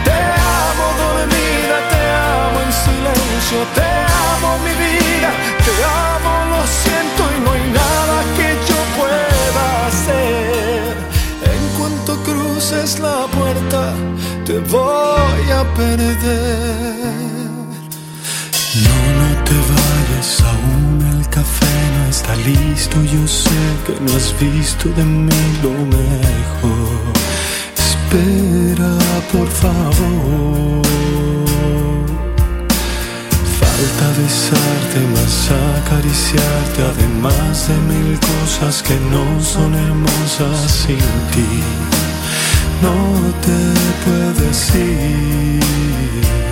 Te 0.06 0.18
amo 0.68 0.86
dormida, 1.04 1.78
te 1.94 2.02
amo 2.36 2.58
en 2.66 2.72
silencio, 2.86 3.60
te 3.78 3.90
amo 4.30 4.50
mi 4.66 4.74
vida, 4.86 5.30
te 5.66 5.74
amo, 5.84 6.32
lo 6.52 6.62
siento 6.82 7.22
y 7.36 7.38
no 7.44 7.50
hay 7.54 7.66
nada 7.82 8.18
que 8.38 8.50
yo 8.70 8.80
pueda 9.00 9.66
hacer. 9.88 10.94
En 11.54 11.64
cuanto 11.78 12.12
cruces 12.24 13.00
la 13.00 13.20
puerta, 13.38 13.82
te 14.46 14.60
voy 14.60 15.46
a 15.52 15.64
perder. 15.76 16.71
Listo, 22.36 23.02
yo 23.04 23.28
sé 23.28 23.50
que 23.86 23.94
no 24.00 24.16
has 24.16 24.34
visto 24.40 24.90
de 24.90 25.04
mí 25.04 25.44
lo 25.64 25.72
mejor. 25.72 27.14
Espera, 27.78 28.98
por 29.32 29.48
favor. 29.48 30.82
Falta 33.60 34.08
besarte, 34.20 35.00
más 35.16 35.50
acariciarte, 35.80 36.82
además 36.94 37.68
de 37.68 37.78
mil 37.92 38.20
cosas 38.20 38.82
que 38.84 38.96
no 39.14 39.42
son 39.42 39.74
hermosas 39.74 40.72
sin 40.72 41.08
ti. 41.34 41.64
No 42.82 42.96
te 43.46 43.60
puedes 44.06 44.76
ir. 44.76 46.51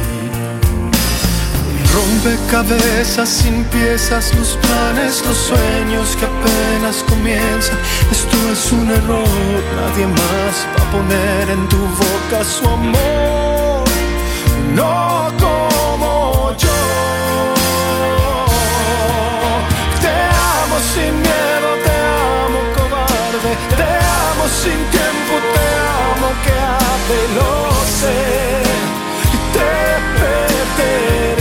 Rompecabezas 1.99 3.27
sin 3.27 3.65
piezas, 3.65 4.34
los 4.35 4.57
planes, 4.61 5.21
los 5.26 5.38
sueños 5.38 6.15
que 6.17 6.26
apenas 6.26 7.03
comienzan. 7.09 7.77
Esto 8.09 8.38
es 8.53 8.71
un 8.71 8.89
error, 8.89 9.27
nadie 9.76 10.07
más 10.07 10.55
va 10.73 10.81
a 10.81 10.91
poner 10.91 11.49
en 11.49 11.67
tu 11.67 11.77
boca 11.77 12.43
su 12.45 12.65
amor. 12.69 13.84
No 14.73 15.30
como 15.39 16.55
yo. 16.57 16.80
Te 20.01 20.15
amo 20.61 20.77
sin 20.93 21.13
miedo, 21.27 21.69
te 21.85 21.95
amo 22.45 22.59
cobarde, 22.77 23.51
te 23.76 23.91
amo 24.30 24.45
sin 24.61 24.80
tiempo, 24.95 25.34
te 25.53 25.67
amo 26.07 26.30
que 26.45 26.55
ave, 26.88 27.19
lo 27.35 27.51
sé. 27.99 28.19
Y 29.34 29.38
te 29.53 29.71
perderé. 30.19 31.38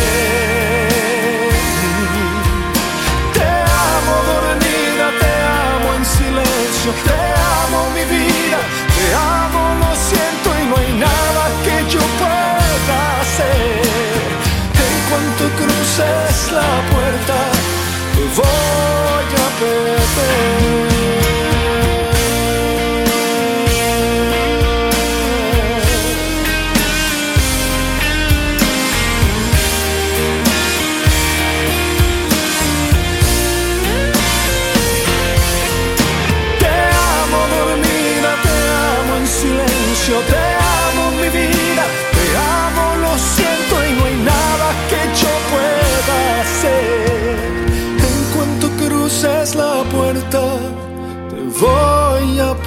te 7.05 7.13
amo 7.61 7.91
mi 7.95 8.05
vida, 8.05 8.59
te 8.97 9.07
amo, 9.15 9.63
lo 9.81 9.95
siento 10.09 10.49
y 10.61 10.67
no 10.69 10.77
hay 10.77 10.93
nada 10.95 11.45
que 11.65 11.77
yo 11.93 12.01
pueda 12.21 13.21
hacer. 13.21 14.29
En 14.87 14.95
cuanto 15.09 15.43
cruces 15.61 16.53
la 16.53 16.71
puerta, 16.93 17.37
te 18.15 18.23
voy 18.41 19.29
a 19.45 19.49
ver. 19.61 19.98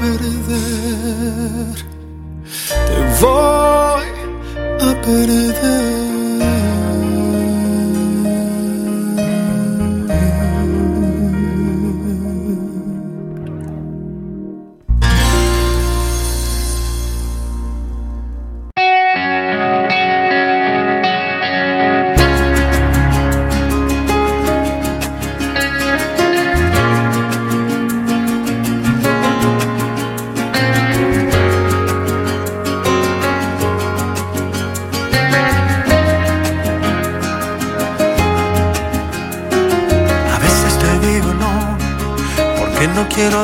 Perder. 0.01 1.75
Te 2.87 2.97
voy 3.21 4.05
a 4.79 5.01
perder. 5.01 5.40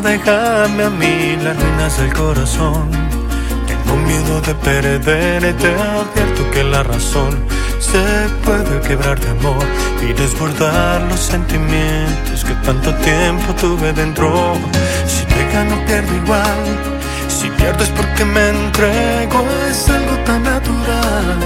Dejarme 0.07 0.83
a 0.83 0.89
mí 0.89 1.37
las 1.43 1.55
ruinas 1.61 1.97
del 1.97 2.13
corazón. 2.13 2.89
Tengo 3.67 3.97
miedo 3.97 4.41
de 4.41 4.55
perderte, 4.55 5.53
te 5.53 5.67
advierto 5.67 6.51
que 6.51 6.63
la 6.63 6.83
razón 6.83 7.35
se 7.79 8.03
puede 8.43 8.79
quebrar 8.87 9.19
de 9.19 9.29
amor 9.29 9.65
y 10.01 10.13
desbordar 10.13 11.01
los 11.09 11.19
sentimientos 11.19 12.45
que 12.45 12.53
tanto 12.65 12.93
tiempo 12.95 13.53
tuve 13.55 13.91
dentro. 13.93 14.53
Si 15.05 15.25
te 15.25 15.53
gano, 15.53 15.77
pierdo 15.85 16.15
igual. 16.15 16.63
Si 17.27 17.49
pierdo 17.51 17.83
es 17.83 17.89
porque 17.89 18.23
me 18.25 18.49
entrego, 18.49 19.45
es 19.69 19.89
algo 19.89 20.15
tan 20.25 20.43
natural. 20.43 21.37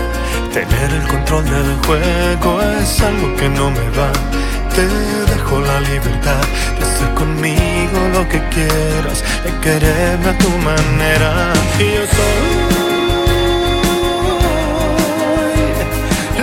Tener 0.54 0.92
el 0.92 1.08
control 1.08 1.46
del 1.46 1.78
juego 1.86 2.62
es 2.80 3.02
algo 3.02 3.36
que 3.38 3.50
no 3.50 3.72
me 3.72 3.90
va. 3.98 4.41
Te 4.76 4.88
dejo 4.88 5.60
la 5.60 5.82
libertad 5.82 6.44
de 6.80 6.86
hacer 6.86 7.14
conmigo 7.14 8.00
lo 8.14 8.28
que 8.30 8.40
quieras, 8.50 9.22
de 9.44 9.52
quererme 9.60 10.30
a 10.30 10.38
tu 10.38 10.50
manera. 10.70 11.54
Y 11.78 11.84
yo 11.96 12.04
soy 12.16 12.72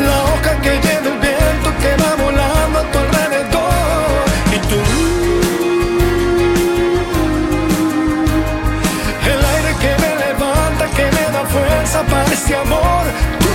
La 0.06 0.16
hoja 0.24 0.60
que 0.60 0.70
lleva 0.84 1.08
el 1.14 1.18
viento 1.26 1.68
que 1.82 1.90
va 2.02 2.10
volando 2.22 2.78
a 2.78 2.84
tu 2.92 2.98
alrededor. 2.98 4.24
Y 4.54 4.58
tú, 4.68 4.80
el 9.32 9.40
aire 9.54 9.72
que 9.82 9.92
me 10.02 10.10
levanta, 10.24 10.84
que 10.96 11.04
me 11.16 11.24
da 11.34 11.42
fuerza 11.46 12.02
para 12.02 12.32
este 12.32 12.54
amor. 12.56 13.04
Tú 13.40 13.48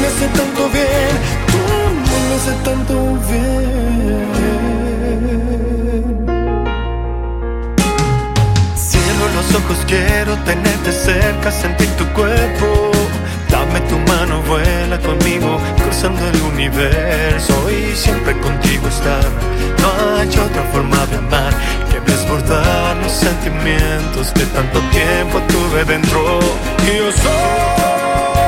me 0.00 0.06
hace 0.06 0.26
tanto 0.38 0.62
bien, 0.70 1.12
tú 1.50 1.58
me 2.28 2.34
hace 2.36 2.52
tanto 2.64 2.94
bien. 3.30 3.77
Quiero 9.88 10.36
tenerte 10.44 10.92
cerca, 10.92 11.50
sentir 11.50 11.88
tu 11.96 12.04
cuerpo. 12.12 12.92
Dame 13.50 13.80
tu 13.82 13.98
mano, 14.10 14.42
vuela 14.42 14.98
conmigo, 14.98 15.58
cruzando 15.82 16.20
el 16.28 16.42
universo 16.42 17.54
y 17.70 17.96
siempre 17.96 18.38
contigo 18.38 18.86
estar. 18.88 19.24
No 19.80 19.88
hay 20.16 20.28
otra 20.28 20.62
forma 20.72 21.06
de 21.06 21.16
amar 21.16 21.52
que 21.90 22.00
desbordar 22.00 22.96
los 22.98 23.12
sentimientos 23.12 24.30
que 24.32 24.44
tanto 24.46 24.80
tiempo 24.90 25.40
tuve 25.48 25.84
dentro. 25.84 26.38
Y 26.86 26.98
yo 26.98 27.12
soy 27.12 28.47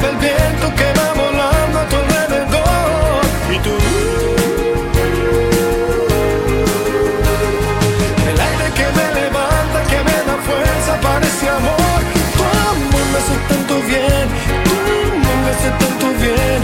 lleva 0.00 0.12
el 0.12 0.16
viento 0.16 0.74
que 0.74 0.92
va 0.98 1.12
volando 1.14 1.78
a 1.78 1.88
tu 1.88 1.96
alrededor. 1.96 3.22
Y 3.52 3.58
tú, 3.58 3.76
el 8.30 8.40
aire 8.40 8.70
que 8.74 8.86
me 8.96 9.20
levanta, 9.20 9.82
que 9.88 9.98
me 10.08 10.18
da 10.28 10.36
fuerza 10.46 11.00
para 11.00 11.26
ese 11.26 11.48
amor. 11.48 12.00
Tu 12.36 12.42
amor 12.70 13.04
me 13.12 13.18
hace 13.18 13.36
tanto 13.48 13.74
bien, 13.82 14.28
tu 14.64 14.74
me 15.44 15.50
hace 15.50 15.70
tanto 15.70 16.06
bien, 16.20 16.58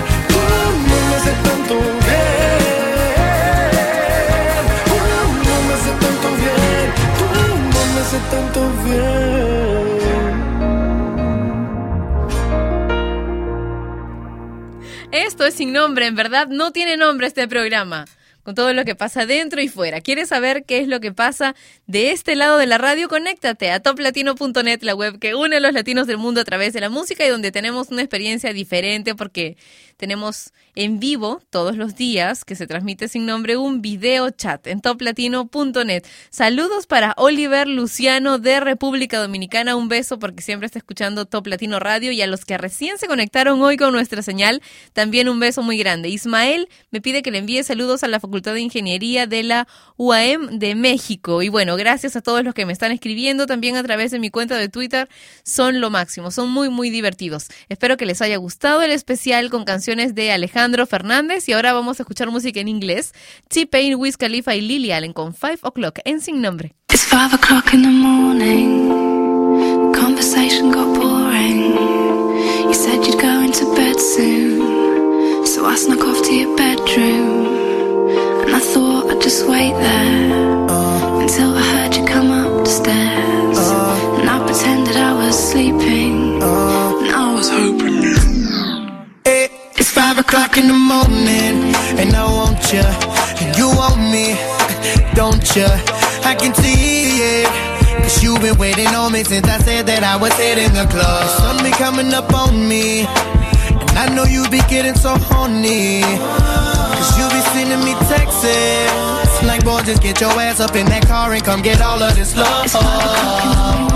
es 15.47 15.55
sin 15.55 15.73
nombre, 15.73 16.07
en 16.07 16.15
verdad 16.15 16.49
no 16.49 16.73
tiene 16.73 16.97
nombre 16.97 17.27
este 17.27 17.49
programa. 17.49 18.07
Con 18.43 18.55
todo 18.55 18.73
lo 18.73 18.85
que 18.85 18.95
pasa 18.95 19.27
dentro 19.27 19.61
y 19.61 19.67
fuera. 19.67 20.01
¿Quieres 20.01 20.29
saber 20.29 20.65
qué 20.65 20.79
es 20.79 20.87
lo 20.87 21.01
que 21.01 21.11
pasa 21.11 21.57
de 21.89 22.13
este 22.13 22.37
lado 22.37 22.59
de 22.59 22.67
la 22.67 22.79
radio? 22.79 23.09
Conéctate 23.09 23.73
a 23.73 23.81
toplatino.net, 23.81 24.83
la 24.83 24.95
web 24.95 25.19
que 25.19 25.35
une 25.35 25.57
a 25.57 25.61
los 25.61 25.73
latinos 25.73 26.07
del 26.07 26.19
mundo 26.19 26.41
a 26.43 26.45
través 26.45 26.73
de 26.73 26.81
la 26.81 26.89
música 26.89 27.27
y 27.27 27.29
donde 27.29 27.51
tenemos 27.51 27.89
una 27.89 28.03
experiencia 28.03 28.53
diferente 28.53 29.17
porque 29.17 29.57
tenemos 29.97 30.53
en 30.75 31.01
vivo 31.01 31.41
todos 31.49 31.77
los 31.77 31.97
días 31.97 32.45
que 32.45 32.55
se 32.55 32.67
transmite 32.67 33.09
sin 33.09 33.25
nombre 33.25 33.57
un 33.57 33.81
video 33.81 34.31
chat 34.31 34.67
en 34.67 34.81
toplatino.net. 34.81 36.05
Saludos 36.31 36.87
para 36.87 37.15
Oliver 37.17 37.67
Luciano 37.67 38.39
de 38.39 38.61
República 38.61 39.19
Dominicana. 39.19 39.75
Un 39.75 39.89
beso 39.89 40.19
porque 40.19 40.43
siempre 40.43 40.67
está 40.67 40.79
escuchando 40.79 41.25
Top 41.25 41.47
Latino 41.47 41.79
Radio 41.79 42.13
y 42.13 42.21
a 42.21 42.27
los 42.27 42.45
que 42.45 42.59
recién 42.59 42.99
se 42.99 43.07
conectaron 43.07 43.63
hoy 43.63 43.79
con 43.79 43.93
nuestra 43.93 44.21
señal, 44.21 44.61
también 44.93 45.31
un 45.31 45.41
beso 45.41 45.63
muy 45.63 45.79
grande. 45.79 46.11
Ismael 46.11 46.69
me 46.91 47.01
pide 47.01 47.23
que 47.23 47.31
le 47.31 47.39
envíe 47.39 47.63
saludos 47.63 48.05
a 48.05 48.09
la 48.09 48.21
Facultad 48.21 48.53
de 48.53 48.61
Ingeniería 48.61 49.27
de 49.27 49.43
la 49.45 49.67
UAM 49.97 50.59
de 50.59 50.75
México. 50.75 51.43
Y 51.43 51.49
bueno, 51.49 51.77
gracias 51.77 52.17
a 52.17 52.21
todos 52.21 52.45
los 52.45 52.53
que 52.53 52.67
me 52.67 52.75
están 52.75 52.93
escribiendo 52.93 53.47
también 53.47 53.77
a 53.77 53.83
través 53.83 54.11
de 54.11 54.19
mi 54.19 54.31
cuenta 54.31 54.57
de 54.57 54.69
Twitter. 54.69 55.09
Son 55.43 55.81
lo 55.81 55.89
máximo, 55.89 56.31
son 56.31 56.51
muy, 56.51 56.69
muy 56.69 56.91
divertidos. 56.91 57.49
Espero 57.71 57.97
que 57.97 58.05
les 58.05 58.21
haya 58.21 58.37
gustado 58.37 58.83
el 58.83 58.91
especial 58.91 59.49
con 59.49 59.65
canciones 59.65 59.86
de 59.87 60.33
Alejandro 60.33 60.85
Fernández 60.85 61.49
y 61.49 61.53
ahora 61.53 61.73
vamos 61.73 62.01
a 62.01 62.03
escuchar 62.03 62.29
música 62.33 62.59
en 62.59 62.67
inglés. 62.67 63.15
T-Pain, 63.49 63.95
Wiz 63.95 64.17
Khalifa 64.17 64.57
y 64.57 64.61
Lily 64.61 64.91
Allen 64.91 65.13
con 65.13 65.33
5 65.33 65.61
O'Clock 65.63 66.01
en 66.05 66.21
Sin 66.21 66.41
Nombre. 66.41 66.75
It's 66.93 67.07
o'clock 67.13 67.73
in 67.73 67.83
the 67.83 67.89
morning. 67.89 68.91
Conversation 69.95 70.73
got 70.73 70.93
boring. 70.93 71.77
You 72.67 72.75
said 72.75 73.07
you'd 73.07 73.21
go 73.21 73.43
into 73.43 73.65
bed 73.77 74.01
soon. 74.01 75.47
So 75.47 75.65
I 75.65 75.77
snuck 75.77 76.01
off 76.01 76.21
to 76.25 76.35
your 76.35 76.57
bedroom. 76.57 77.47
And 78.45 78.57
I 78.57 78.59
thought 78.59 79.09
I'd 79.13 79.23
just 79.23 79.47
wait 79.47 79.73
there. 79.75 80.67
Until 81.23 81.57
I 81.57 81.63
heard 81.63 81.95
you 81.95 82.05
come 82.07 82.33
up 82.33 82.65
the 82.65 82.71
stairs. 82.71 83.59
And 84.19 84.29
I 84.29 84.45
pretended 84.45 84.97
I 84.97 85.13
was 85.15 85.37
sleeping. 85.53 86.43
It's 89.79 89.91
five 89.91 90.19
o'clock 90.19 90.57
in 90.57 90.69
the 90.69 90.75
morning, 90.75 91.75
and 92.01 92.15
I 92.17 92.25
want 92.25 92.73
you, 92.73 92.81
and 93.41 93.57
you 93.57 93.69
want 93.69 94.01
me, 94.01 94.35
don't 95.15 95.45
you? 95.55 95.69
I 96.25 96.35
can 96.35 96.55
see 96.55 97.21
it, 97.21 97.77
Cause 98.03 98.23
you've 98.23 98.41
been 98.41 98.57
waiting 98.59 98.89
on 98.89 99.13
me 99.13 99.25
since 99.25 99.47
I 99.49 99.59
said 99.59 99.87
that 99.87 100.03
I 100.05 100.17
was 100.17 100.33
hitting 100.35 100.73
the 100.73 100.87
club. 100.87 101.25
The 101.25 101.29
sun 101.41 101.65
be 101.65 101.71
coming 101.73 102.15
up 102.15 102.33
on 102.33 102.69
me. 102.69 103.01
And 103.05 103.99
I 103.99 104.07
know 104.15 104.25
you 104.25 104.49
be 104.49 104.61
getting 104.69 104.95
so 104.95 105.17
horny. 105.17 106.03
Cause 106.03 107.19
you 107.19 107.27
be 107.35 107.43
sending 107.51 107.83
me 107.85 107.95
texts. 108.07 108.47
Like, 109.43 109.65
boy, 109.65 109.83
just 109.83 110.03
get 110.03 110.21
your 110.21 110.31
ass 110.41 110.61
up 110.61 110.77
in 110.77 110.87
that 110.87 111.07
car 111.07 111.33
and 111.33 111.45
come 111.45 111.63
get 111.63 111.81
all 111.81 112.03
of 112.03 112.15
this 112.15 112.37
love. 112.37 113.96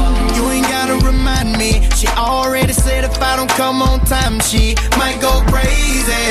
She 2.01 2.07
already 2.17 2.73
said 2.73 3.05
if 3.05 3.21
I 3.21 3.37
don't 3.37 3.51
come 3.51 3.83
on 3.83 4.01
time, 4.07 4.41
she 4.41 4.75
might 4.97 5.21
go 5.21 5.45
crazy. 5.53 6.25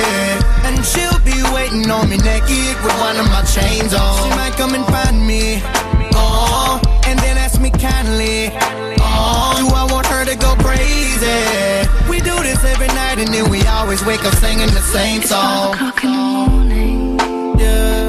And 0.65 0.83
she'll 0.83 1.21
be 1.21 1.37
waiting 1.53 1.85
on 1.91 2.09
me 2.09 2.17
naked 2.17 2.73
with 2.81 2.97
one 2.97 3.15
of 3.17 3.29
my 3.29 3.43
chains 3.43 3.93
on. 3.93 4.17
She 4.17 4.29
might 4.35 4.53
come 4.53 4.73
and 4.73 4.83
find 4.87 5.27
me. 5.27 5.61
Oh, 6.15 6.81
and 7.05 7.19
then 7.19 7.37
ask 7.37 7.61
me 7.61 7.69
kindly. 7.69 8.49
Oh, 8.97 9.53
do 9.61 9.67
I 9.75 9.85
want 9.93 10.07
her 10.07 10.25
to 10.25 10.35
go 10.37 10.55
crazy? 10.57 11.37
We 12.09 12.17
do 12.17 12.33
this 12.41 12.63
every 12.63 12.87
night 12.87 13.19
and 13.19 13.31
then 13.31 13.47
we 13.51 13.61
always 13.67 14.03
wake 14.03 14.25
up 14.25 14.33
singing 14.41 14.73
the 14.73 14.81
same 14.81 15.21
song. 15.21 15.73
It's 15.73 15.81
o'clock 15.81 16.03
in 16.03 16.11
the 16.11 16.17
morning. 16.17 17.19
Yeah. 17.59 18.08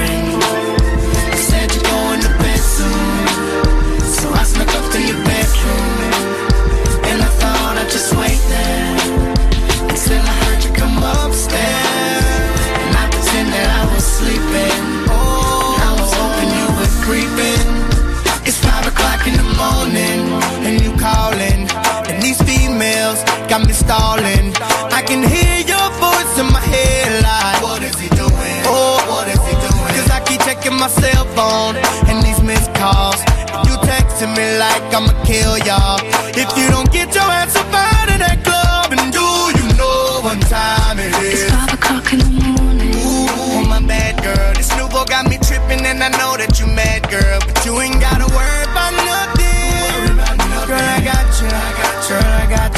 stalling. 23.91 24.55
I 24.95 25.03
can 25.03 25.19
hear 25.19 25.55
your 25.67 25.87
voice 25.99 26.33
in 26.39 26.47
my 26.47 26.63
head 26.63 27.23
like, 27.27 27.59
What 27.59 27.83
is 27.83 27.99
he 27.99 28.07
doing? 28.15 28.59
Oh, 28.71 29.03
what 29.11 29.27
is 29.27 29.41
he 29.43 29.55
doing? 29.67 29.91
Cause 29.95 30.09
I 30.09 30.23
keep 30.23 30.39
checking 30.47 30.77
my 30.79 30.87
cell 30.87 31.25
phone 31.35 31.75
and 32.07 32.23
these 32.23 32.41
missed 32.41 32.71
calls. 32.79 33.19
You 33.67 33.75
texting 33.83 34.31
me 34.31 34.45
like 34.63 34.83
I'ma 34.95 35.11
kill 35.27 35.59
y'all. 35.67 35.99
If 36.31 36.47
you 36.55 36.70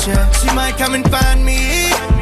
She 0.04 0.54
might 0.54 0.76
come 0.78 0.96
and 0.96 1.10
find 1.10 1.46
me. 1.46 2.13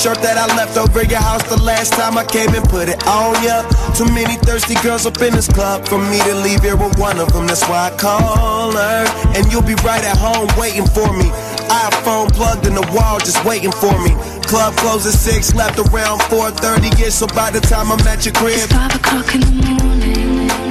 T-shirt 0.00 0.22
that 0.22 0.38
I 0.38 0.46
left 0.56 0.78
over 0.78 1.04
your 1.04 1.20
house 1.20 1.44
the 1.48 1.60
last 1.62 1.92
time 1.92 2.16
I 2.16 2.24
came 2.24 2.48
and 2.54 2.64
put 2.64 2.88
it 2.88 3.04
on 3.06 3.36
ya. 3.44 3.60
Too 3.92 4.08
many 4.16 4.36
thirsty 4.40 4.74
girls 4.80 5.04
up 5.04 5.20
in 5.20 5.34
this 5.34 5.46
club 5.46 5.86
for 5.86 5.98
me 5.98 6.18
to 6.24 6.34
leave 6.40 6.62
here 6.62 6.76
with 6.76 6.98
one 6.98 7.20
of 7.20 7.32
them. 7.32 7.46
That's 7.46 7.68
why 7.68 7.92
I 7.92 7.96
call 7.96 8.72
her, 8.72 9.04
and 9.36 9.44
you'll 9.52 9.66
be 9.66 9.76
right 9.84 10.02
at 10.02 10.16
home 10.16 10.48
waiting 10.56 10.86
for 10.86 11.12
me. 11.12 11.28
iPhone 11.68 12.32
plugged 12.32 12.66
in 12.66 12.74
the 12.74 12.86
wall, 12.96 13.18
just 13.18 13.44
waiting 13.44 13.72
for 13.72 13.92
me. 14.00 14.16
Club 14.48 14.74
closes 14.76 15.20
six, 15.20 15.54
left 15.54 15.78
around 15.78 16.20
4:30. 16.32 16.88
Yeah, 16.96 17.10
so 17.10 17.26
by 17.26 17.50
the 17.50 17.60
time 17.60 17.92
I'm 17.92 18.00
at 18.08 18.24
your 18.24 18.32
crib, 18.34 18.70
Five 18.70 18.94
o'clock 18.96 19.34
in 19.34 19.40
the 19.40 19.84
morning. 19.84 20.29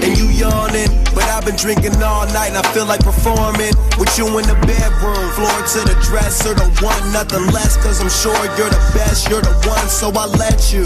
And 0.10 0.18
you 0.18 0.30
yawning. 0.34 0.90
But 1.14 1.30
I've 1.30 1.46
been 1.46 1.56
drinking 1.56 2.02
all 2.02 2.26
night 2.34 2.50
and 2.50 2.58
I 2.58 2.66
feel 2.74 2.86
like 2.86 3.02
performing 3.06 3.74
with 4.02 4.10
you 4.18 4.26
in 4.42 4.46
the 4.50 4.58
bedroom. 4.66 5.26
Floor 5.38 5.54
to 5.54 5.80
the 5.86 5.96
dresser, 6.02 6.54
don't 6.58 6.74
want 6.82 7.02
nothing 7.14 7.46
less. 7.54 7.78
Cause 7.78 8.02
I'm 8.02 8.10
sure 8.10 8.36
you're 8.58 8.74
the 8.74 8.82
best, 8.98 9.30
you're 9.30 9.42
the 9.42 9.54
one, 9.70 9.88
so 9.88 10.10
I 10.10 10.26
let 10.26 10.74
you. 10.74 10.86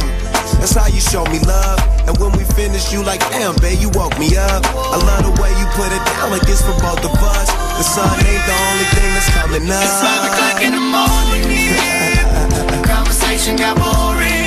That's 0.59 0.75
how 0.75 0.87
you 0.87 0.99
show 0.99 1.23
me 1.31 1.39
love. 1.47 1.79
And 2.07 2.17
when 2.19 2.35
we 2.35 2.43
finish, 2.55 2.91
you 2.91 3.03
like, 3.03 3.23
damn, 3.31 3.55
babe, 3.63 3.79
you 3.79 3.89
woke 3.95 4.19
me 4.19 4.35
up. 4.35 4.63
I 4.67 4.99
love 4.99 5.23
the 5.23 5.33
way 5.39 5.51
you 5.55 5.65
put 5.79 5.87
it 5.87 6.03
down 6.03 6.31
like 6.31 6.43
it's 6.43 6.61
for 6.61 6.75
both 6.83 7.03
of 7.03 7.15
us. 7.15 7.47
The 7.79 7.85
sun 7.87 8.11
ain't 8.27 8.43
the 8.43 8.57
only 8.67 8.87
thing 8.91 9.09
that's 9.15 9.31
coming 9.31 9.65
up. 9.71 9.83
It's 9.83 9.99
five 10.03 10.23
o'clock 10.27 10.57
in 10.59 10.71
the 10.75 10.83
morning. 10.83 11.71
Conversation 12.91 13.55
got 13.55 13.79
boring. 13.79 14.42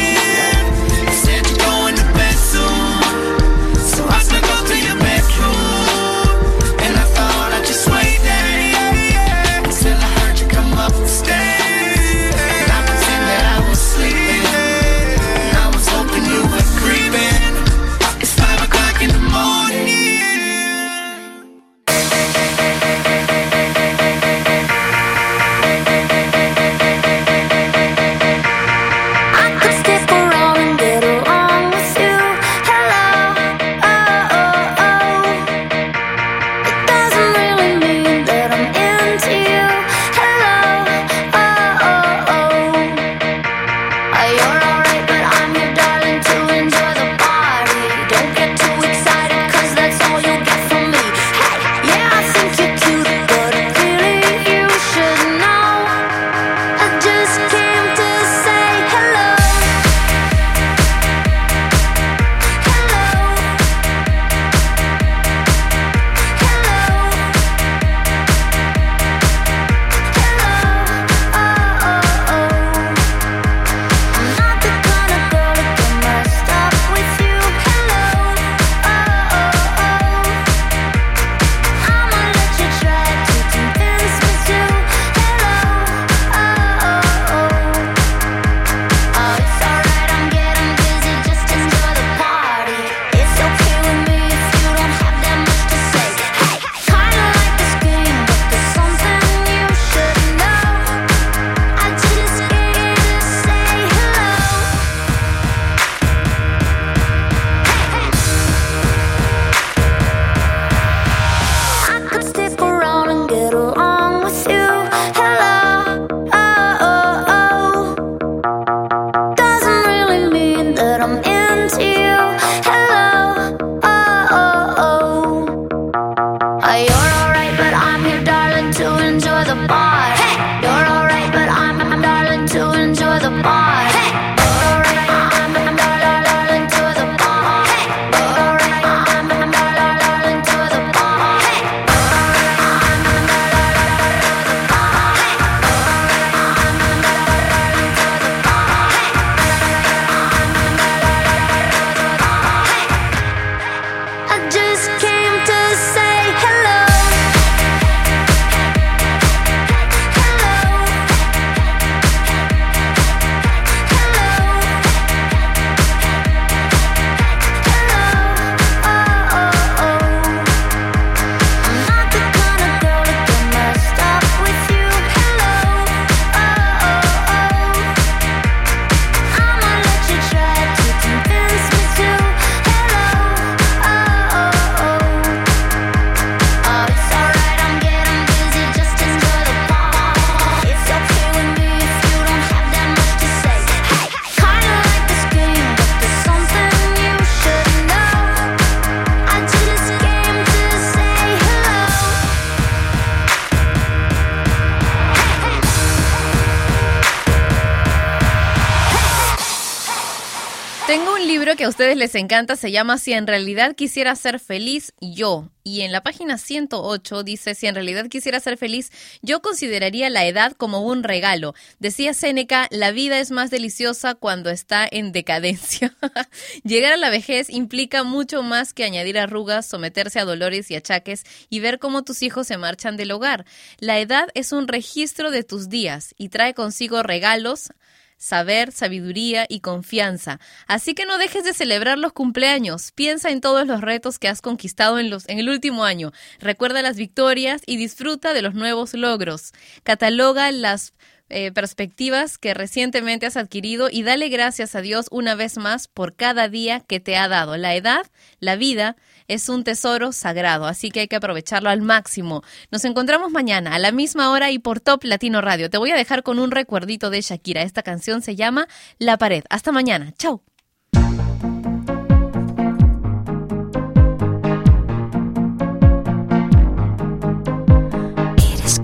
Les 211.95 212.15
encanta, 212.15 212.57
se 212.57 212.73
llama 212.73 212.99
Si 212.99 213.13
en 213.13 213.27
realidad 213.27 213.77
quisiera 213.77 214.17
ser 214.17 214.41
feliz 214.41 214.93
yo. 215.01 215.51
Y 215.63 215.81
en 215.81 215.91
la 215.91 216.03
página 216.03 216.39
108 216.39 217.25
dice, 217.25 217.55
si 217.55 217.67
en 217.67 217.75
realidad 217.75 218.07
quisiera 218.09 218.39
ser 218.39 218.57
feliz, 218.57 218.91
yo 219.21 219.43
consideraría 219.43 220.09
la 220.11 220.25
edad 220.25 220.53
como 220.53 220.81
un 220.81 221.03
regalo. 221.03 221.55
Decía 221.81 222.15
Séneca, 222.15 222.69
la 222.71 222.93
vida 222.93 223.19
es 223.19 223.33
más 223.33 223.51
deliciosa 223.51 224.15
cuando 224.15 224.51
está 224.51 224.89
en 224.91 225.11
decadencia. 225.11 225.95
Llegar 226.65 226.93
a 226.93 226.97
la 226.97 227.11
vejez 227.11 227.51
implica 227.51 228.05
mucho 228.05 228.43
más 228.43 228.73
que 228.73 228.85
añadir 228.85 229.19
arrugas, 229.19 229.67
someterse 229.67 230.21
a 230.21 230.25
dolores 230.25 230.71
y 230.71 230.77
achaques 230.77 231.25
y 231.51 231.61
ver 231.61 231.79
cómo 231.81 232.05
tus 232.05 232.23
hijos 232.23 232.47
se 232.47 232.59
marchan 232.59 232.97
del 232.97 233.11
hogar. 233.11 233.45
La 233.79 233.99
edad 233.99 234.29
es 234.35 234.53
un 234.53 234.69
registro 234.69 235.31
de 235.31 235.43
tus 235.43 235.69
días 235.69 236.15
y 236.17 236.29
trae 236.29 236.55
consigo 236.55 237.03
regalos, 237.03 237.73
saber, 238.16 238.72
sabiduría 238.72 239.47
y 239.48 239.60
confianza. 239.60 240.40
Así 240.66 240.94
que 240.94 241.06
no 241.06 241.18
dejes 241.18 241.44
de 241.44 241.55
celebrar 241.55 241.98
los 241.98 242.12
cumpleaños. 242.12 242.93
Piensa 242.93 243.30
en 243.30 243.40
todos 243.40 243.66
los 243.66 243.80
retos 243.80 244.18
que 244.18 244.28
has 244.28 244.40
conquistado 244.40 244.98
en, 244.98 245.10
los, 245.10 245.28
en 245.28 245.38
el 245.38 245.48
último 245.48 245.84
año. 245.84 246.12
Recuerda 246.38 246.82
las 246.82 246.97
victorias 246.97 247.62
y 247.66 247.76
disfruta 247.76 248.32
de 248.32 248.43
los 248.43 248.55
nuevos 248.55 248.94
logros. 248.94 249.52
Cataloga 249.82 250.51
las 250.52 250.93
eh, 251.28 251.51
perspectivas 251.53 252.39
que 252.39 252.55
recientemente 252.55 253.27
has 253.27 253.36
adquirido 253.36 253.89
y 253.90 254.03
dale 254.03 254.28
gracias 254.28 254.74
a 254.74 254.81
Dios 254.81 255.07
una 255.11 255.35
vez 255.35 255.59
más 255.59 255.89
por 255.89 256.15
cada 256.15 256.48
día 256.48 256.81
que 256.81 257.01
te 257.01 257.16
ha 257.16 257.28
dado. 257.28 257.57
La 257.57 257.74
edad, 257.74 258.07
la 258.39 258.57
vida, 258.57 258.97
es 259.28 259.48
un 259.48 259.65
tesoro 259.65 260.12
sagrado, 260.12 260.66
así 260.66 260.90
que 260.90 261.01
hay 261.01 261.09
que 261.09 261.16
aprovecharlo 261.16 261.69
al 261.69 261.82
máximo. 261.82 262.43
Nos 262.70 262.85
encontramos 262.85 263.32
mañana 263.32 263.74
a 263.74 263.78
la 263.78 263.90
misma 263.90 264.31
hora 264.31 264.51
y 264.51 264.59
por 264.59 264.81
Top 264.81 265.03
Latino 265.05 265.40
Radio. 265.40 265.69
Te 265.69 265.78
voy 265.78 265.90
a 265.90 265.97
dejar 265.97 266.23
con 266.23 266.39
un 266.39 266.51
recuerdito 266.51 267.11
de 267.11 267.20
Shakira. 267.20 267.62
Esta 267.62 267.82
canción 267.82 268.23
se 268.23 268.36
llama 268.36 268.69
La 268.98 269.19
Pared. 269.19 269.44
Hasta 269.51 269.73
mañana. 269.73 270.15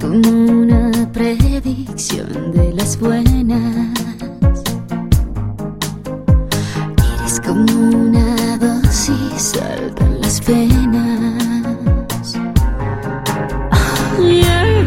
Como 0.01 0.61
de 1.94 2.73
las 2.73 2.98
buenas. 2.98 4.01
Eres 7.19 7.40
como 7.40 7.70
una 7.81 8.56
dosis 8.56 9.52
alta 9.60 10.06
en 10.06 10.20
las 10.23 10.40
venas. 10.47 12.35
Y 14.19 14.40
el 14.40 14.86